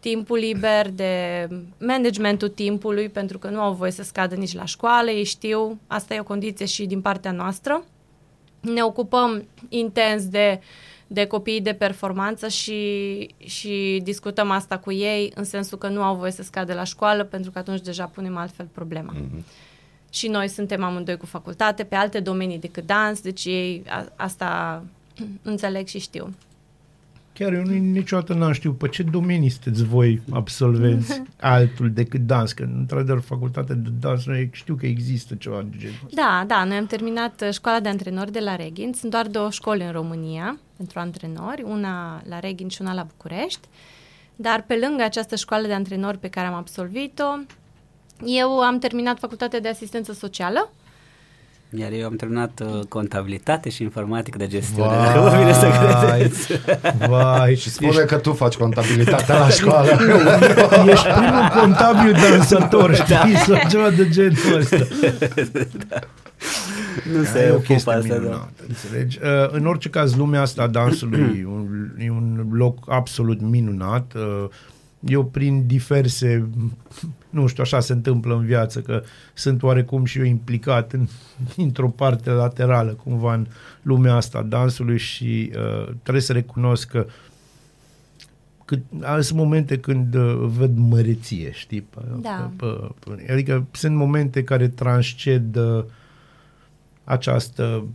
timpul 0.00 0.38
liber, 0.38 0.90
de 0.90 1.46
managementul 1.78 2.48
timpului, 2.48 3.08
pentru 3.08 3.38
că 3.38 3.48
nu 3.48 3.60
au 3.60 3.72
voie 3.72 3.90
să 3.90 4.02
scadă 4.02 4.34
nici 4.34 4.54
la 4.54 4.64
școală, 4.64 5.10
ei 5.10 5.24
știu, 5.24 5.80
asta 5.86 6.14
e 6.14 6.20
o 6.20 6.24
condiție 6.24 6.66
și 6.66 6.86
din 6.86 7.00
partea 7.00 7.32
noastră. 7.32 7.84
Ne 8.60 8.82
ocupăm 8.82 9.48
intens 9.68 10.28
de, 10.28 10.60
de 11.12 11.24
copiii 11.24 11.60
de 11.60 11.72
performanță 11.72 12.48
și, 12.48 13.28
și 13.36 14.00
discutăm 14.04 14.50
asta 14.50 14.78
cu 14.78 14.92
ei, 14.92 15.32
în 15.34 15.44
sensul 15.44 15.78
că 15.78 15.88
nu 15.88 16.02
au 16.02 16.16
voie 16.16 16.30
să 16.30 16.42
scadă 16.42 16.74
la 16.74 16.84
școală, 16.84 17.24
pentru 17.24 17.50
că 17.50 17.58
atunci 17.58 17.80
deja 17.80 18.04
punem 18.04 18.36
altfel 18.36 18.66
problema. 18.72 19.14
Mm-hmm. 19.14 19.44
Și 20.10 20.28
noi 20.28 20.48
suntem 20.48 20.82
amândoi 20.82 21.16
cu 21.16 21.26
facultate 21.26 21.84
pe 21.84 21.94
alte 21.94 22.20
domenii 22.20 22.58
decât 22.58 22.86
dans, 22.86 23.20
deci 23.20 23.44
ei 23.44 23.82
a, 23.88 24.12
asta 24.16 24.82
înțeleg 25.42 25.86
și 25.86 25.98
știu. 25.98 26.34
Chiar 27.32 27.52
eu 27.52 27.62
nu- 27.62 27.72
niciodată 27.72 28.34
n-am 28.34 28.52
știut 28.52 28.78
pe 28.78 28.88
ce 28.88 29.02
domenii 29.02 29.48
sunteți 29.48 29.84
voi 29.84 30.20
absolvenți 30.30 31.22
altul 31.40 31.90
decât 31.90 32.20
dans, 32.20 32.52
că 32.52 32.62
într-adevăr 32.62 33.20
facultatea 33.20 33.74
de 33.74 33.90
dans, 34.00 34.26
noi 34.26 34.48
știu 34.52 34.74
că 34.74 34.86
există 34.86 35.34
ceva 35.34 35.66
de 35.70 35.76
genul 35.76 35.96
ăsta. 36.06 36.22
Da, 36.22 36.44
da, 36.46 36.64
noi 36.64 36.76
am 36.76 36.86
terminat 36.86 37.42
uh, 37.42 37.52
școala 37.52 37.80
de 37.80 37.88
antrenori 37.88 38.32
de 38.32 38.40
la 38.40 38.56
Reghin. 38.56 38.92
Sunt 38.92 39.10
doar 39.10 39.26
două 39.26 39.50
școli 39.50 39.84
în 39.84 39.92
România 39.92 40.58
pentru 40.80 40.98
antrenori, 40.98 41.62
una 41.62 42.22
la 42.28 42.38
Reghin 42.38 42.68
și 42.68 42.80
una 42.80 42.92
la 42.94 43.02
București. 43.02 43.68
Dar 44.36 44.64
pe 44.66 44.78
lângă 44.86 45.02
această 45.02 45.36
școală 45.36 45.66
de 45.66 45.72
antrenori 45.72 46.18
pe 46.18 46.28
care 46.28 46.46
am 46.46 46.54
absolvit-o, 46.54 47.38
eu 48.24 48.60
am 48.60 48.78
terminat 48.78 49.18
facultatea 49.18 49.60
de 49.60 49.68
asistență 49.68 50.12
socială. 50.12 50.70
Iar 51.78 51.92
eu 51.92 52.06
am 52.06 52.16
terminat 52.16 52.62
uh, 52.64 52.84
contabilitate 52.88 53.68
și 53.70 53.82
informatică 53.82 54.38
de 54.38 54.46
gestiune. 54.46 54.88
Dacă 54.96 55.20
vă 55.20 55.36
vine 55.38 55.52
să 55.52 55.68
credeți. 55.80 56.48
vai, 57.08 57.56
Și 57.62 57.70
spune 57.70 58.04
că 58.04 58.18
tu 58.18 58.32
faci 58.32 58.54
contabilitatea 58.54 59.38
la 59.38 59.48
școală. 59.58 59.88
ești 60.92 61.08
primul 61.08 61.48
contabil 61.60 62.12
dansator, 62.12 62.94
știi, 62.94 63.36
sau 63.36 63.56
ceva 63.68 63.90
de 63.90 64.08
genul 64.08 64.56
ăsta. 64.58 64.76
Nu 67.12 67.22
E 67.22 67.24
se 67.24 67.48
o 67.50 67.54
ocupă 67.54 67.72
chestie 67.72 67.92
asta. 67.92 68.14
Da. 68.14 68.18
minunată, 68.18 68.62
înțelegi? 68.68 69.18
Uh, 69.22 69.48
În 69.50 69.66
orice 69.66 69.88
caz, 69.90 70.14
lumea 70.16 70.40
asta 70.40 70.62
a 70.62 70.66
dansului 70.66 71.38
e 71.40 71.46
un, 71.56 71.90
e 71.98 72.10
un 72.10 72.46
loc 72.52 72.84
absolut 72.88 73.40
minunat. 73.40 74.12
Uh, 74.14 74.48
Eu 75.00 75.24
prin 75.24 75.66
diverse, 75.66 76.48
nu 77.30 77.46
știu, 77.46 77.62
așa 77.62 77.80
se 77.80 77.92
întâmplă 77.92 78.34
în 78.34 78.44
viață, 78.44 78.80
că 78.80 79.02
sunt 79.34 79.62
oarecum 79.62 80.04
și 80.04 80.18
eu 80.18 80.24
implicat 80.24 80.92
în, 80.92 81.06
într-o 81.66 81.88
parte 81.88 82.30
laterală 82.30 82.90
cumva 82.90 83.34
în 83.34 83.46
lumea 83.82 84.14
asta 84.14 84.38
a 84.38 84.42
dansului 84.42 84.98
și 84.98 85.52
uh, 85.54 85.92
trebuie 86.02 86.22
să 86.22 86.32
recunosc 86.32 86.88
că 86.88 87.06
cât, 88.64 88.80
sunt 89.20 89.38
momente 89.38 89.78
când 89.78 90.14
uh, 90.14 90.34
văd 90.40 90.76
măreție, 90.76 91.50
știi? 91.52 91.80
Pe, 91.80 92.00
Da. 92.20 92.50
pe, 92.56 92.66
pe, 92.98 93.32
adică 93.32 93.64
sunt 93.70 93.96
momente 93.96 94.44
care 94.44 94.68
transced 94.68 95.56
uh, 95.56 95.84
această 97.04 97.86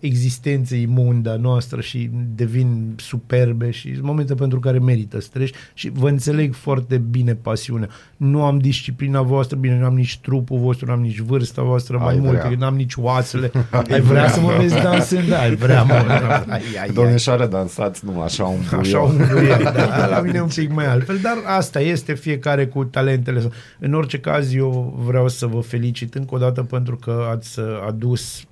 existenței 0.00 0.82
imunde 0.82 1.30
a 1.30 1.36
noastră 1.36 1.80
și 1.80 2.10
devin 2.34 2.94
superbe 2.96 3.70
și 3.70 3.92
sunt 3.92 4.04
momente 4.04 4.34
pentru 4.34 4.60
care 4.60 4.78
merită 4.78 5.20
să 5.20 5.28
treci 5.32 5.54
și 5.74 5.90
vă 5.90 6.08
înțeleg 6.08 6.54
foarte 6.54 6.98
bine 6.98 7.34
pasiunea. 7.34 7.88
Nu 8.16 8.44
am 8.44 8.58
disciplina 8.58 9.22
voastră, 9.22 9.56
bine, 9.56 9.78
nu 9.78 9.84
am 9.84 9.94
nici 9.94 10.18
trupul 10.18 10.58
vostru, 10.58 10.86
nu 10.86 10.92
am 10.92 11.00
nici 11.00 11.18
vârsta 11.18 11.62
voastră, 11.62 11.98
mai 11.98 12.14
Ai 12.14 12.20
mult, 12.20 12.38
vrea. 12.38 12.54
nu 12.58 12.64
am 12.64 12.74
nici 12.74 12.94
oasele. 12.96 13.50
Ai 13.90 14.00
vrea 14.00 14.28
să 14.28 14.40
mă 14.40 14.52
vezi 14.58 14.74
dansând? 14.82 15.28
Da, 15.28 15.38
ai 15.38 15.54
vrea, 15.54 15.82
mă. 15.82 15.92
Ai, 16.08 16.44
ai, 16.48 16.62
ai. 16.82 16.90
Domnișoară, 16.92 17.46
dansați 17.46 18.04
numai 18.04 18.24
așa 18.24 18.44
un 18.44 18.58
buion. 18.68 18.80
Așa 18.80 18.98
un 18.98 19.16
buion, 19.32 19.62
da, 19.62 20.06
la 20.14 20.20
mine 20.20 20.40
un 20.40 20.48
pic 20.54 20.72
mai 20.72 20.86
altfel, 20.86 21.18
dar 21.22 21.36
asta 21.46 21.80
este 21.80 22.14
fiecare 22.14 22.66
cu 22.66 22.84
talentele 22.84 23.40
sale. 23.40 23.52
În 23.78 23.94
orice 23.94 24.18
caz, 24.18 24.54
eu 24.54 24.98
vreau 25.06 25.28
să 25.28 25.46
vă 25.46 25.60
felicit 25.60 26.14
încă 26.14 26.34
o 26.34 26.38
dată 26.38 26.62
pentru 26.62 26.96
că 26.96 27.26
ați 27.30 27.58
uh, 27.58 27.66
adus 27.86 28.42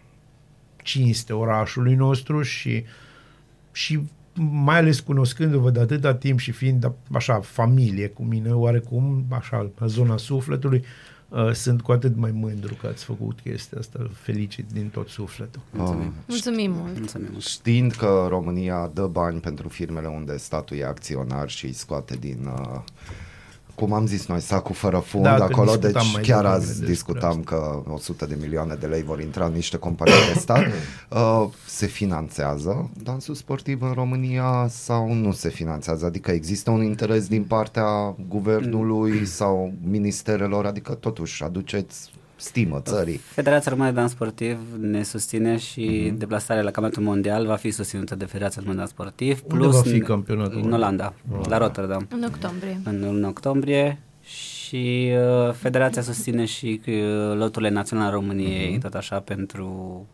cinste 0.86 1.32
orașului 1.32 1.94
nostru 1.94 2.42
și, 2.42 2.84
și 3.72 4.00
mai 4.38 4.76
ales 4.76 5.00
cunoscându-vă 5.00 5.70
de 5.70 5.80
atâta 5.80 6.14
timp 6.14 6.38
și 6.38 6.50
fiind 6.50 6.92
așa 7.12 7.40
familie 7.40 8.08
cu 8.08 8.22
mine, 8.22 8.52
oarecum, 8.52 9.24
așa, 9.28 9.70
la 9.78 9.86
zona 9.86 10.16
sufletului, 10.16 10.84
uh, 11.28 11.52
sunt 11.52 11.82
cu 11.82 11.92
atât 11.92 12.16
mai 12.16 12.30
mândru 12.30 12.74
că 12.74 12.86
ați 12.86 13.04
făcut 13.04 13.40
chestia 13.40 13.78
asta. 13.78 14.10
Felicit 14.12 14.64
din 14.72 14.88
tot 14.88 15.08
sufletul. 15.08 15.60
Mulțumim. 15.72 16.12
Mulțumim 16.26 16.70
mult. 16.70 16.98
Mulțumim 16.98 17.28
mult. 17.30 17.44
Știind 17.44 17.92
că 17.92 18.26
România 18.28 18.90
dă 18.94 19.06
bani 19.06 19.40
pentru 19.40 19.68
firmele 19.68 20.06
unde 20.06 20.36
statul 20.36 20.76
e 20.76 20.84
acționar 20.84 21.48
și 21.48 21.64
îi 21.64 21.72
scoate 21.72 22.16
din... 22.16 22.38
Uh, 22.44 22.80
cum 23.76 23.92
am 23.92 24.06
zis 24.06 24.26
noi, 24.26 24.40
sacul 24.40 24.74
fără 24.74 24.98
fund 24.98 25.24
Da, 25.24 25.34
că 25.34 25.42
acolo, 25.42 25.76
discutam 25.76 26.02
deci 26.02 26.12
mai 26.12 26.22
chiar 26.22 26.42
devreme 26.42 26.54
azi 26.54 26.66
despre 26.66 26.86
discutam 26.86 27.42
că 27.42 27.82
100 27.88 28.26
de 28.26 28.36
milioane 28.40 28.74
de 28.74 28.86
lei 28.86 29.02
vor 29.02 29.20
intra 29.20 29.44
în 29.46 29.52
niște 29.52 29.76
companii 29.76 30.14
de 30.32 30.38
stat. 30.38 30.64
Uh, 31.08 31.48
se 31.66 31.86
finanțează 31.86 32.90
dansul 33.02 33.34
sportiv 33.34 33.82
în 33.82 33.92
România 33.92 34.66
sau 34.68 35.12
nu 35.12 35.32
se 35.32 35.48
finanțează? 35.48 36.06
Adică 36.06 36.30
există 36.30 36.70
un 36.70 36.82
interes 36.82 37.28
din 37.28 37.44
partea 37.44 38.16
guvernului 38.28 39.26
sau 39.38 39.72
ministerelor? 39.82 40.66
Adică 40.66 40.94
totuși 40.94 41.42
aduceți 41.42 42.10
stimă 42.36 42.80
țării. 42.80 43.16
Federația 43.16 43.70
Română 43.70 43.90
de 43.90 43.94
Dans 43.96 44.10
Sportiv 44.10 44.58
ne 44.80 45.02
susține 45.02 45.56
și 45.56 46.04
Mhm. 46.08 46.18
deplasarea 46.18 46.62
la 46.62 46.70
campionatul 46.70 47.02
mondial 47.12 47.46
va 47.46 47.56
fi 47.56 47.70
susținută 47.70 48.14
de 48.14 48.24
Federația 48.24 48.62
Română 48.64 48.72
de 48.72 48.78
Dans 48.78 48.90
Sportiv. 48.90 49.42
Unde 49.50 49.66
va 49.66 49.80
fi 49.82 50.00
campionatul 50.00 50.52
În 50.54 50.60
mondial? 50.60 50.80
Olanda, 50.80 51.14
la 51.48 51.58
Rotterdam, 51.58 52.06
În 52.10 52.22
octombrie. 52.22 52.80
în 52.84 53.00
luna 53.00 53.28
octombrie 53.28 53.98
și 54.22 55.12
uh, 55.46 55.52
Federația 55.52 56.02
susține 56.02 56.44
și 56.44 56.80
uh, 56.86 56.94
loturile 57.36 57.70
naționale 57.70 58.06
ale 58.06 58.14
României, 58.16 58.70
Mhm. 58.70 58.80
tot 58.80 58.94
așa, 58.94 59.20
pentru, 59.20 60.06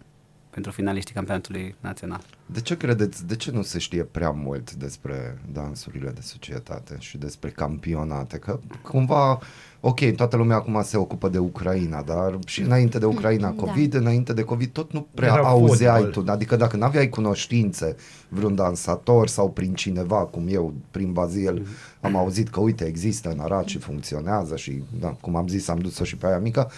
pentru 0.51 0.70
finaliștii 0.70 1.14
campionatului 1.14 1.75
național. 1.81 2.20
De 2.47 2.61
ce 2.61 2.77
credeți, 2.77 3.27
de 3.27 3.37
ce 3.37 3.51
nu 3.51 3.62
se 3.62 3.79
știe 3.79 4.03
prea 4.03 4.31
mult 4.31 4.73
despre 4.75 5.39
dansurile 5.53 6.11
de 6.11 6.20
societate 6.20 6.97
și 6.99 7.18
despre 7.18 7.51
campionate? 7.51 8.39
Că 8.39 8.61
cumva, 8.83 9.39
ok, 9.85 10.01
toată 10.16 10.37
lumea 10.37 10.57
acum 10.57 10.83
se 10.83 10.97
ocupă 10.97 11.28
de 11.28 11.39
Ucraina, 11.39 12.03
dar 12.03 12.39
și 12.47 12.61
înainte 12.61 12.99
de 12.99 13.05
Ucraina 13.05 13.49
Da. 13.57 13.64
COVID, 13.64 13.95
înainte 13.95 14.33
de 14.33 14.43
COVID, 14.43 14.70
tot 14.72 14.93
nu 14.93 15.07
prea 15.14 15.33
Era 15.33 15.49
auzeai 15.49 16.03
fotbal. 16.03 16.24
tu. 16.24 16.30
Adică 16.30 16.57
dacă 16.57 16.76
nu 16.76 16.85
aveai 16.85 17.09
cunoștințe 17.09 17.97
vreun 18.28 18.55
dansator 18.55 19.28
sau 19.28 19.51
prin 19.51 19.74
cineva, 19.74 20.16
cum 20.16 20.47
eu, 20.49 20.74
prin 20.91 21.12
Bazil, 21.12 21.66
am 22.01 22.16
auzit 22.16 22.49
că 22.49 22.61
uite, 22.61 22.85
există 22.85 23.28
în 23.30 23.41
Arad 23.41 23.66
și 23.66 23.78
funcționează 23.78 24.57
și, 24.57 24.83
da, 25.01 25.09
cum 25.09 25.37
am 25.37 25.49
zis, 25.49 25.68
am 25.68 25.78
dus-o 25.78 26.05
și 26.05 26.16
pe 26.16 26.26
aia 26.26 26.39
mică, 26.39 26.70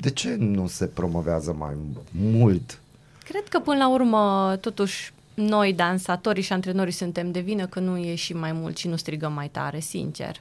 de 0.00 0.10
ce 0.10 0.36
nu 0.38 0.66
se 0.66 0.86
promovează 0.86 1.54
mai 1.58 1.74
mult? 2.10 2.80
Cred 3.24 3.48
că 3.48 3.58
până 3.58 3.76
la 3.78 3.88
urmă, 3.88 4.56
totuși, 4.60 5.12
noi, 5.34 5.72
dansatorii 5.72 6.42
și 6.42 6.52
antrenorii, 6.52 6.92
suntem 6.92 7.30
de 7.30 7.40
vină 7.40 7.66
că 7.66 7.80
nu 7.80 7.98
ieșim 7.98 8.38
mai 8.38 8.52
mult 8.52 8.76
și 8.76 8.88
nu 8.88 8.96
strigăm 8.96 9.32
mai 9.32 9.48
tare, 9.48 9.80
sincer. 9.80 10.40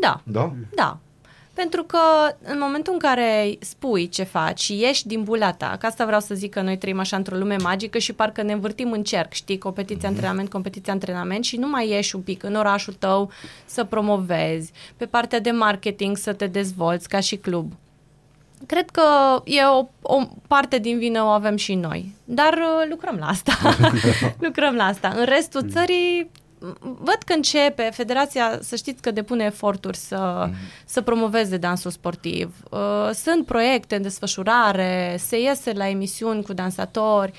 Da, 0.00 0.20
Da? 0.24 0.52
da. 0.74 0.98
Pentru 1.56 1.82
că 1.82 1.98
în 2.42 2.58
momentul 2.60 2.92
în 2.92 2.98
care 2.98 3.56
spui 3.60 4.08
ce 4.08 4.22
faci 4.22 4.60
și 4.60 4.78
ieși 4.78 5.06
din 5.06 5.22
bula 5.22 5.52
ta, 5.52 5.76
că 5.80 5.86
asta 5.86 6.04
vreau 6.04 6.20
să 6.20 6.34
zic 6.34 6.50
că 6.50 6.60
noi 6.60 6.78
trăim 6.78 6.98
așa 6.98 7.16
într-o 7.16 7.36
lume 7.36 7.56
magică 7.62 7.98
și 7.98 8.12
parcă 8.12 8.42
ne 8.42 8.52
învârtim 8.52 8.92
în 8.92 9.02
cerc, 9.02 9.32
știi, 9.32 9.58
competiție, 9.58 10.08
antrenament, 10.08 10.50
competiție, 10.50 10.92
antrenament 10.92 11.44
și 11.44 11.56
nu 11.56 11.68
mai 11.68 11.88
ieși 11.88 12.16
un 12.16 12.22
pic 12.22 12.42
în 12.42 12.54
orașul 12.54 12.92
tău 12.92 13.30
să 13.64 13.84
promovezi, 13.84 14.72
pe 14.96 15.06
partea 15.06 15.40
de 15.40 15.50
marketing 15.50 16.16
să 16.16 16.32
te 16.32 16.46
dezvolți 16.46 17.08
ca 17.08 17.20
și 17.20 17.36
club. 17.36 17.72
Cred 18.66 18.90
că 18.90 19.02
e 19.44 19.62
o, 19.64 19.86
o 20.02 20.22
parte 20.46 20.78
din 20.78 20.98
vină 20.98 21.22
o 21.22 21.26
avem 21.26 21.56
și 21.56 21.74
noi, 21.74 22.14
dar 22.24 22.52
uh, 22.52 22.88
lucrăm 22.90 23.16
la 23.16 23.26
asta. 23.26 23.52
lucrăm 24.46 24.74
la 24.74 24.84
asta. 24.84 25.12
În 25.16 25.24
restul 25.24 25.70
țării 25.70 26.30
m- 26.30 26.45
văd 26.80 27.18
că 27.24 27.32
începe 27.32 27.90
federația, 27.92 28.58
să 28.62 28.76
știți 28.76 29.02
că 29.02 29.10
depune 29.10 29.44
eforturi 29.44 29.96
să, 29.96 30.48
să 30.84 31.00
promoveze 31.00 31.56
dansul 31.56 31.90
sportiv. 31.90 32.54
Uh, 32.70 33.10
Sunt 33.12 33.46
proiecte 33.46 33.96
în 33.96 34.02
desfășurare, 34.02 35.16
se 35.18 35.40
iese 35.40 35.72
la 35.72 35.88
emisiuni 35.88 36.42
cu 36.42 36.52
dansatori, 36.52 37.32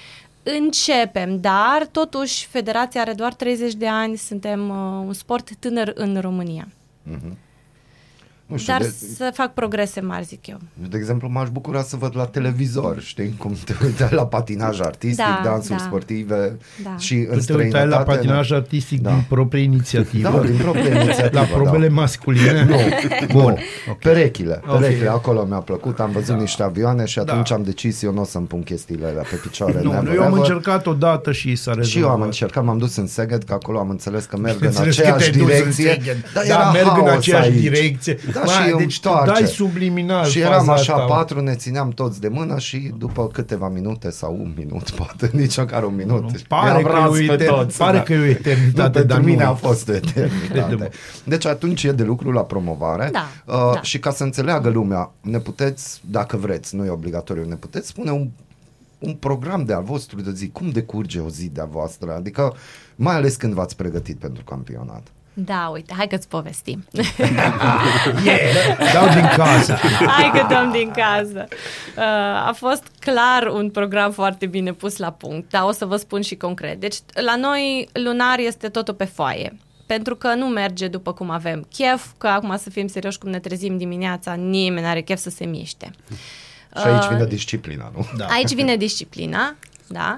începem, 0.44 1.40
dar 1.40 1.88
totuși 1.92 2.48
federația 2.48 3.02
are 3.02 3.14
doar 3.14 3.34
30 3.34 3.74
de 3.74 3.88
ani, 3.88 4.18
suntem 4.18 4.70
uh, 4.70 5.06
un 5.06 5.14
sport 5.14 5.56
tânăr 5.56 5.92
în 5.96 6.20
România. 6.22 6.68
Nu 8.48 8.58
știu, 8.58 8.74
Dar 8.74 8.82
de, 8.82 8.94
să 9.16 9.32
fac 9.34 9.54
progrese 9.54 10.02
mari, 10.02 10.26
zic 10.26 10.48
eu. 10.48 10.58
de 10.90 10.98
exemplu, 10.98 11.30
m-aș 11.30 11.50
bucura 11.50 11.82
să 11.82 11.96
văd 11.96 12.12
la 12.16 12.26
televizor, 12.26 13.00
știi, 13.02 13.36
cum 13.38 13.56
te 13.66 13.74
uitai 13.84 14.08
la 14.12 14.26
patinaj 14.26 14.80
artistic, 14.82 15.26
Da, 15.26 15.42
dansuri 15.44 15.78
da. 15.78 15.84
sportive 15.84 16.58
Da. 16.84 16.96
și 16.98 17.14
în 17.14 17.20
Tu 17.20 17.26
te 17.28 17.34
uitai 17.34 17.46
străinătate. 17.46 17.88
la 17.88 17.98
patinaj 17.98 18.52
artistic 18.52 19.02
Da. 19.02 19.10
din 19.10 19.24
proprie 19.30 19.62
inițiativă? 19.64 20.30
Da, 20.30 20.40
din 20.48 20.58
proprie 20.58 20.90
inițiativă, 21.04 21.40
La 21.40 21.42
probele 21.46 21.88
da. 21.88 21.94
masculine? 21.94 22.66
Nu, 22.70 22.76
Bun. 23.42 23.58
nu. 23.88 23.94
Perechile, 23.94 24.62
Ok. 24.68 24.80
perechile, 24.80 25.10
acolo 25.10 25.46
mi-a 25.50 25.58
plăcut, 25.58 26.00
am 26.00 26.12
văzut 26.12 26.40
niște 26.40 26.64
avioane 26.64 27.06
și 27.06 27.20
atunci 27.20 27.50
Da. 27.50 27.56
am 27.56 27.64
decis 27.64 28.02
eu 28.02 28.14
nu 28.14 28.22
o 28.22 28.24
să-mi 28.26 28.46
pun 28.48 28.64
chestiile 28.64 29.06
alea 29.08 29.24
pe 29.30 29.36
picioare. 29.36 29.80
Nu, 29.84 29.92
never 29.92 30.14
eu 30.16 30.22
am 30.22 30.28
ever. 30.28 30.40
încercat 30.40 30.88
odată 30.88 31.32
și 31.32 31.56
s-a 31.56 31.72
rezolvat. 31.74 31.86
Și 31.92 32.00
eu 32.00 32.10
am 32.10 32.22
încercat, 32.22 32.64
m-am 32.64 32.78
dus 32.78 32.96
în 32.96 33.08
Seged, 33.08 33.44
că 33.44 33.54
acolo 33.54 33.80
am 33.80 33.90
înțeles 33.90 34.26
că 34.26 34.38
merg 34.38 34.62
în 34.62 34.68
Înțeles 34.68 34.96
că 34.96 35.02
aceeași 35.02 35.30
te-ai 35.32 35.32
dus 35.46 35.50
în 35.50 35.60
direcție. 35.62 35.90
Seged. 35.92 36.18
Dar 36.34 36.44
da, 36.48 36.54
era 36.54 36.72
merg 36.72 36.86
în 36.98 37.06
haos 37.06 37.18
aceeași 37.18 37.50
aici. 37.50 37.60
direcție. 37.62 38.18
Da, 38.38 38.44
Bă, 38.46 38.52
și 38.52 38.70
îmi 38.72 38.78
deci 38.80 39.00
tu 39.00 39.10
întoarce. 39.10 39.42
dai 39.44 39.52
subliminal 39.52 40.26
Și 40.26 40.40
faza 40.40 40.54
eram 40.54 40.70
așa 40.70 40.94
asta. 40.94 41.06
patru, 41.06 41.42
ne 41.42 41.56
țineam 41.56 41.90
toți 41.90 42.20
de 42.22 42.28
mână 42.28 42.58
și 42.60 42.92
după 42.98 43.28
câteva 43.28 43.70
minute 43.70 44.10
sau 44.10 44.34
un 44.34 44.54
minut, 44.58 44.90
poate 45.00 45.30
nici 45.34 45.58
măcar 45.58 45.84
un 45.84 45.96
minut. 45.96 46.42
Pare 46.42 46.68
i-am 46.68 46.84
că, 46.84 46.90
e 46.90 46.94
ras 46.94 47.10
o 47.10 47.12
pe 47.12 47.44
eter- 47.44 47.48
toți, 47.48 47.78
pare 47.78 47.98
da. 47.98 48.04
că 48.04 48.14
e 48.14 48.18
o 48.18 48.20
Nu, 48.20 48.26
eternitate, 48.28 48.90
pentru 48.92 49.16
dar 49.16 49.24
mine 49.26 49.44
nu 49.44 49.50
a 49.50 49.52
e. 49.52 49.68
fost 49.68 49.90
o 49.90 49.92
Crede-mă. 49.92 50.28
eternitate. 50.50 50.90
Deci 51.24 51.46
atunci 51.46 51.84
e 51.84 51.92
de 51.92 52.04
lucru 52.04 52.32
la 52.32 52.42
promovare 52.42 53.10
Da, 53.12 53.28
uh, 53.46 53.72
da. 53.74 53.82
și 53.82 54.00
ca 54.00 54.12
să 54.12 54.24
înțeleagă 54.24 54.70
lumea, 54.70 55.12
ne 55.22 55.40
puteți, 55.40 56.02
dacă 56.10 56.38
vreți, 56.38 56.76
nu 56.76 56.86
e 56.86 56.90
obligatoriu, 56.90 57.46
ne 57.48 57.56
puteți 57.56 57.88
spune 57.88 58.12
un, 58.12 58.30
un 59.00 59.14
program 59.14 59.64
de 59.66 59.74
al 59.74 59.84
vostru 59.84 60.22
de 60.22 60.32
zi, 60.34 60.50
cum 60.50 60.70
decurge 60.70 61.20
o 61.20 61.30
zi 61.30 61.50
de-a 61.54 61.66
voastră, 61.72 62.16
adică 62.16 62.54
mai 62.96 63.16
ales 63.16 63.36
când 63.36 63.54
v-ați 63.54 63.76
pregătit 63.76 64.18
pentru 64.18 64.44
campionat. 64.44 65.08
Da, 65.40 65.70
uite, 65.74 65.94
hai 65.98 66.08
că-ți 66.08 66.28
povestim. 66.28 66.86
Yeah, 68.26 68.40
dau 68.94 69.08
din 69.14 69.30
casă. 69.36 69.74
Hai 70.08 70.32
că 70.34 70.46
dăm 70.50 70.72
din 70.72 70.92
casă. 70.92 71.48
Uh, 71.98 72.04
a 72.48 72.54
fost 72.56 72.84
clar 73.00 73.48
un 73.48 73.70
program 73.70 74.12
foarte 74.12 74.46
bine 74.46 74.74
pus 74.74 74.98
la 74.98 75.12
punct, 75.12 75.50
dar 75.50 75.64
o 75.64 75.72
să 75.72 75.86
vă 75.86 75.96
spun 75.96 76.22
și 76.22 76.36
concret. 76.36 76.80
Deci, 76.80 76.96
la 77.26 77.36
noi, 77.36 77.90
lunar 77.94 78.40
este 78.40 78.68
totul 78.70 78.94
pe 78.94 79.06
foaie. 79.06 79.58
Pentru 79.86 80.16
că 80.16 80.34
nu 80.34 80.46
merge 80.46 80.88
după 80.88 81.14
cum 81.14 81.30
avem 81.30 81.68
chef, 81.76 82.06
că 82.18 82.28
acum 82.28 82.58
să 82.58 82.70
fim 82.70 82.88
serioși 82.88 83.18
cum 83.18 83.30
ne 83.30 83.40
trezim 83.40 83.78
dimineața, 83.78 84.34
nimeni 84.34 84.82
nu 84.82 84.88
are 84.88 85.02
chef 85.02 85.20
să 85.20 85.30
se 85.30 85.46
miște. 85.46 85.92
Și 86.82 86.88
aici 86.88 87.04
Uh, 87.04 87.10
vine 87.10 87.26
disciplina, 87.26 87.92
nu? 87.96 88.08
Da. 88.18 88.26
Aici 88.26 88.54
vine 88.54 88.76
disciplina, 88.76 89.56
da. 89.88 90.18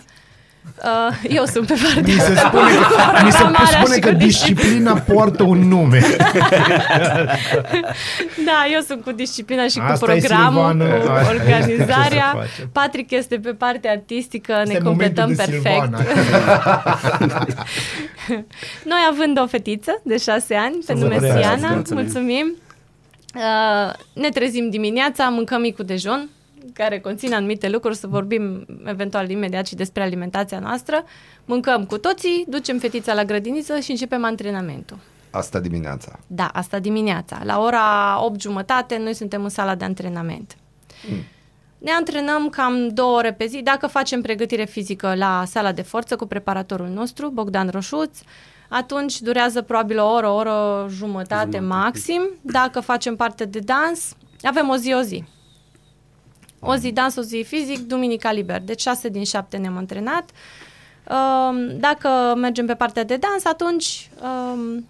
Uh, 0.83 1.15
eu 1.29 1.45
sunt 1.45 1.67
pe 1.67 1.73
partea 1.83 2.01
Mi 2.13 2.19
se 2.19 2.31
asta. 2.31 2.47
spune, 2.47 2.71
mi 3.25 3.31
se 3.31 3.37
Programarea 3.37 3.79
spune 3.79 3.93
și 3.95 3.99
că 3.99 4.09
cu 4.09 4.15
disciplina 4.15 4.93
poartă 4.93 5.43
un 5.43 5.57
nume. 5.67 6.01
Da, 8.45 8.65
eu 8.73 8.79
sunt 8.87 9.03
cu 9.03 9.11
disciplina 9.11 9.67
și 9.67 9.79
Asta 9.79 10.05
cu 10.05 10.11
e 10.11 10.19
programul, 10.19 10.69
Silvana. 10.71 10.95
cu 10.97 11.09
Asta 11.11 11.31
e 11.33 11.35
organizarea. 11.35 12.07
ce 12.33 12.39
să 12.39 12.47
facem. 12.55 12.69
Patrick 12.71 13.11
este 13.11 13.35
pe 13.39 13.49
partea 13.51 13.91
artistică, 13.91 14.53
ne 14.53 14.61
Este 14.71 14.83
completăm 14.83 15.29
momentul 15.29 15.45
de 15.45 15.59
perfect. 15.61 15.83
Silvana. 15.83 15.99
Noi 18.91 18.99
având 19.11 19.39
o 19.39 19.47
fetiță 19.47 20.01
de 20.03 20.17
șase 20.17 20.55
ani, 20.55 20.77
pe 20.85 20.93
vă 20.93 20.99
nume 20.99 21.15
trăiască. 21.15 21.41
Siana, 21.41 21.73
Mulțumim. 21.73 22.03
mulțumim. 22.03 22.55
Uh, 23.35 23.93
ne 24.13 24.29
trezim 24.29 24.69
dimineața, 24.69 25.27
mâncăm 25.29 25.61
micul 25.61 25.85
dejun, 25.85 26.29
care 26.73 26.99
conține 26.99 27.35
anumite 27.35 27.69
lucruri, 27.69 27.95
să 27.95 28.07
vorbim 28.07 28.65
eventual 28.85 29.29
imediat 29.29 29.67
și 29.67 29.75
despre 29.75 30.03
alimentația 30.03 30.59
noastră. 30.59 31.03
Mâncăm 31.45 31.85
cu 31.85 31.97
toții, 31.97 32.45
ducem 32.47 32.77
fetița 32.79 33.13
la 33.13 33.23
grădiniță 33.23 33.79
și 33.79 33.91
începem 33.91 34.23
antrenamentul. 34.23 34.97
Asta 35.31 35.59
dimineața. 35.59 36.19
Da, 36.27 36.45
asta 36.53 36.79
dimineața. 36.79 37.41
La 37.43 37.59
ora 37.59 38.17
8 38.25 38.41
jumătate 38.41 38.97
noi 38.97 39.13
suntem 39.13 39.43
în 39.43 39.49
sala 39.49 39.75
de 39.75 39.85
antrenament. 39.85 40.55
Ne 41.77 41.91
antrenăm 41.91 42.49
cam 42.49 42.87
două 42.87 43.17
ore 43.17 43.33
pe 43.33 43.45
zi, 43.45 43.61
dacă 43.63 43.87
facem 43.87 44.21
pregătire 44.21 44.65
fizică 44.65 45.13
la 45.15 45.43
sala 45.45 45.71
de 45.71 45.81
forță 45.81 46.15
cu 46.15 46.25
preparatorul 46.25 46.87
nostru, 46.87 47.29
Bogdan 47.29 47.69
Roșuț, 47.69 48.19
atunci 48.69 49.19
durează 49.19 49.61
probabil 49.61 49.99
o 49.99 50.11
oră, 50.11 50.27
o 50.27 50.33
oră 50.35 50.85
jumătate, 50.89 51.57
Jumătate. 51.57 51.59
maxim. 51.59 52.21
Dacă 52.41 52.79
facem 52.79 53.15
parte 53.15 53.45
de 53.45 53.59
dans, 53.59 54.15
avem 54.43 54.69
o 54.69 54.75
zi, 54.75 54.93
o 54.93 55.01
zi. 55.01 55.23
O 56.59 56.75
zi 56.75 56.91
dans, 56.91 57.15
o 57.15 57.21
zi 57.21 57.43
fizic, 57.43 57.79
duminica 57.79 58.31
liber. 58.31 58.61
Deci 58.61 58.81
6 58.81 59.09
din 59.09 59.23
7 59.23 59.57
ne-am 59.57 59.77
antrenat. 59.77 60.29
Um, 61.09 61.77
Dacă 61.79 62.09
mergem 62.37 62.65
pe 62.65 62.73
partea 62.73 63.03
de 63.03 63.17
dans, 63.17 63.45
atunci 63.45 64.09
um, 64.23 64.87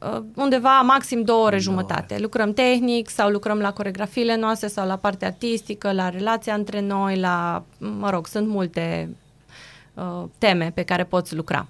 uh, 0.00 0.22
undeva 0.34 0.80
maxim 0.80 1.22
două 1.22 1.44
ore 1.44 1.58
jumătate. 1.58 2.18
Lucrăm 2.18 2.52
tehnic 2.52 3.08
sau 3.08 3.30
lucrăm 3.30 3.58
la 3.58 3.72
coregrafiile 3.72 4.36
noastre 4.36 4.68
sau 4.68 4.86
la 4.86 4.96
partea 4.96 5.28
artistică, 5.28 5.92
la 5.92 6.08
relația 6.08 6.54
între 6.54 6.80
noi, 6.80 7.18
la, 7.18 7.64
mă 7.78 8.10
rog, 8.10 8.26
sunt 8.26 8.48
multe 8.48 9.16
uh, 9.94 10.24
teme 10.38 10.72
pe 10.74 10.82
care 10.82 11.04
poți 11.04 11.34
lucra. 11.34 11.68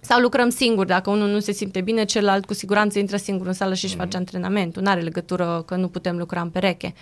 Sau 0.00 0.20
lucrăm 0.20 0.48
singur, 0.48 0.86
dacă 0.86 1.10
unul 1.10 1.28
nu 1.28 1.38
se 1.38 1.52
simte 1.52 1.80
bine, 1.80 2.04
celălalt 2.04 2.44
cu 2.44 2.54
siguranță 2.54 2.98
intră 2.98 3.16
singur 3.16 3.46
în 3.46 3.52
sală 3.52 3.74
și 3.74 3.84
își 3.84 3.96
face 3.96 4.16
antrenamentul. 4.16 4.82
Nu 4.82 4.90
are 4.90 5.00
legătură 5.00 5.62
că 5.66 5.76
nu 5.76 5.88
putem 5.88 6.18
lucra 6.18 6.40
în 6.40 6.50
pereche. 6.50 6.94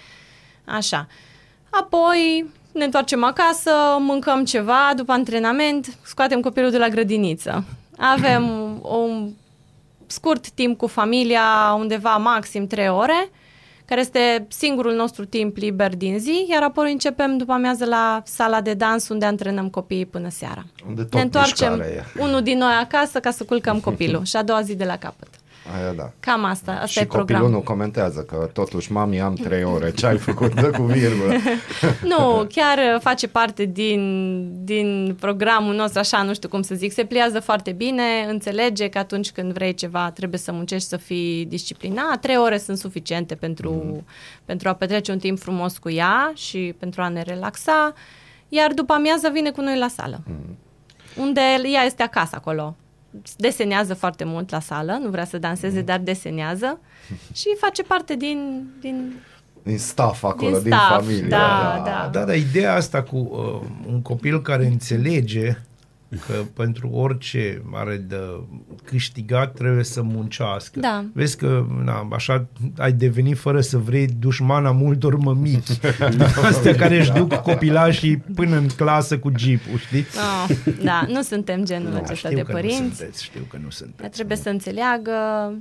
Așa. 0.71 1.07
Apoi 1.71 2.51
ne 2.73 2.85
întoarcem 2.85 3.25
acasă, 3.25 3.71
mâncăm 3.99 4.45
ceva 4.45 4.93
după 4.97 5.13
antrenament, 5.13 5.99
scoatem 6.03 6.41
copilul 6.41 6.71
de 6.71 6.79
la 6.79 6.89
grădiniță. 6.89 7.65
Avem 7.99 8.45
un 9.03 9.31
scurt 10.07 10.51
timp 10.51 10.79
cu 10.79 10.87
familia, 10.87 11.77
undeva 11.79 12.17
maxim 12.17 12.67
3 12.67 12.89
ore, 12.89 13.31
care 13.85 14.01
este 14.01 14.47
singurul 14.49 14.95
nostru 14.95 15.25
timp 15.25 15.57
liber 15.57 15.97
din 15.97 16.19
zi, 16.19 16.47
iar 16.51 16.63
apoi 16.63 16.93
începem 16.93 17.37
după 17.37 17.53
amiază 17.53 17.85
la 17.85 18.23
sala 18.25 18.61
de 18.61 18.75
dans 18.75 19.09
unde 19.09 19.25
antrenăm 19.25 19.69
copiii 19.69 20.07
până 20.07 20.29
seara. 20.29 20.65
Unde 20.89 21.03
tot 21.03 21.13
ne 21.13 21.21
întoarcem 21.21 21.73
mișcare 21.73 22.07
e. 22.17 22.23
unul 22.23 22.43
din 22.43 22.59
noi 22.59 22.73
acasă 22.73 23.21
ca 23.21 23.31
să 23.31 23.45
culcăm 23.45 23.81
copilul 23.81 24.25
și 24.25 24.37
a 24.37 24.43
doua 24.43 24.63
zi 24.63 24.75
de 24.75 24.85
la 24.85 24.97
capăt. 24.97 25.29
Aia 25.75 25.93
da. 25.93 26.11
Cam 26.21 26.45
asta, 26.45 26.73
asta 26.73 26.87
și 26.87 26.99
e 26.99 27.05
copilul 27.05 27.25
programul. 27.25 27.51
nu 27.51 27.61
comentează 27.61 28.21
că 28.21 28.51
totuși, 28.53 28.93
mami, 28.93 29.21
am 29.21 29.35
trei 29.35 29.65
ore, 29.65 29.93
ce 29.93 30.07
ai 30.07 30.19
făcut 30.19 30.55
Dă 30.55 30.71
cu 30.71 30.83
virgulă? 30.83 31.33
Nu, 32.13 32.47
chiar 32.49 32.79
uh, 32.79 33.01
face 33.01 33.29
parte 33.29 33.65
din, 33.65 34.65
din 34.65 35.17
programul 35.21 35.75
nostru, 35.75 35.99
așa, 35.99 36.23
nu 36.23 36.35
știu 36.35 36.49
cum 36.49 36.63
să 36.63 36.75
zic, 36.75 36.93
se 36.93 37.05
pliază 37.05 37.41
foarte 37.41 37.73
bine, 37.73 38.03
înțelege 38.29 38.89
că 38.89 38.99
atunci 38.99 39.31
când 39.31 39.53
vrei 39.53 39.75
ceva 39.75 40.11
trebuie 40.11 40.39
să 40.39 40.53
muncești, 40.53 40.89
să 40.89 40.97
fii 40.97 41.45
disciplinat. 41.45 42.21
Trei 42.21 42.37
ore 42.37 42.59
sunt 42.59 42.79
suficiente 42.79 43.35
pentru, 43.35 43.71
mm. 43.71 44.05
pentru 44.45 44.69
a 44.69 44.73
petrece 44.73 45.13
un 45.13 45.19
timp 45.19 45.39
frumos 45.39 45.79
cu 45.79 45.91
ea 45.91 46.33
și 46.35 46.75
pentru 46.79 47.03
a 47.03 47.09
ne 47.09 47.23
relaxa, 47.23 47.95
iar 48.49 48.73
după 48.73 48.93
amiază 48.93 49.29
vine 49.33 49.51
cu 49.51 49.61
noi 49.61 49.79
la 49.79 49.89
sală, 49.89 50.21
mm. 50.27 50.57
unde 51.17 51.41
ea 51.73 51.83
este 51.83 52.03
acasă 52.03 52.37
acolo. 52.37 52.77
Desenează 53.37 53.95
foarte 53.95 54.25
mult 54.25 54.51
la 54.51 54.61
sală, 54.61 54.99
nu 55.03 55.11
vrea 55.11 55.25
să 55.25 55.39
danseze, 55.39 55.79
mm. 55.79 55.85
dar 55.85 55.99
desenează 55.99 56.79
și 57.41 57.47
face 57.59 57.83
parte 57.83 58.15
din, 58.17 58.67
din 58.81 59.13
Din 59.63 59.79
staff 59.79 60.25
acolo, 60.25 60.51
din, 60.51 60.63
Din 60.63 60.73
staff, 60.73 61.05
familie. 61.05 61.29
da, 61.29 61.83
da. 61.85 62.09
Da, 62.13 62.25
dar 62.25 62.37
ideea 62.37 62.75
asta 62.75 63.03
cu 63.03 63.17
uh, 63.17 63.69
un 63.93 64.03
copil 64.03 64.43
care 64.43 64.67
înțelege 64.67 65.59
că 66.27 66.35
pentru 66.55 66.89
orice 66.89 67.63
are 67.73 67.97
de 67.97 68.17
câștigat 68.85 69.55
trebuie 69.55 69.85
să 69.85 70.03
muncească. 70.03 70.81
Da. 70.81 71.05
Vezi 71.13 71.37
că 71.37 71.67
na, 71.85 72.09
așa 72.13 72.47
ai 72.77 72.93
devenit 72.93 73.39
fără 73.39 73.61
să 73.61 73.79
vrei 73.79 74.07
dușmana 74.07 74.71
multor 74.71 75.17
mămici. 75.17 75.69
Astea 76.49 76.75
care 76.75 76.99
își 76.99 77.13
duc 77.13 77.35
copilașii 77.35 78.17
până 78.17 78.57
în 78.57 78.69
clasă 78.69 79.19
cu 79.19 79.33
jeepul, 79.37 79.79
știi? 79.79 80.05
Oh, 80.49 80.57
da, 80.83 81.05
nu 81.09 81.23
suntem 81.23 81.65
genul 81.65 81.91
Da, 81.91 81.97
acesta 81.97 82.15
știu 82.29 82.37
de 82.37 82.43
că 82.43 82.53
nu 82.53 82.59
părinți. 82.59 82.97
sunteți, 82.97 83.25
știu 83.25 83.41
că 83.51 83.59
nu 83.63 83.71
sunteți. 83.71 84.01
Dar 84.01 84.11
trebuie 84.11 84.37
să 84.37 84.49
înțeleagă, 84.49 85.13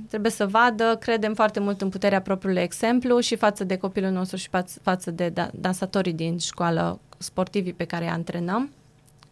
trebuie 0.08 0.30
să 0.30 0.46
vadă, 0.46 0.96
credem 1.00 1.34
foarte 1.34 1.60
mult 1.60 1.80
în 1.80 1.88
puterea 1.88 2.20
propriului 2.20 2.62
exemplu 2.62 3.18
și 3.18 3.36
față 3.36 3.64
de 3.64 3.76
copilul 3.76 4.10
nostru 4.10 4.36
și 4.36 4.48
față, 4.48 4.78
față 4.82 5.10
de 5.10 5.28
da, 5.28 5.50
dansatorii 5.54 6.12
din 6.12 6.38
școală, 6.38 7.00
sportivii 7.18 7.72
pe 7.72 7.84
care 7.84 8.04
îi 8.04 8.10
antrenăm. 8.10 8.70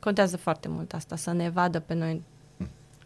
Contează 0.00 0.36
foarte 0.36 0.68
mult 0.70 0.92
asta, 0.92 1.16
să 1.16 1.32
ne 1.32 1.50
vadă 1.54 1.78
pe 1.86 1.94
noi. 1.94 2.22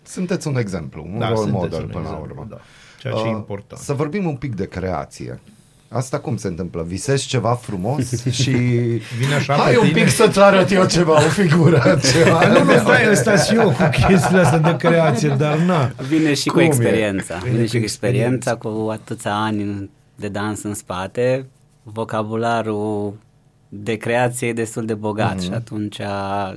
Sunteți 0.02 0.46
un 0.48 0.56
exemplu, 0.56 1.06
un 1.12 1.18
Da, 1.18 1.28
role 1.28 1.36
sunteți 1.40 1.62
model 1.62 1.80
un 1.80 1.86
până 1.86 2.02
la 2.04 2.10
exemplu, 2.10 2.34
urmă. 2.40 2.46
da. 2.50 2.60
Ceea 3.00 3.12
ce 3.14 3.20
e 3.20 3.28
Uh, 3.30 3.34
important. 3.36 3.80
Să 3.82 3.92
vorbim 3.92 4.26
un 4.26 4.36
pic 4.36 4.54
de 4.54 4.68
creație. 4.68 5.40
Asta 5.88 6.18
cum 6.20 6.36
se 6.36 6.46
întâmplă? 6.48 6.82
Visezi 6.82 7.26
ceva 7.26 7.54
frumos 7.54 8.22
și... 8.30 8.50
Vine 9.20 9.34
așa 9.36 9.54
Hai 9.54 9.72
pe 9.72 9.78
un 9.78 9.86
tine? 9.88 10.00
pic 10.02 10.08
să-ți 10.12 10.40
arăt 10.40 10.70
eu 10.70 10.86
ceva, 10.86 11.16
o 11.24 11.28
figură, 11.28 11.82
ceva. 12.12 12.46
Nu, 12.48 12.64
nu, 12.64 12.78
stai, 12.78 13.10
ăsta 13.10 13.36
și 13.36 13.54
eu 13.54 13.70
cu 13.70 13.88
chestiile 14.06 14.40
astea 14.40 14.58
de 14.58 14.76
creație, 14.76 15.28
dar 15.28 15.58
na. 15.58 15.90
Vine 16.08 16.34
și 16.34 16.48
Cum 16.48 16.56
cu 16.56 16.62
e? 16.62 16.64
experiența. 16.64 17.36
Vine 17.36 17.50
Vine 17.50 17.62
cu 17.62 17.68
și 17.68 17.76
cu 17.76 17.82
experiența, 17.82 18.56
cu 18.56 18.88
atâția 18.90 19.34
ani 19.34 19.90
de 20.16 20.28
dans 20.28 20.62
în 20.62 20.74
spate. 20.74 21.46
Vocabularul 21.82 23.14
de 23.74 23.94
creație 23.96 24.48
e 24.48 24.52
destul 24.52 24.84
de 24.86 24.94
bogat 24.94 25.34
Mhm. 25.34 25.38
mm-hmm. 25.40 25.44
și 25.44 25.50
atunci 25.54 26.00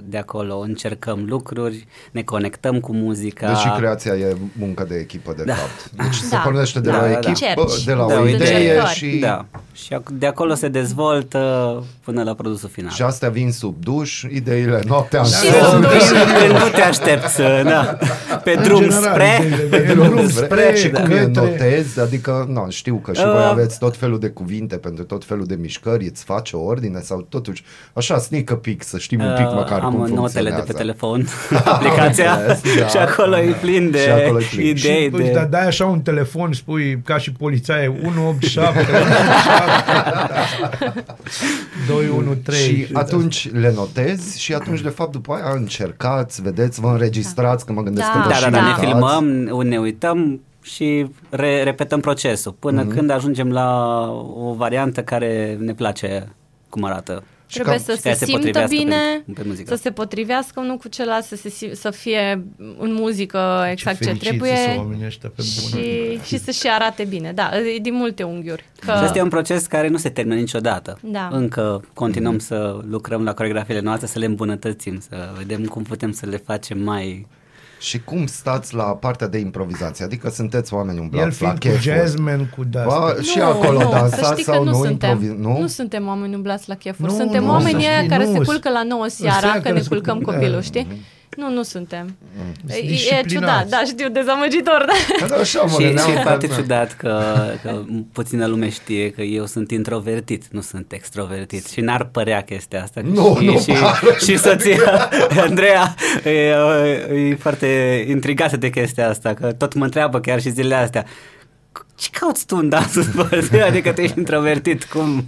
de 0.03 0.17
acolo 0.17 0.57
încercăm 0.59 1.25
lucruri, 1.27 1.87
ne 2.11 2.21
conectăm 2.21 2.79
cu 2.79 2.93
muzica. 2.93 3.47
Deci 3.47 3.57
și 3.57 3.69
creația 3.77 4.13
e 4.13 4.35
muncă 4.59 4.85
de 4.89 4.95
echipă, 4.95 5.33
de 5.37 5.43
Da. 5.43 5.53
fapt. 5.53 5.91
Deci 6.03 6.13
se 6.15 6.27
Da. 6.35 6.37
pornește 6.37 6.79
de 6.79 6.89
Da, 6.89 6.97
la 6.97 7.03
o 7.03 7.07
da, 7.07 7.19
da. 7.19 7.29
echipă, 7.29 7.61
Încerci. 7.61 7.83
de 7.83 7.93
la 7.93 8.05
Da, 8.07 8.15
o 8.15 8.21
o 8.21 8.27
idee 8.27 8.57
încercări. 8.57 8.87
și... 8.93 9.17
Da. 9.21 9.45
Și 9.73 9.93
ac- 9.93 10.11
de 10.13 10.25
acolo 10.25 10.53
se 10.53 10.67
dezvoltă 10.67 11.39
până 12.03 12.23
la 12.23 12.33
produsul 12.33 12.69
final. 12.69 12.91
Și 12.91 13.01
astea 13.01 13.29
vin 13.29 13.51
sub 13.51 13.75
duș, 13.83 14.21
ideile 14.21 14.81
noaptea 14.87 15.19
în 15.19 15.25
Și 15.25 15.33
somn. 15.33 15.83
sub 15.83 15.91
duș. 15.91 16.09
Când 16.47 16.51
nu 16.63 16.69
te 16.73 16.81
aștepți, 16.81 17.37
da, 17.63 17.97
pe 18.43 18.53
În 18.57 18.63
drum 18.63 18.79
general, 18.81 19.11
spre... 19.11 19.57
de- 19.69 19.77
de 19.77 19.93
drum 19.93 20.29
spre, 20.29 20.73
și 20.75 20.89
cum 20.89 21.11
e 21.11 21.15
către- 21.15 21.31
notezi, 21.33 21.99
adică, 21.99 22.45
nu, 22.49 22.65
știu 22.69 22.95
că 22.95 23.13
și 23.13 23.21
Uh. 23.25 23.31
voi 23.31 23.43
aveți 23.43 23.79
tot 23.79 23.97
felul 23.97 24.19
de 24.19 24.27
cuvinte 24.29 24.77
pentru 24.77 25.03
tot 25.03 25.25
felul 25.25 25.45
de 25.45 25.55
mișcări, 25.55 26.05
îți 26.05 26.23
face 26.23 26.55
o 26.55 26.59
ordine 26.63 27.01
sau 27.05 27.21
totuși, 27.29 27.63
așa, 27.93 28.17
sneak 28.17 28.51
a 28.51 28.55
peek, 28.55 28.83
să 28.83 28.97
știm 28.97 29.19
un 29.19 29.33
pic 29.37 29.45
măcar 29.45 29.79
am 29.79 29.89
cum 29.91 29.99
notele 29.99 30.15
funcționează. 30.17 30.55
de 30.65 30.71
pe 30.71 30.77
telefon, 30.77 31.27
aplicația, 31.65 32.33
înțeles, 32.33 32.79
da. 32.79 32.87
și 32.87 32.97
acolo 32.97 33.37
e 33.37 33.51
plin 33.61 33.91
de 33.91 33.99
Și 33.99 34.09
acolo 34.09 34.39
e 34.39 34.43
plin. 34.55 34.65
idei. 34.67 35.03
Și, 35.03 35.09
de... 35.09 35.31
da, 35.33 35.43
dai 35.45 35.65
așa 35.67 35.85
un 35.85 36.01
telefon, 36.01 36.53
spui 36.53 37.01
ca 37.05 37.17
și 37.17 37.31
polițaie 37.31 37.87
187 38.05 38.85
213 41.87 42.85
Și 42.85 42.89
atunci 42.93 43.51
le 43.51 43.71
notezi 43.75 44.41
și 44.41 44.53
atunci, 44.53 44.81
de 44.81 44.89
fapt, 44.89 45.11
după 45.11 45.33
aia 45.33 45.53
încercați, 45.55 46.41
vedeți, 46.41 46.79
vă 46.79 46.87
înregistrați, 46.87 47.65
că 47.65 47.71
mă 47.73 47.81
gândesc 47.81 48.07
Da. 48.07 48.13
că 48.13 48.19
vă 48.23 48.27
Da, 48.29 48.33
și 48.35 48.41
da, 48.43 48.49
da, 48.49 48.59
ne 48.61 48.65
uitați. 48.67 48.85
filmăm, 48.85 49.25
ne 49.67 49.77
uităm 49.77 50.41
și 50.61 51.07
re- 51.29 51.63
repetăm 51.63 51.99
procesul 51.99 52.51
până 52.59 52.81
Mhm. 52.83 52.95
când 52.95 53.09
ajungem 53.09 53.51
la 53.51 53.99
o 54.37 54.53
variantă 54.53 55.01
care 55.01 55.57
ne 55.59 55.73
place 55.73 56.35
cum 56.75 56.83
arată. 56.83 57.23
Și 57.47 57.53
Trebuie 57.55 57.75
cam- 57.79 57.85
să 57.85 57.93
și 57.95 58.01
care 58.01 58.13
se 58.15 58.19
se 58.19 58.25
simtă 58.25 58.39
potrivească 58.41 58.75
bine, 58.75 59.23
pe- 59.25 59.31
pe 59.31 59.43
muzică. 59.47 59.75
să 59.75 59.81
se 59.81 59.91
potrivească 59.91 60.59
unul 60.59 60.77
cu 60.77 60.87
celălalt, 60.87 61.23
să, 61.23 61.35
se, 61.35 61.49
sim- 61.49 61.71
să 61.73 61.89
fie 61.89 62.43
în 62.79 62.93
muzică 62.93 63.65
exact 63.71 63.97
ce, 63.97 64.03
fericiți 64.03 64.27
trebuie 64.27 64.55
sunt 64.55 64.77
oamenii 64.77 65.05
ăștia 65.05 65.31
pe 65.35 65.43
bune. 65.71 65.83
și, 65.83 66.19
și 66.23 66.37
să 66.37 66.51
și 66.51 66.67
arate 66.67 67.03
bine. 67.03 67.31
Da, 67.35 67.49
e 67.75 67.79
din 67.79 67.93
multe 67.93 68.23
unghiuri. 68.23 68.63
Că, 68.79 68.85
Și 68.85 68.89
Asta 69.03 69.17
e 69.17 69.21
un 69.21 69.29
proces 69.29 69.65
care 69.65 69.87
nu 69.87 69.97
se 69.97 70.09
termină 70.09 70.35
niciodată. 70.35 70.97
Da. 71.03 71.29
Încă 71.31 71.83
continuăm 71.93 72.39
să 72.39 72.79
lucrăm 72.89 73.23
la 73.23 73.33
coregrafiile 73.33 73.79
noastre, 73.81 74.07
să 74.07 74.19
le 74.19 74.25
îmbunătățim, 74.25 74.99
să 74.99 75.29
vedem 75.37 75.65
cum 75.65 75.83
putem 75.83 76.11
să 76.11 76.25
le 76.25 76.37
facem 76.37 76.79
mai... 76.79 77.27
Și 77.79 77.99
cum 78.03 78.25
stați 78.25 78.73
la 78.75 78.83
partea 78.83 79.27
de 79.27 79.37
improvizație? 79.37 80.05
Adică 80.05 80.29
sunteți 80.29 80.73
oameni 80.73 80.97
El 80.97 81.03
umblați 81.03 81.25
la 81.25 81.31
fiind 81.31 81.53
cu 81.53 81.59
chefuri. 81.59 81.81
jazzman, 81.83 82.49
cu 82.57 82.63
Ba, 82.63 82.67
de-astea. 82.69 83.21
și 83.23 83.39
acolo 83.41 83.79
nu, 83.79 83.89
să 83.89 83.89
dansați 83.91 84.31
știi 84.31 84.43
că 84.43 84.51
sau 84.51 84.63
nu, 84.63 84.69
nu, 84.69 84.83
suntem. 84.83 85.17
improvi- 85.17 85.37
nu? 85.39 85.59
nu 85.59 85.67
suntem 85.67 86.07
oameni 86.07 86.35
umblați 86.35 86.69
la 86.69 86.75
chefuri. 86.75 87.11
Nu, 87.11 87.17
suntem 87.17 87.43
nu, 87.43 87.49
oamenii 87.51 87.81
să 87.83 87.87
ăia 87.89 87.97
știi, 87.97 88.09
care 88.09 88.25
nu. 88.25 88.31
se 88.31 88.39
culcă 88.43 88.69
la 88.69 88.83
9 88.83 89.05
seara 89.07 89.35
Ăștia 89.35 89.51
că 89.53 89.59
care 89.59 89.73
ne 89.75 89.81
se 89.81 89.87
culcăm 89.87 90.15
culcă, 90.15 90.31
copilul, 90.31 90.53
da. 90.55 90.61
știi? 90.61 90.87
Nu, 91.35 91.49
nu 91.49 91.63
suntem. 91.63 92.15
Sunt 92.59 92.71
E, 92.71 92.77
e 92.77 92.87
disciplinați. 92.87 93.33
ciudat, 93.33 93.67
da, 93.67 93.81
știu, 93.85 94.09
dezamăgitor, 94.09 94.85
da. 94.87 95.25
Da, 95.27 95.35
așa, 95.35 95.61
mă 95.61 95.69
și, 95.79 95.83
gândeam 95.85 96.05
și 96.07 96.11
e 96.11 96.15
că- 96.15 96.21
foarte 96.21 96.47
ciudat 96.47 96.93
că, 96.93 97.23
că 97.63 97.81
puțină 98.13 98.45
lume 98.45 98.69
știe 98.69 99.09
că 99.09 99.21
eu 99.21 99.45
sunt 99.45 99.71
introvertit, 99.71 100.43
nu 100.51 100.61
sunt 100.61 100.91
extrovertit 100.91 101.65
și 101.67 101.79
n-ar 101.81 102.03
părea 102.03 102.41
chestia 102.41 102.81
asta. 102.83 103.01
Nu, 103.03 103.37
și, 103.39 103.45
nu 103.45 103.59
și, 103.59 103.71
pare. 103.71 104.15
și 104.25 104.37
soția 104.37 105.09
Andreea 105.47 105.95
e, 106.23 106.29
e 107.29 107.35
foarte 107.39 108.05
intrigată 108.09 108.57
de 108.57 108.69
chestia 108.69 109.09
asta, 109.09 109.33
că 109.33 109.51
tot 109.51 109.73
mă 109.73 109.83
întreabă 109.83 110.19
chiar 110.19 110.41
și 110.41 110.49
zilele 110.49 110.75
astea. 110.75 111.05
Ce 111.95 112.09
cauți 112.19 112.45
tu 112.45 112.55
în 112.57 112.69
dansul 112.69 113.03
sportiv? 113.03 113.61
Adică 113.69 113.91
tu 113.91 114.01
ești 114.01 114.17
introvertit, 114.17 114.83
cum... 114.83 115.25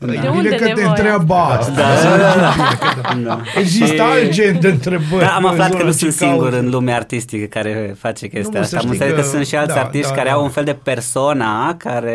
E 0.00 0.06
De 0.06 0.28
unde 0.28 0.40
bine 0.40 0.48
că 0.56 0.62
te 0.62 0.68
nevoia? 0.68 0.88
întreabă 0.88 1.34
asta. 1.34 1.72
Da, 1.72 2.16
da, 2.18 2.34
da. 2.36 3.14
da. 3.24 3.40
Există 3.58 3.94
Și- 3.94 4.00
alt 4.00 4.30
gen 4.30 4.60
de 4.60 4.68
întrebări. 4.68 5.20
Da, 5.24 5.34
am 5.34 5.44
în 5.44 5.50
aflat 5.50 5.66
că 5.70 5.72
zona 5.76 5.84
nu 5.84 5.90
ce 5.92 5.96
sunt 5.98 6.12
singur 6.12 6.50
cauți. 6.50 6.64
în 6.64 6.70
lumea 6.70 6.96
artistică 6.96 7.44
care 7.44 7.94
face 7.98 8.26
chestia 8.28 8.60
Nu, 8.60 8.66
să 8.66 8.76
asta. 8.76 8.76
Am 8.76 8.82
știi 8.82 8.90
înțeles 9.06 9.14
că, 9.14 9.20
că- 9.30 9.34
sunt 9.36 9.46
și 9.46 9.56
alți 9.56 9.74
da, 9.74 9.80
artiști 9.80 10.08
da, 10.08 10.14
care 10.14 10.28
da. 10.28 10.34
au 10.34 10.42
un 10.42 10.50
fel 10.50 10.64
de 10.64 10.78
persona 10.82 11.74
care 11.76 12.10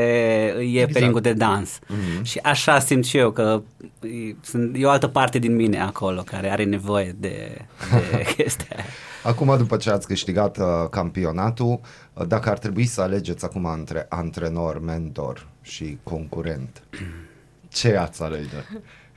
e 0.60 0.64
Exact. 0.74 0.92
pe 0.94 1.00
ringul 1.00 1.22
de 1.22 1.34
dans. 1.34 1.80
Și 2.22 2.40
așa 2.44 2.80
simt 2.80 3.06
și 3.06 3.18
eu 3.18 3.32
că 3.32 3.62
e, 4.02 4.36
sunt, 4.42 4.76
e 4.80 4.86
o 4.86 4.90
altă 4.90 5.08
parte 5.08 5.40
din 5.40 5.56
mine 5.56 5.82
acolo 5.82 6.22
care 6.22 6.52
are 6.52 6.64
nevoie 6.64 7.16
de, 7.20 7.58
de 7.92 8.26
chestia 8.38 8.66
aia. 8.76 8.86
Acum, 9.24 9.56
după 9.58 9.78
ce 9.78 9.90
ați 9.90 10.08
câștigat 10.08 10.58
uh, 10.58 10.64
campionatul, 10.90 11.68
uh, 11.72 11.80
dacă 12.26 12.50
ar 12.50 12.58
trebui 12.58 12.86
să 12.86 13.02
alegeți 13.02 13.46
acum 13.46 13.66
între 13.66 14.06
antrenor, 14.10 14.80
mentor 14.80 15.48
și 15.62 15.98
concurent, 16.04 16.84
ce 17.68 17.96
ați 17.96 18.22
alege? 18.24 18.58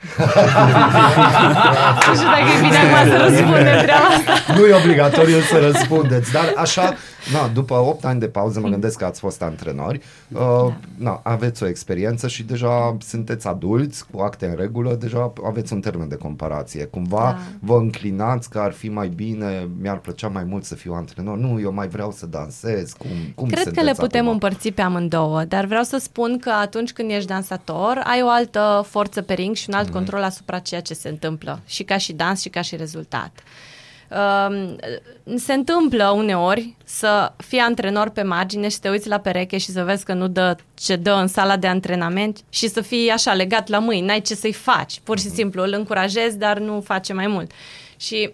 Nu 2.07 2.15
știu 2.15 2.27
dacă 2.27 2.49
e 2.57 2.61
bine 2.61 2.77
acum 2.77 3.09
să 3.11 3.17
răspundem 3.17 3.81
treaba 3.81 4.05
asta. 4.05 4.53
nu 4.53 4.65
e 4.65 4.75
obligatoriu 4.75 5.39
să 5.39 5.59
răspundeți, 5.71 6.31
dar 6.31 6.53
așa, 6.55 6.93
na, 7.33 7.47
după 7.53 7.73
8 7.73 8.05
ani 8.05 8.19
de 8.19 8.27
pauză, 8.27 8.59
mă 8.59 8.67
gândesc 8.67 8.97
că 8.97 9.05
ați 9.05 9.19
fost 9.19 9.41
antrenori, 9.41 10.01
uh, 10.31 10.39
na, 10.97 11.19
aveți 11.23 11.63
o 11.63 11.67
experiență 11.67 12.27
și 12.27 12.43
deja 12.43 12.97
sunteți 13.07 13.47
adulți, 13.47 14.05
cu 14.11 14.21
acte 14.21 14.45
în 14.45 14.55
regulă, 14.57 14.93
deja 14.99 15.33
aveți 15.47 15.73
un 15.73 15.79
termen 15.79 16.07
de 16.07 16.15
comparație. 16.15 16.85
Cumva 16.85 17.19
Da. 17.21 17.37
vă 17.59 17.75
înclinați 17.75 18.49
că 18.49 18.59
ar 18.59 18.71
fi 18.71 18.89
mai 18.89 19.07
bine, 19.07 19.67
mi-ar 19.81 19.97
plăcea 19.97 20.27
mai 20.27 20.43
mult 20.43 20.63
să 20.63 20.75
fiu 20.75 20.93
antrenor. 20.93 21.37
Nu, 21.37 21.59
eu 21.61 21.73
mai 21.73 21.87
vreau 21.87 22.11
să 22.11 22.25
dansez. 22.25 22.93
Cum, 22.97 23.07
cum 23.35 23.45
Cred 23.47 23.57
că 23.57 23.63
sunteți 23.63 23.85
le 23.85 23.93
putem 23.93 24.19
acum? 24.21 24.31
împărți 24.31 24.69
pe 24.69 24.81
amândouă, 24.81 25.43
dar 25.43 25.65
vreau 25.65 25.83
să 25.83 25.97
spun 25.97 26.39
că 26.39 26.49
atunci 26.61 26.91
când 26.91 27.11
ești 27.11 27.27
dansator, 27.27 28.01
ai 28.03 28.21
o 28.23 28.29
altă 28.29 28.85
forță 28.89 29.21
pe 29.21 29.33
ring 29.33 29.55
și 29.55 29.65
un 29.69 29.75
alt 29.75 29.89
Mhm. 29.91 29.97
control 29.97 30.23
asupra 30.23 30.59
ceea 30.59 30.81
ce 30.81 30.93
se 30.93 31.09
întâmplă, 31.09 31.59
și 31.67 31.83
ca 31.83 31.97
și 31.97 32.13
dans 32.13 32.41
și 32.41 32.49
ca 32.49 32.61
și 32.61 32.75
rezultat. 32.75 33.31
Um, 34.09 34.75
se 35.37 35.53
întâmplă 35.53 36.09
uneori 36.15 36.75
să 36.83 37.31
fii 37.37 37.59
antrenor 37.59 38.09
pe 38.09 38.21
margine 38.21 38.67
și 38.69 38.79
te 38.79 38.89
uiți 38.89 39.07
la 39.07 39.17
pereche 39.19 39.57
și 39.57 39.71
să 39.71 39.83
vezi 39.83 40.05
că 40.05 40.13
nu 40.13 40.27
dă 40.27 40.55
ce 40.73 40.95
dă 40.95 41.11
în 41.11 41.27
sala 41.27 41.57
de 41.57 41.67
antrenament 41.67 42.39
și 42.49 42.67
să 42.67 42.81
fii 42.81 43.09
așa 43.09 43.33
legat 43.33 43.67
la 43.67 43.79
mâini, 43.79 44.05
n-ai 44.05 44.21
ce 44.21 44.35
să-i 44.35 44.53
faci. 44.53 44.99
Pur 45.03 45.19
și 45.19 45.25
Mhm. 45.25 45.35
simplu 45.35 45.63
îl 45.63 45.73
încurajezi, 45.77 46.37
dar 46.37 46.59
nu 46.59 46.81
face 46.85 47.13
mai 47.13 47.27
mult. 47.27 47.51
Și 47.97 48.31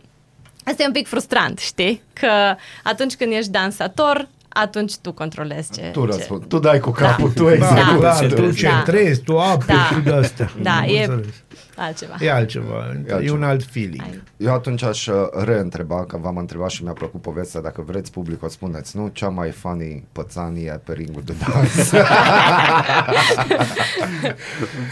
Asta 0.64 0.84
e 0.84 0.86
un 0.86 0.91
pic 0.91 1.08
frustrant, 1.08 1.60
știi? 1.60 2.01
Că 2.14 2.55
atunci 2.84 3.16
când 3.16 3.32
ești 3.34 3.51
dansator, 3.51 4.28
atunci 4.49 4.95
tu 4.97 5.12
controlezi 5.12 5.72
ce... 5.74 5.82
Tu 5.82 5.99
ce... 6.05 6.05
răspund, 6.05 6.45
tu 6.47 6.60
dai 6.60 6.80
cu 6.80 6.91
capul, 6.91 7.32
Da. 7.36 7.41
tu 7.41 7.43
Da, 7.43 7.53
execuți. 7.53 8.01
da, 8.01 8.14
ce 8.20 8.28
tu 8.28 8.34
trebuie. 8.34 8.53
centrezi, 8.53 9.22
tu 9.22 9.39
apri 9.39 9.68
Da. 9.68 9.89
și 9.93 9.99
de 10.03 10.12
astea. 10.14 10.51
Da, 10.62 10.76
Am 10.78 10.84
e 10.84 11.03
înțeles. 11.03 11.36
Altceva. 11.78 12.16
E 12.20 12.32
altceva, 12.32 12.96
e, 13.08 13.14
altceva. 13.14 13.36
un 13.36 13.44
alt 13.44 13.64
feeling. 13.64 14.02
Ai. 14.04 14.22
Eu 14.38 14.54
atunci 14.54 14.84
aș 14.84 15.08
uh, 15.08 15.16
reîntreba, 15.46 16.06
că 16.06 16.18
v-am 16.22 16.38
întrebat 16.38 16.70
și 16.70 16.84
mi-a 16.84 16.92
plăcut 16.94 17.22
povestea, 17.22 17.62
dacă 17.62 17.84
vreți 17.88 18.12
public 18.12 18.44
o 18.44 18.48
spuneți, 18.50 18.98
nu? 18.98 19.10
Cea 19.14 19.28
mai 19.30 19.50
funny 19.52 20.04
pățanie 20.12 20.82
pe 20.86 20.94
ringul 20.94 21.22
de 21.26 21.34
dans. 21.48 21.90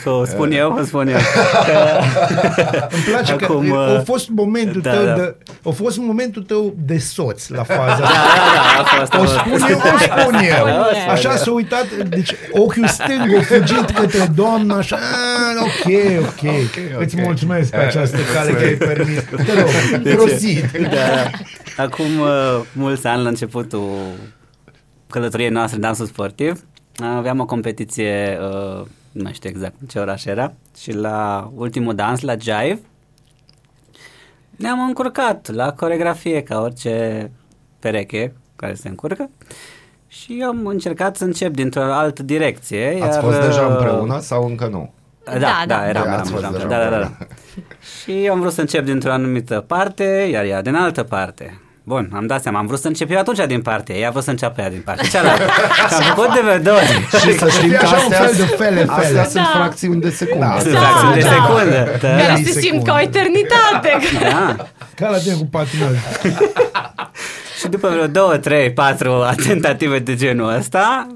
Să 0.03 0.09
o 0.09 0.25
spun 0.25 0.51
eu, 0.51 0.77
o 0.79 0.83
spun 0.83 1.07
eu. 1.07 1.17
Îmi 2.89 3.01
place 3.11 3.31
Acum, 3.31 3.67
că 3.69 3.73
uh, 3.75 3.97
a 3.97 4.01
fost 4.05 4.29
momentul 4.29 4.81
da, 4.81 4.91
tău 4.91 5.05
da. 5.05 5.13
de 5.15 5.35
a 5.65 5.69
fost 5.69 5.97
momentul 5.97 6.43
tău 6.43 6.73
de 6.85 6.97
soț 6.97 7.47
la 7.47 7.63
faza 7.63 7.97
Da, 7.99 8.05
asta. 8.05 8.13
da, 8.35 8.73
da, 8.75 8.81
a 8.81 8.99
fost, 8.99 9.13
a 9.13 9.19
O 9.19 9.21
fost. 9.23 9.33
spun 9.37 9.69
eu, 9.69 9.77
o 9.77 9.97
spun 9.97 10.33
eu. 10.33 10.67
eu. 10.67 11.09
Așa 11.11 11.35
s-a 11.35 11.51
uitat, 11.51 11.85
deci 12.09 12.33
ochiul 12.51 12.87
stâng 12.87 13.35
a 13.37 13.41
fugit 13.41 13.89
către 13.89 14.31
doamna, 14.35 14.75
așa, 14.77 14.95
"Ah, 14.95 15.61
ok, 15.63 15.91
ok. 16.95 17.01
Îți 17.01 17.21
mulțumesc 17.21 17.69
pe 17.69 17.77
această 17.77 18.17
cale 18.33 18.51
că 18.51 18.63
ai 18.63 18.73
permis. 18.73 19.23
Te 19.23 19.53
rog, 20.13 20.15
prosit. 20.15 20.77
Da. 20.95 21.29
Acum 21.77 22.19
uh, 22.19 22.61
mulți 22.73 23.07
ani 23.07 23.23
la 23.23 23.29
începutul 23.29 23.89
călătoriei 25.09 25.49
noastre 25.49 25.75
în 25.75 25.81
dansul 25.81 26.05
sportiv, 26.05 26.63
aveam 26.99 27.39
o 27.39 27.45
competiție, 27.45 28.37
uh, 28.41 28.85
nu 29.11 29.31
știu 29.33 29.49
exact 29.49 29.75
în 29.81 29.87
ce 29.87 29.99
oraș 29.99 30.25
era, 30.25 30.53
și 30.77 30.93
la 30.93 31.51
ultimul 31.55 31.95
dans, 31.95 32.21
la 32.21 32.33
Jive, 32.37 32.79
ne-am 34.55 34.79
încurcat 34.79 35.49
la 35.53 35.73
coregrafie 35.73 36.43
ca 36.43 36.61
orice 36.61 37.31
pereche 37.79 38.33
care 38.55 38.73
se 38.73 38.87
încurcă 38.87 39.29
și 40.07 40.37
eu 40.39 40.47
am 40.47 40.65
încercat 40.65 41.15
să 41.15 41.23
încep 41.23 41.53
dintr-o 41.53 41.81
altă 41.81 42.23
direcție. 42.23 42.87
Ați 43.01 43.15
iar, 43.15 43.23
fost 43.23 43.39
deja 43.39 43.61
uh, 43.61 43.69
împreună 43.69 44.19
sau 44.19 44.45
încă 44.45 44.67
nu? 44.67 44.93
Da, 45.25 45.31
Da, 45.33 45.39
da, 45.39 45.63
da. 45.67 45.75
da, 45.75 45.87
eram, 45.87 46.03
Da, 46.03 46.09
eram, 46.09 46.19
ați 46.19 46.29
fost 46.31 46.41
eram, 46.43 46.53
deja 46.53 46.67
da, 46.67 46.75
da, 46.77 46.89
da. 46.89 46.95
împreună. 46.95 47.17
Și 48.01 48.25
eu 48.25 48.33
am 48.33 48.39
vrut 48.39 48.53
să 48.53 48.61
încep 48.61 48.85
dintr-o 48.85 49.11
anumită 49.11 49.63
parte, 49.67 50.03
iar 50.31 50.43
ea 50.43 50.61
din 50.61 50.75
altă 50.75 51.03
parte. 51.03 51.59
Bun, 51.87 52.09
am 52.13 52.25
dat 52.27 52.41
seama, 52.41 52.59
am 52.59 52.65
vrut 52.67 52.79
să 52.79 52.87
încep 52.87 53.11
eu 53.11 53.17
atunci 53.19 53.45
din 53.47 53.61
partea 53.61 53.95
ei, 53.95 54.01
ea 54.01 54.07
a 54.07 54.11
vrut 54.11 54.23
să 54.23 54.29
înceapă 54.29 54.61
ea 54.61 54.69
din 54.69 54.81
partea 54.85 55.07
cealaltă. 55.09 55.43
Și 55.89 55.93
am 55.93 56.01
făcut 56.15 56.33
de 56.33 56.41
vedori. 56.53 56.85
Și 57.21 57.37
să 57.37 57.49
știm 57.49 57.69
fie 57.69 57.77
că 57.77 57.85
așa 57.85 57.95
un 57.95 58.01
astea, 58.01 58.17
fel 58.25 58.33
de 58.35 58.43
fele, 58.63 58.81
astea 58.81 58.95
fele. 59.07 59.23
sunt 59.23 59.33
Da. 59.33 59.51
fracțiuni 59.53 60.01
de 60.01 60.09
secundă. 60.09 60.45
Da. 60.45 60.59
Sunt 60.59 60.73
Da, 60.73 60.79
fracțiuni 60.79 61.13
de 61.13 61.19
da. 61.19 61.27
secundă. 61.29 61.97
Care 62.01 62.25
Da. 62.27 62.35
se 62.35 62.43
simt 62.43 62.53
secunde. 62.63 62.85
ca 62.89 62.93
o 62.93 63.01
eternitate. 63.01 63.91
da. 64.21 64.55
Ca 64.95 65.09
la 65.09 65.17
tine 65.17 65.33
cu 65.35 65.45
patinaj. 65.51 65.95
Și 67.59 67.67
după 67.67 67.87
vreo 67.89 68.07
două, 68.07 68.37
trei, 68.37 68.73
patru 68.73 69.13
tentative 69.47 69.99
de 69.99 70.15
genul 70.15 70.53
ăsta, 70.53 71.07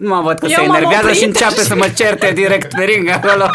nu 0.00 0.08
mă 0.14 0.20
văd 0.24 0.38
că 0.38 0.46
Eu 0.48 0.54
se 0.54 0.60
m-am 0.66 0.74
enervează 0.74 1.04
oprit 1.04 1.18
și 1.18 1.24
începe 1.24 1.60
să 1.60 1.74
mă 1.74 1.86
certe 1.96 2.32
direct 2.34 2.74
pe 2.74 2.84
ring 2.84 3.08
acolo. 3.10 3.50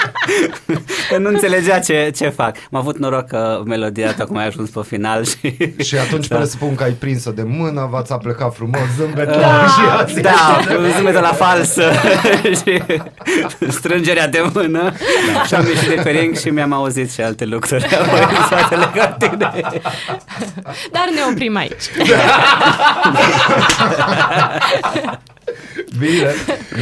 că 1.09 1.17
nu 1.17 1.29
înțelegea 1.29 1.79
ce, 1.79 2.11
ce 2.15 2.29
fac. 2.29 2.55
Am 2.71 2.79
avut 2.79 2.97
noroc 2.97 3.27
că 3.27 3.61
melodia 3.65 4.13
tocmai 4.13 4.43
a 4.43 4.45
ajuns 4.45 4.69
pe 4.69 4.79
final 4.87 5.25
și... 5.25 5.57
Și 5.83 5.97
atunci 5.97 6.27
Da. 6.27 6.35
presupun 6.35 6.75
că 6.75 6.83
ai 6.83 6.91
prins-o 6.91 7.31
de 7.31 7.43
mână, 7.45 7.87
v-ați 7.91 8.11
aplecat 8.11 8.55
frumos, 8.55 8.81
zâmbet 8.97 9.25
Da, 9.27 9.37
la 9.39 9.67
și 9.67 9.79
azi. 10.03 10.21
da, 10.21 10.59
zâmbetul 10.95 11.21
la 11.21 11.33
falsă 11.33 11.91
și 12.63 12.81
strângerea 13.69 14.27
de 14.27 14.43
mână 14.53 14.91
și 15.47 15.53
am 15.53 15.65
ieșit 15.67 15.87
de 15.87 16.01
pe 16.03 16.09
ring 16.09 16.37
și 16.37 16.49
mi-am 16.49 16.73
auzit 16.73 17.11
și 17.11 17.21
alte 17.21 17.45
lucruri 17.45 17.85
apoi 17.95 18.19
în 18.19 18.43
spatele 18.45 18.91
cartinei. 18.95 19.63
Dar 20.91 21.05
ne 21.15 21.21
oprim 21.31 21.55
aici. 21.55 21.83
Bine, 25.97 26.31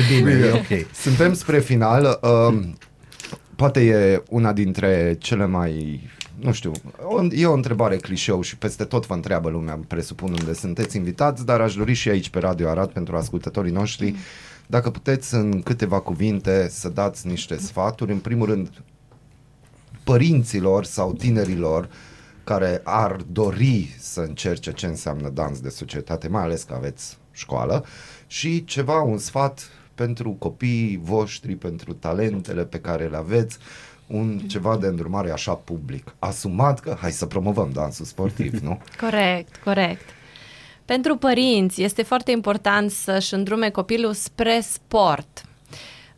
Bine, 0.10 0.32
e 0.32 0.52
ok. 0.52 0.88
Suntem 0.94 1.34
spre 1.34 1.60
final. 1.60 2.20
Um, 2.22 2.78
poate 3.56 3.82
e 3.86 4.24
una 4.30 4.54
dintre 4.54 5.16
cele 5.20 5.46
mai 5.46 6.02
nu 6.40 6.52
știu, 6.52 6.72
o, 7.04 7.24
e 7.32 7.46
o 7.46 7.54
întrebare 7.54 7.96
clișeu 7.96 8.42
și 8.42 8.58
peste 8.58 8.84
tot 8.84 9.06
vă 9.06 9.14
întreabă 9.14 9.50
lumea, 9.50 9.80
presupun 9.88 10.30
unde 10.40 10.54
sunteți 10.54 10.98
invitați, 10.98 11.46
dar 11.46 11.62
aș 11.62 11.76
dori 11.76 11.94
și 11.94 12.10
aici 12.10 12.30
pe 12.30 12.40
Radio 12.40 12.70
Arad 12.70 12.90
pentru 12.90 13.16
ascultătorii 13.16 13.72
noștri, 13.72 14.16
dacă 14.68 14.90
puteți 14.90 15.34
în 15.34 15.62
câteva 15.62 16.00
cuvinte 16.00 16.68
să 16.70 16.90
dați 16.90 17.28
niște 17.28 17.58
sfaturi, 17.58 18.12
în 18.12 18.20
primul 18.20 18.46
rând 18.46 18.70
părinților 20.04 20.84
sau 20.84 21.14
tinerilor 21.14 21.90
care 22.44 22.82
ar 22.84 23.18
dori 23.32 23.96
să 24.00 24.20
încerce 24.20 24.72
ce 24.72 24.86
înseamnă 24.86 25.30
dans 25.30 25.60
de 25.60 25.70
societate, 25.70 26.28
mai 26.28 26.42
ales 26.42 26.64
că 26.64 26.74
aveți 26.74 27.18
școală, 27.32 27.86
și 28.34 28.66
ceva, 28.66 29.02
un 29.02 29.18
sfat 29.18 29.70
pentru 29.96 30.32
copiii 30.32 31.00
voștri, 31.04 31.56
pentru 31.56 31.94
talentele 31.94 32.66
pe 32.66 32.80
care 32.80 33.08
le 33.08 33.18
aveți, 33.18 33.58
un 34.08 34.40
ceva 34.40 34.78
de 34.78 34.88
îndrumare 34.88 35.32
așa 35.32 35.54
public, 35.54 36.16
asumat 36.20 36.80
că 36.80 36.98
hai 37.00 37.12
să 37.12 37.26
promovăm 37.26 37.70
dansul 37.74 38.06
sportiv, 38.06 38.60
nu? 38.60 38.82
Corect, 39.02 39.56
corect. 39.64 40.10
Pentru 40.86 41.18
părinți 41.18 41.84
este 41.84 42.04
foarte 42.04 42.32
important 42.32 42.92
să-și 42.92 43.34
îndrume 43.34 43.70
copilul 43.70 44.14
spre 44.14 44.60
sport, 44.62 45.44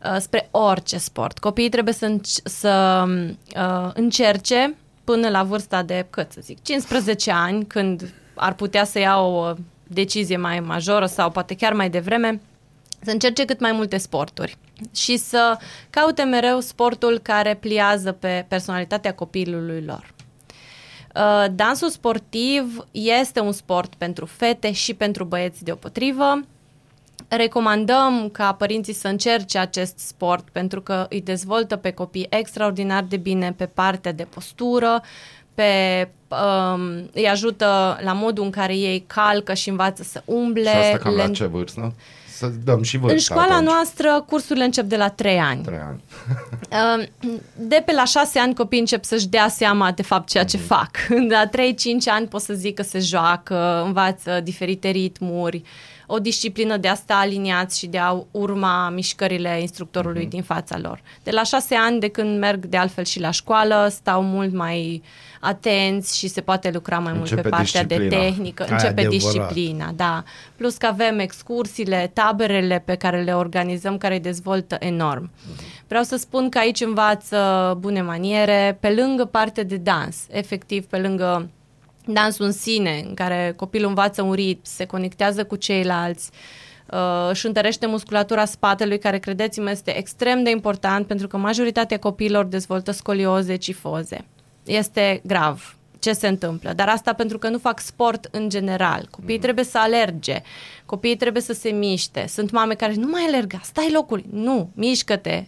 uh, 0.04 0.16
spre 0.18 0.48
orice 0.50 0.98
sport. 0.98 1.38
Copiii 1.38 1.68
trebuie 1.68 1.94
să, 1.94 2.16
înc- 2.16 2.44
să 2.44 3.04
uh, 3.56 3.90
încerce 3.94 4.74
până 5.04 5.28
la 5.28 5.42
vârsta 5.42 5.82
de, 5.82 6.06
cât 6.10 6.32
să 6.32 6.40
zic, 6.42 6.62
15 6.62 7.30
ani, 7.30 7.64
când 7.64 8.14
ar 8.34 8.54
putea 8.54 8.84
să 8.84 8.98
ia 8.98 9.20
o 9.20 9.54
decizie 9.86 10.36
mai 10.36 10.60
majoră 10.60 11.06
sau 11.06 11.30
poate 11.30 11.54
chiar 11.54 11.72
mai 11.72 11.90
devreme, 11.90 12.40
să 13.02 13.10
încerce 13.10 13.44
cât 13.44 13.60
mai 13.60 13.72
multe 13.72 13.96
sporturi 13.96 14.56
și 14.94 15.16
să 15.16 15.58
caute 15.90 16.22
mereu 16.22 16.60
sportul 16.60 17.18
care 17.18 17.54
pliază 17.54 18.12
pe 18.12 18.44
personalitatea 18.48 19.14
copilului 19.14 19.84
lor. 19.84 20.14
Uh, 21.14 21.44
Dansul 21.54 21.88
sportiv 21.88 22.86
este 22.90 23.40
un 23.40 23.52
sport 23.52 23.94
pentru 23.94 24.26
fete 24.26 24.72
și 24.72 24.94
pentru 24.94 25.24
băieți 25.24 25.64
deopotrivă. 25.64 26.40
Recomandăm 27.28 28.28
ca 28.32 28.52
părinții 28.52 28.92
să 28.92 29.08
încerce 29.08 29.58
acest 29.58 29.98
sport 29.98 30.48
pentru 30.50 30.80
că 30.82 31.06
îi 31.08 31.20
dezvoltă 31.20 31.76
pe 31.76 31.90
copii 31.90 32.26
extraordinar 32.30 33.04
de 33.04 33.16
bine 33.16 33.52
pe 33.52 33.66
partea 33.66 34.12
de 34.12 34.24
postură, 34.24 35.02
pe, 35.56 36.08
um, 36.28 37.10
îi 37.12 37.28
ajută 37.28 37.98
la 38.02 38.12
modul 38.12 38.44
în 38.44 38.50
care 38.50 38.76
ei 38.76 39.04
calcă 39.06 39.54
și 39.54 39.68
învață 39.68 40.02
să 40.02 40.22
umble. 40.24 40.70
și 40.70 40.76
asta 40.76 40.96
cam 40.96 41.14
la 41.14 41.28
len- 41.28 41.32
ce 41.32 41.44
vârstă? 41.46 41.92
să 42.36 42.46
dăm 42.64 42.82
și 42.82 42.96
vârsta 42.96 43.14
În 43.14 43.20
școala 43.20 43.54
atunci. 43.54 43.70
noastră, 43.72 44.24
cursurile 44.28 44.64
încep 44.64 44.84
de 44.84 44.96
la 44.96 45.08
3 45.08 45.38
ani. 45.38 45.62
Trei 45.62 45.78
ani. 45.78 46.00
Uh, 46.70 47.06
De 47.68 47.82
pe 47.86 47.92
la 47.92 48.04
6 48.04 48.38
ani 48.38 48.54
copiii 48.54 48.80
încep 48.80 49.04
să-și 49.04 49.28
dea 49.28 49.48
seama 49.48 49.92
de 49.92 50.02
fapt 50.02 50.28
ceea 50.28 50.44
ce 50.44 50.56
fac. 50.56 50.90
De 51.08 51.34
la 51.42 51.48
3-5 51.48 51.50
ani 52.06 52.26
pot 52.26 52.40
să 52.40 52.52
zic 52.54 52.74
că 52.74 52.82
se 52.82 52.98
joacă, 52.98 53.82
învață 53.84 54.40
diferite 54.42 54.88
ritmuri, 54.88 55.62
o 56.06 56.18
disciplină 56.18 56.76
de 56.76 56.88
a 56.88 56.94
sta 56.94 57.14
aliniați 57.14 57.78
și 57.78 57.86
de 57.86 57.98
a 57.98 58.16
urma 58.30 58.88
mișcările 58.88 59.60
instructorului 59.60 60.26
din 60.26 60.42
fața 60.42 60.78
lor. 60.78 61.00
De 61.22 61.30
la 61.30 61.42
6 61.42 61.74
ani, 61.74 62.00
de 62.00 62.08
când 62.08 62.38
merg 62.38 62.64
de 62.66 62.76
altfel 62.76 63.04
și 63.04 63.20
la 63.20 63.30
școală, 63.30 63.88
stau 63.90 64.22
mult 64.22 64.52
mai 64.52 65.02
atenți 65.46 66.18
și 66.18 66.28
se 66.28 66.40
poate 66.40 66.70
lucra 66.70 66.98
mai 66.98 67.12
mult 67.12 67.22
Începe 67.30 67.40
pe 67.40 67.48
partea 67.48 67.84
de 67.84 67.94
disciplina. 67.96 68.22
tehnică. 68.22 68.62
Aia 68.62 68.72
Începe 68.72 69.00
adevărat. 69.00 69.10
disciplina, 69.20 69.92
da. 69.96 70.24
Plus 70.56 70.76
că 70.76 70.86
avem 70.86 71.18
excursiile, 71.18 72.10
taberele 72.12 72.82
pe 72.84 72.94
care 72.94 73.22
le 73.22 73.34
organizăm, 73.34 73.98
care 73.98 74.14
îi 74.14 74.20
dezvoltă 74.20 74.76
enorm. 74.78 75.30
Vreau 75.88 76.02
să 76.02 76.16
spun 76.16 76.48
că 76.48 76.58
aici 76.58 76.80
învață 76.80 77.76
bune 77.80 78.02
maniere, 78.02 78.76
pe 78.80 78.90
lângă 78.90 79.24
partea 79.24 79.64
de 79.64 79.76
dans, 79.76 80.16
efectiv, 80.30 80.84
pe 80.84 80.98
lângă 80.98 81.48
dansul 82.06 82.44
în 82.44 82.52
sine, 82.52 83.02
în 83.08 83.14
care 83.14 83.52
copilul 83.56 83.88
învață 83.88 84.22
un 84.22 84.32
ritm, 84.32 84.60
se 84.62 84.84
conectează 84.84 85.44
cu 85.44 85.56
ceilalți, 85.56 86.30
uh, 86.90 87.28
își 87.30 87.46
întărește 87.46 87.86
musculatura 87.86 88.44
spatelui, 88.44 88.98
care, 88.98 89.18
credeți-mă, 89.18 89.70
este 89.70 89.98
extrem 89.98 90.42
de 90.42 90.50
important 90.50 91.06
pentru 91.06 91.26
că 91.26 91.36
majoritatea 91.36 91.98
copiilor 91.98 92.44
dezvoltă 92.44 92.90
scolioze, 92.90 93.56
cifoze. 93.56 94.24
Este 94.66 95.20
grav 95.24 95.76
ce 95.98 96.12
se 96.12 96.28
întâmplă, 96.28 96.72
dar 96.72 96.88
asta 96.88 97.12
pentru 97.12 97.38
că 97.38 97.48
nu 97.48 97.58
fac 97.58 97.80
sport 97.80 98.28
în 98.30 98.48
general. 98.48 99.08
Copiii 99.10 99.38
trebuie 99.38 99.64
să 99.64 99.78
alerge, 99.78 100.42
copiii 100.86 101.16
trebuie 101.16 101.42
să 101.42 101.52
se 101.52 101.68
miște. 101.70 102.26
Sunt 102.28 102.50
mame 102.50 102.74
care 102.74 102.94
nu 102.94 103.06
mai 103.08 103.22
alerga, 103.26 103.60
stai 103.62 103.90
locul, 103.92 104.24
nu, 104.30 104.70
mișcă-te, 104.74 105.44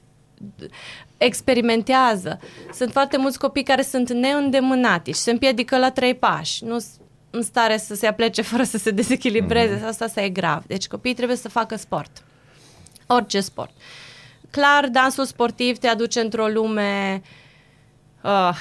experimentează. 1.16 2.38
Sunt 2.74 2.92
foarte 2.92 3.16
mulți 3.16 3.38
copii 3.38 3.62
care 3.62 3.82
sunt 3.82 4.12
neîndemânati 4.12 5.12
și 5.12 5.18
se 5.20 5.30
împiedică 5.30 5.78
la 5.78 5.90
trei 5.90 6.14
pași. 6.14 6.64
Nu 6.64 6.78
s- 6.78 6.86
în 7.30 7.42
stare 7.42 7.76
să 7.76 7.94
se 7.94 8.06
aplece 8.06 8.42
fără 8.42 8.62
să 8.62 8.78
se 8.78 8.90
dezechilibreze. 8.90 9.78
Mm. 9.82 9.86
Asta, 9.88 10.04
asta 10.04 10.20
e 10.22 10.28
grav. 10.28 10.62
Deci 10.66 10.86
copiii 10.86 11.14
trebuie 11.14 11.36
să 11.36 11.48
facă 11.48 11.76
sport. 11.76 12.24
Orice 13.06 13.40
sport. 13.40 13.70
Clar, 14.50 14.86
dansul 14.88 15.24
sportiv 15.24 15.78
te 15.78 15.86
aduce 15.88 16.20
într-o 16.20 16.46
lume 16.46 17.22
uh, 18.22 18.56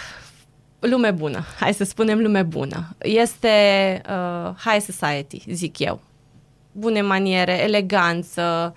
lume 0.79 1.11
bună. 1.11 1.43
Hai 1.59 1.73
să 1.73 1.83
spunem 1.83 2.19
lume 2.19 2.43
bună. 2.43 2.95
Este 2.97 3.47
uh, 4.09 4.51
high 4.55 4.81
society, 4.81 5.43
zic 5.53 5.79
eu 5.79 5.99
bune 6.77 7.01
maniere, 7.01 7.63
eleganță, 7.63 8.75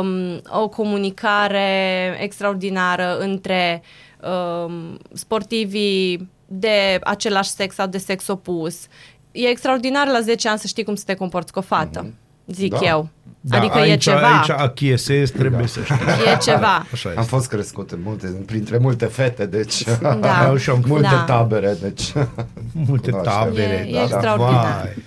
um, 0.00 0.42
o 0.60 0.68
comunicare 0.68 2.18
extraordinară 2.20 3.18
între 3.18 3.82
um, 4.22 4.98
sportivii 5.12 6.30
de 6.46 6.98
același 7.02 7.50
sex 7.50 7.74
sau 7.74 7.86
de 7.86 7.98
sex 7.98 8.26
opus. 8.28 8.86
E 9.32 9.46
extraordinar 9.48 10.06
la 10.06 10.20
10 10.20 10.48
ani 10.48 10.58
să 10.58 10.66
știi 10.66 10.84
cum 10.84 10.94
să 10.94 11.04
te 11.06 11.14
comporți 11.14 11.52
cu 11.52 11.58
o 11.58 11.62
fată, 11.62 12.12
zic 12.52 12.70
Da. 12.72 12.78
eu. 12.82 13.08
Da, 13.40 13.58
adică 13.58 13.78
aici, 13.78 13.92
e 13.92 13.96
ceva. 14.10 14.36
Aici 14.38 14.48
achiesezi, 14.50 15.32
trebuie 15.32 15.66
să 15.66 15.80
știi. 15.82 15.96
E 16.34 16.36
ceva. 16.42 16.86
Așa 16.92 17.08
Am 17.08 17.14
este. 17.18 17.22
fost 17.28 17.48
crescut 17.48 17.90
în 17.90 17.98
multe, 18.04 18.26
printre 18.26 18.78
multe 18.78 19.04
fete, 19.06 19.46
deci 19.46 19.84
Da. 20.00 20.54
Și 20.58 20.70
am 20.70 20.82
multe 20.86 21.08
Da. 21.10 21.22
tabere, 21.22 21.76
deci 21.80 22.12
Multe 22.88 23.10
Așa. 23.10 23.20
tabere. 23.22 23.84
E- 23.86 23.90
e 23.90 23.92
da, 23.92 24.02
extraordinar. 24.02 24.80
vai. 24.82 25.02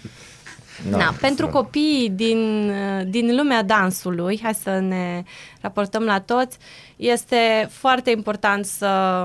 Da, 0.90 0.98
da, 0.98 1.14
pentru 1.22 1.48
copiii 1.48 2.10
din, 2.10 2.72
din 3.10 3.36
lumea 3.36 3.64
dansului, 3.64 4.40
hai 4.44 4.54
să 4.54 4.70
ne 4.80 5.24
raportăm 5.62 6.04
la 6.04 6.20
toți, 6.20 6.58
este 6.96 7.68
foarte 7.72 8.12
important 8.12 8.66
să 8.66 9.24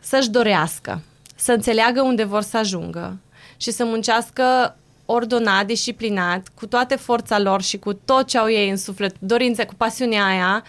să-și 0.00 0.30
dorească, 0.30 1.00
să 1.36 1.52
înțeleagă 1.52 2.00
unde 2.02 2.24
vor 2.24 2.42
să 2.42 2.56
ajungă 2.58 3.18
și 3.56 3.70
să 3.70 3.84
muncească 3.84 4.76
ordonat, 5.06 5.66
disciplinat, 5.66 6.48
cu 6.54 6.66
toate 6.66 6.96
forța 6.96 7.38
lor 7.38 7.62
și 7.62 7.78
cu 7.78 7.92
tot 7.92 8.26
ce 8.26 8.38
au 8.38 8.50
ei 8.50 8.70
în 8.70 8.76
suflet, 8.76 9.16
dorințe, 9.18 9.64
cu 9.64 9.74
pasiunea 9.74 10.26
aia, 10.26 10.64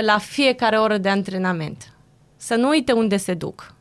la 0.00 0.18
fiecare 0.18 0.78
oră 0.78 0.96
de 0.98 1.08
antrenament. 1.08 1.92
Să 2.36 2.54
nu 2.54 2.68
uite 2.68 2.92
unde 2.92 3.16
se 3.16 3.34
duc. 3.34 3.74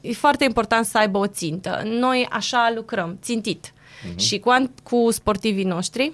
E 0.00 0.12
foarte 0.12 0.44
important 0.44 0.86
să 0.86 0.98
aibă 0.98 1.18
o 1.18 1.26
țintă. 1.26 1.82
Noi 1.84 2.28
așa 2.30 2.72
lucrăm, 2.74 3.18
țintit. 3.22 3.72
Uh-huh. 3.72 4.16
Și 4.16 4.38
cu, 4.38 4.50
an- 4.50 4.82
cu 4.82 5.10
sportivii 5.10 5.64
noștri, 5.64 6.12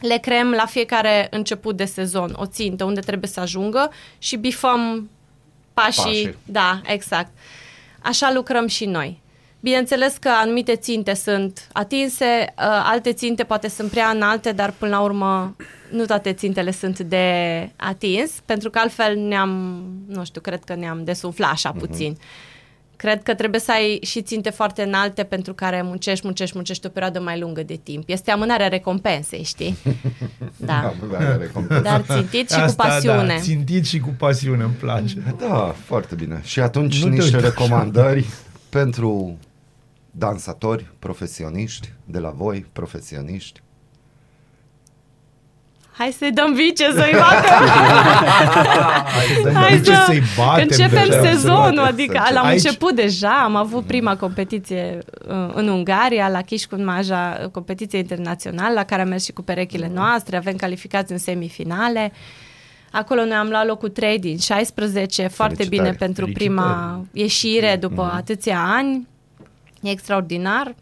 le 0.00 0.16
creăm 0.16 0.50
la 0.50 0.66
fiecare 0.66 1.26
început 1.30 1.76
de 1.76 1.84
sezon 1.84 2.34
o 2.36 2.46
țintă 2.46 2.84
unde 2.84 3.00
trebuie 3.00 3.28
să 3.28 3.40
ajungă 3.40 3.90
și 4.18 4.36
bifăm 4.36 5.10
pașii. 5.72 6.02
Pașii. 6.02 6.36
Da, 6.44 6.80
exact. 6.84 7.30
Așa 8.02 8.32
lucrăm 8.32 8.66
și 8.66 8.84
noi. 8.84 9.20
Bineînțeles 9.64 10.16
că 10.20 10.28
anumite 10.42 10.76
ținte 10.76 11.14
sunt 11.14 11.68
atinse, 11.72 12.24
uh, 12.24 12.64
alte 12.84 13.12
ținte 13.12 13.44
poate 13.44 13.68
sunt 13.68 13.90
prea 13.90 14.08
înalte, 14.08 14.52
dar 14.52 14.74
până 14.78 14.90
la 14.90 15.00
urmă 15.00 15.56
nu 15.90 16.04
toate 16.04 16.32
țintele 16.32 16.70
sunt 16.70 16.98
de 16.98 17.26
atins, 17.76 18.30
pentru 18.44 18.70
că 18.70 18.78
altfel 18.78 19.16
ne-am, 19.16 19.82
nu 20.06 20.24
știu, 20.24 20.40
cred 20.40 20.64
că 20.64 20.74
ne-am 20.74 21.04
desumflat 21.04 21.50
așa 21.50 21.72
puțin. 21.72 22.16
Cred 22.96 23.22
că 23.22 23.34
trebuie 23.34 23.60
să 23.60 23.72
ai 23.72 23.98
și 24.02 24.22
ținte 24.22 24.50
foarte 24.50 24.82
înalte 24.82 25.22
pentru 25.22 25.54
care 25.54 25.82
muncești, 25.82 26.24
muncești, 26.24 26.54
muncești 26.54 26.86
o 26.86 26.88
perioadă 26.88 27.20
mai 27.20 27.38
lungă 27.38 27.62
de 27.62 27.80
timp. 27.82 28.08
Este 28.08 28.30
amânarea 28.30 28.68
recompensei, 28.68 29.42
știi? 29.42 29.76
Da. 30.56 30.78
Am 30.78 30.94
avea 31.12 31.36
recompensă. 31.36 31.82
Dar 31.82 32.04
țintit 32.08 32.50
și 32.50 32.56
cu 32.56 32.64
Asta, 32.64 32.84
pasiune. 32.84 33.26
Da, 33.26 33.40
țintit 33.40 33.86
și 33.86 33.98
cu 34.00 34.14
pasiune, 34.18 34.62
îmi 34.62 34.72
place. 34.72 35.34
Da, 35.38 35.74
foarte 35.84 36.14
bine. 36.14 36.40
Și 36.42 36.60
atunci 36.60 37.02
Nu 37.02 37.08
te 37.08 37.14
niște 37.14 37.36
uita 37.36 37.48
recomandări 37.48 38.24
pentru 38.68 39.38
dansatori 40.16 40.86
profesioniști, 40.98 41.92
de 42.04 42.18
la 42.18 42.30
voi, 42.30 42.66
profesioniști. 42.72 43.62
Hai 45.96 46.14
să-i 46.18 46.32
dăm 46.32 46.52
vice 46.52 46.90
să-i 46.92 47.12
bată. 47.12 47.46
Hai 49.54 49.80
ce 49.84 49.94
să 49.94 50.02
să-i 50.06 50.22
batem 50.36 50.66
începem 50.70 51.06
deja, 51.08 51.22
să 51.22 51.28
sezonul, 51.30 51.60
batem, 51.74 51.84
adică 51.84 52.22
să 52.26 52.32
l-am 52.34 52.46
Aici- 52.46 52.52
început 52.52 52.94
deja, 52.94 53.42
am 53.42 53.56
avut 53.56 53.84
prima 53.84 54.16
competiție 54.16 54.98
uh, 55.28 55.50
în 55.54 55.68
Ungaria, 55.68 56.28
la 56.28 56.40
Chișcun 56.40 56.84
Maja, 56.84 57.38
uh, 57.42 57.48
competiție 57.50 57.98
internațională, 57.98 58.74
la 58.74 58.84
care 58.84 59.02
am 59.02 59.08
mers 59.08 59.24
și 59.24 59.32
cu 59.32 59.42
perechile 59.42 59.90
noastre, 59.94 60.36
avem 60.36 60.56
calificați 60.56 61.12
în 61.12 61.18
semifinale. 61.18 62.12
Acolo 62.90 63.24
noi 63.24 63.36
am 63.36 63.48
luat 63.48 63.66
locul 63.66 63.88
3 63.88 64.18
din 64.18 64.38
16, 64.38 65.26
foarte 65.26 65.54
Felicitări. 65.54 65.88
bine 65.88 65.96
pentru 65.98 66.24
Felicitări. 66.24 66.50
prima 66.54 67.00
ieșire 67.12 67.76
după 67.80 68.12
atâția 68.16 68.64
ani. 68.76 69.08
E 69.84 69.90
extraordinar. 69.90 70.74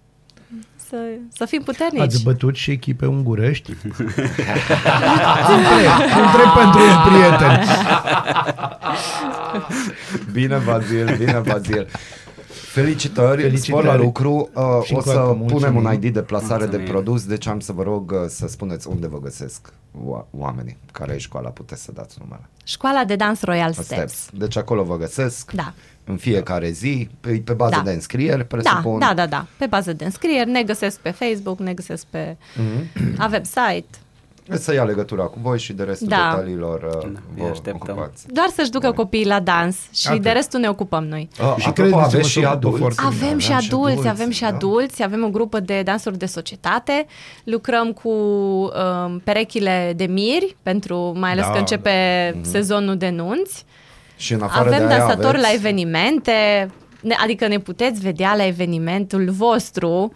Să, 0.88 0.96
să 1.32 1.44
fim 1.44 1.62
puternici. 1.62 2.00
Ați 2.02 2.22
bătut 2.22 2.54
și 2.56 2.70
echipe 2.70 3.06
ungurești? 3.06 3.70
întreb, 3.76 3.86
întreb 6.24 6.50
pentru 6.56 6.80
un 6.80 6.96
prieten. 7.08 7.60
Bine, 10.32 10.56
Bazil, 10.64 11.16
bine, 11.18 11.42
Bazil. 11.46 11.88
Felicitări, 12.48 13.40
Felicitări. 13.42 13.60
spor 13.60 13.84
la 13.84 13.96
lucru. 13.96 14.50
Uh, 14.54 14.62
Și 14.84 14.92
o 14.92 14.96
încă 14.96 15.10
să 15.10 15.16
o 15.18 15.20
dată 15.20 15.26
punem 15.32 15.46
mulțumim. 15.48 15.84
un 15.84 15.92
ID 15.92 16.12
de 16.12 16.22
plasare 16.22 16.58
de 16.64 16.76
Mulțumim. 16.76 16.86
produs, 16.90 17.24
deci 17.26 17.46
am 17.46 17.60
să 17.60 17.72
vă 17.72 17.82
rog 17.82 18.10
uh, 18.10 18.18
să 18.28 18.46
spuneți 18.48 18.88
unde 18.88 19.06
vă 19.08 19.18
găsesc 19.20 19.68
oa- 19.94 20.26
oamenii 20.30 20.76
care 20.92 21.14
e 21.14 21.18
școala, 21.18 21.48
puteți 21.48 21.82
să 21.82 21.92
dați 21.92 22.16
numele. 22.22 22.48
Școala 22.64 23.04
de 23.04 23.16
dans 23.16 23.42
Royal 23.42 23.72
Steps. 23.72 23.86
Steps. 23.86 24.28
Deci 24.32 24.56
acolo 24.56 24.82
vă 24.82 24.96
găsesc 24.96 25.52
Da. 25.52 25.72
În 26.04 26.16
fiecare 26.16 26.70
zi, 26.70 27.08
pe, 27.20 27.42
pe 27.44 27.52
bază 27.52 27.74
Da. 27.76 27.82
de 27.82 27.90
înscrieri, 27.90 28.38
Da, 28.38 28.44
presupun. 28.44 28.98
da, 28.98 29.12
da, 29.14 29.26
da. 29.26 29.46
Pe 29.56 29.66
bază 29.66 29.92
de 29.92 30.04
înscrieri, 30.04 30.50
ne 30.50 30.62
găsesc 30.62 30.98
pe 30.98 31.10
Facebook, 31.10 31.58
ne 31.58 31.72
găsesc 31.72 32.06
pe... 32.10 32.36
Mhm. 32.56 33.14
Avem 33.18 33.42
site. 33.42 33.86
Să 34.48 34.74
ia 34.74 34.84
legătura 34.84 35.22
cu 35.22 35.38
voi 35.42 35.58
și 35.58 35.72
de 35.72 35.82
restul 35.82 36.06
Da. 36.08 36.28
detaliilor 36.30 36.82
uh, 36.82 36.90
Da, 37.12 37.18
îi 37.36 37.42
vă 37.42 37.48
așteptăm. 37.50 37.96
ocupați. 37.96 38.26
Doar 38.32 38.48
să-și 38.54 38.70
ducă 38.70 38.86
Bun. 38.86 38.94
copiii 38.96 39.26
la 39.26 39.40
dans 39.40 39.76
și 39.92 40.08
Atât. 40.08 40.22
de 40.22 40.30
restul 40.30 40.60
ne 40.60 40.68
ocupăm 40.68 41.04
noi. 41.04 41.28
Uh, 41.32 41.36
Și 41.38 41.44
apropo, 41.68 41.72
credeți-mă, 41.72 42.00
aveți 42.00 42.22
se 42.24 42.28
și 42.30 42.38
ocupă 42.38 42.52
adulți. 42.56 42.78
foarte 42.78 43.02
bine. 43.16 43.24
Avem 43.26 43.38
și 43.38 43.52
adulți, 43.52 44.08
avem 44.08 44.30
și 44.30 44.40
da? 44.40 44.46
adulți, 44.46 45.02
avem 45.02 45.24
o 45.24 45.28
grupă 45.28 45.60
de 45.60 45.82
dansuri 45.84 46.18
de 46.18 46.26
societate, 46.26 47.06
lucrăm 47.44 47.92
cu 47.92 48.08
um, 48.10 49.18
perechile 49.24 49.92
de 49.96 50.04
miri, 50.04 50.56
pentru 50.62 51.12
mai 51.18 51.30
ales 51.30 51.44
Da, 51.44 51.50
că 51.52 51.58
începe 51.58 51.92
sezonul 52.40 52.96
de 52.96 53.08
nunți. 53.10 53.64
Și 54.22 54.32
în 54.32 54.42
afară 54.42 54.68
Avem 54.68 54.86
de 54.86 54.92
aia 54.92 54.98
dansatori 54.98 55.26
aveți... 55.36 55.42
la 55.42 55.52
evenimente, 55.52 56.70
ne, 57.00 57.14
adică 57.22 57.48
ne 57.48 57.58
puteți 57.58 58.00
vedea 58.00 58.34
la 58.34 58.46
evenimentul 58.46 59.30
vostru. 59.30 59.88
uh, 59.88 60.10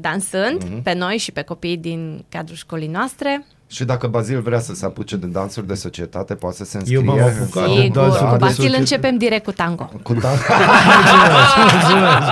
dansând 0.00 0.62
Mhm. 0.64 0.82
pe 0.82 0.94
noi 0.94 1.16
și 1.16 1.32
pe 1.32 1.42
copiii 1.42 1.76
din 1.76 2.24
cadrul 2.28 2.56
școlii 2.56 2.88
noastre. 2.88 3.46
Și 3.66 3.84
dacă 3.84 4.06
Bazil 4.06 4.40
vrea 4.40 4.58
să 4.60 4.74
se 4.74 4.84
apuce 4.84 5.16
de 5.16 5.26
dansuri 5.26 5.66
de 5.66 5.74
societate, 5.74 6.34
poate 6.34 6.56
să 6.56 6.64
se 6.64 6.76
înscrie. 6.76 6.98
Eu 6.98 7.04
m-am 7.04 7.18
apucat 7.18 7.64
de 7.66 7.80
Sigur, 7.80 7.96
dansuri 7.96 8.24
cu 8.24 8.30
de 8.30 8.36
Basil 8.38 8.54
societate. 8.54 8.78
începem 8.80 9.16
direct 9.18 9.44
cu 9.44 9.52
tango. 9.52 9.90
Cu 10.02 10.14
dan- 10.14 10.20
Mulțumesc, 10.94 11.56
mulțumesc. 11.72 12.28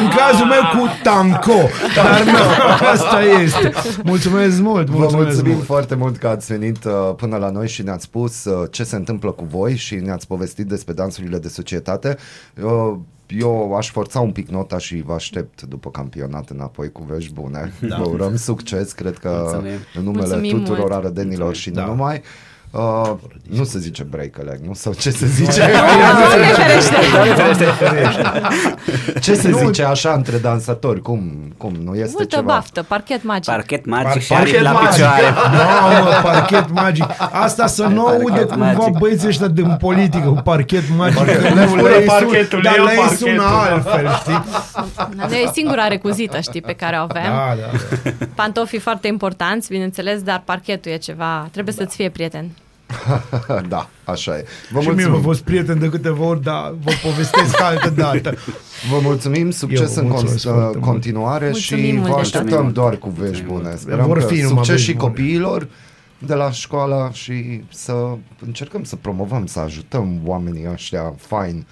În 0.00 0.08
cazul 0.16 0.46
meu 0.46 0.60
cu 0.80 0.86
tanco. 1.02 1.52
Dar 1.94 2.22
nu, 2.24 2.86
asta 2.92 3.22
este. 3.22 3.72
Mulțumesc 4.04 4.60
mult, 4.60 4.86
Vă 4.86 4.96
mulțumesc 4.98 5.26
mulțumim 5.26 5.52
mult. 5.54 5.66
foarte 5.66 5.94
mult 5.94 6.16
că 6.16 6.28
ați 6.28 6.46
venit 6.56 6.84
uh, 6.84 6.92
până 7.16 7.36
la 7.36 7.50
noi 7.50 7.68
și 7.68 7.82
ne-ați 7.82 8.04
spus 8.04 8.44
uh, 8.44 8.68
ce 8.70 8.84
se 8.84 8.96
întâmplă 8.96 9.30
cu 9.30 9.44
voi 9.44 9.76
și 9.76 9.94
ne-ați 9.94 10.26
povestit 10.26 10.66
despre 10.66 10.92
dansurile 10.92 11.38
de 11.38 11.48
societate. 11.48 12.16
Uh, 12.62 12.96
eu 13.38 13.74
aș 13.76 13.90
forța 13.90 14.20
un 14.20 14.32
pic 14.32 14.48
nota 14.48 14.78
și 14.78 15.02
vă 15.02 15.12
aștept 15.12 15.62
după 15.62 15.90
campionat 15.90 16.48
înapoi 16.50 16.92
cu 16.92 17.02
vești 17.02 17.32
bune. 17.32 17.72
Da. 17.88 17.96
Vă 17.96 18.08
urăm 18.08 18.36
succes, 18.36 18.92
cred 18.92 19.18
că 19.18 19.40
Mulțumim. 19.42 19.78
în 19.94 20.02
numele 20.02 20.26
Mulțumim 20.26 20.56
tuturor 20.58 20.78
mult. 20.78 20.92
arădenilor 20.92 21.54
și 21.54 21.68
nu 21.68 21.74
Da. 21.74 21.84
numai. 21.86 22.22
Uh, 22.72 23.10
nu 23.42 23.64
se 23.64 23.78
zice 23.78 24.02
break 24.02 24.38
a 24.38 24.42
leg, 24.42 24.58
nu? 24.66 24.74
Sau 24.74 24.92
ce 24.92 25.10
se 25.10 25.26
zice? 25.38 25.70
ce 29.20 29.34
se 29.34 29.52
zice 29.64 29.84
așa 29.84 30.12
între 30.12 30.36
dansatori? 30.38 31.02
Cum, 31.02 31.52
cum 31.56 31.72
nu 31.84 31.94
este 31.94 32.14
Multă 32.16 32.36
ceva? 32.36 32.52
baftă, 32.52 32.82
parchet 32.82 33.22
magic. 33.24 33.44
Parchet 33.44 33.86
magic 33.86 34.06
Par- 34.08 34.20
și 34.22 34.32
aripi 34.32 34.56
parchet 34.56 34.62
la 34.72 34.72
magic. 34.72 34.90
picioare. 34.90 35.22
Mamă, 35.92 36.08
parchet 36.22 36.70
magic. 36.70 37.06
Asta 37.32 37.66
să 37.66 37.82
nu 37.86 38.02
Parchet 38.02 38.28
audă 38.28 38.44
cumva 38.46 38.64
magic. 38.72 38.98
băieții 38.98 39.28
ăștia 39.28 39.46
din 39.48 39.76
politică 39.80 40.28
cu 40.28 40.40
parchet 40.44 40.82
magic. 40.96 41.16
că 41.16 41.24
Le 41.32 41.48
le 41.48 41.66
fură 41.66 41.92
sun- 42.00 42.04
parchetul, 42.06 42.58
le 42.58 42.68
Dar 42.68 42.76
iau 42.76 42.84
le 42.84 42.92
parchetul. 42.96 43.26
sună 43.28 43.42
altfel, 43.42 44.08
știi? 44.20 44.44
Da, 45.16 45.36
E 45.36 45.50
singura 45.52 45.86
recuzită, 45.88 46.40
știi, 46.40 46.60
pe 46.60 46.72
care 46.72 46.96
o 46.96 47.02
avem. 47.02 47.22
Da, 47.22 47.54
da, 47.60 47.78
da. 48.18 48.26
Pantofii 48.34 48.78
foarte 48.78 49.06
importanți, 49.06 49.68
bineînțeles, 49.68 50.22
dar 50.22 50.42
parchetul 50.44 50.92
e 50.92 50.96
ceva, 50.96 51.48
trebuie 51.52 51.74
să-ți 51.74 51.96
fie 51.96 52.08
prieten. 52.10 52.50
da, 53.68 53.88
așa 54.04 54.36
e. 54.38 54.44
Vă 54.70 54.80
Și 54.80 54.86
mie 54.86 54.94
mulțumim. 54.94 55.16
am 55.16 55.22
fost 55.22 55.42
prieten 55.42 55.78
de 55.78 55.88
câteva 55.88 56.24
ori, 56.24 56.42
dar 56.42 56.74
vă 56.84 56.90
povestesc 57.02 57.60
altă 57.60 57.90
dată. 57.90 58.34
Vă 58.90 58.98
mulțumim, 59.02 59.50
succes 59.50 59.96
Eu 59.96 60.02
în 60.02 60.08
vă 60.08 60.14
mulțumesc 60.14 60.38
con- 60.48 60.50
foarte 60.52 60.76
mult. 60.78 60.90
continuare 60.90 61.44
Mulțumim 61.50 61.84
și 61.84 61.92
mult 61.92 62.08
vă 62.08 62.14
de 62.14 62.20
așteptăm 62.20 62.64
tot. 62.64 62.74
doar 62.74 62.96
cu 62.96 63.08
vești 63.08 63.42
bune. 63.44 63.74
Sperăm 63.76 64.06
Vor 64.06 64.18
că 64.18 64.24
fi 64.26 64.34
numai 64.34 64.48
succes 64.48 64.68
vești 64.68 64.90
și 64.90 64.96
bune. 64.96 65.08
copiilor 65.08 65.68
de 66.18 66.34
la 66.34 66.50
școală 66.50 67.10
și 67.12 67.64
să 67.70 67.94
încercăm 68.44 68.84
să 68.84 68.96
promovăm, 68.96 69.46
să 69.46 69.58
ajutăm 69.60 70.20
oamenii 70.24 70.68
ăștia 70.72 71.14
fain 71.18 71.66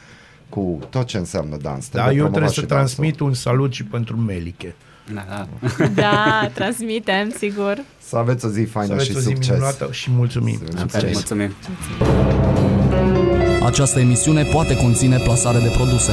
cu 0.49 0.79
tot 0.91 1.07
ce 1.07 1.17
înseamnă 1.19 1.57
dans. 1.63 1.89
Da, 1.91 1.99
eu 2.01 2.07
promovat 2.11 2.31
trebuie 2.31 2.53
și 2.53 2.61
să 2.61 2.67
dansul. 2.67 2.77
transmit 2.77 3.21
un 3.21 3.35
salut 3.35 3.73
și 3.73 3.85
pentru 3.85 4.17
Meliche. 4.17 4.75
Da, 5.15 5.25
da. 5.29 5.87
Da, 5.95 6.51
transmitem, 6.55 7.33
sigur. 7.39 7.79
Să 8.09 8.17
aveți 8.17 8.45
o 8.45 8.49
zi 8.49 8.63
Să 8.63 8.69
faină 8.71 8.93
aveți 8.93 9.11
și 9.11 9.17
o 9.17 9.19
zi 9.21 9.25
succes. 9.27 9.49
minunată 9.49 9.89
și 9.91 10.11
mulțumim. 10.11 10.59
Mulțumim. 10.77 11.11
Mulțumim. 11.13 11.53
Această 13.65 13.99
emisiune 13.99 14.43
poate 14.43 14.77
conține 14.77 15.17
plasare 15.17 15.59
de 15.59 15.69
produse. 15.77 16.13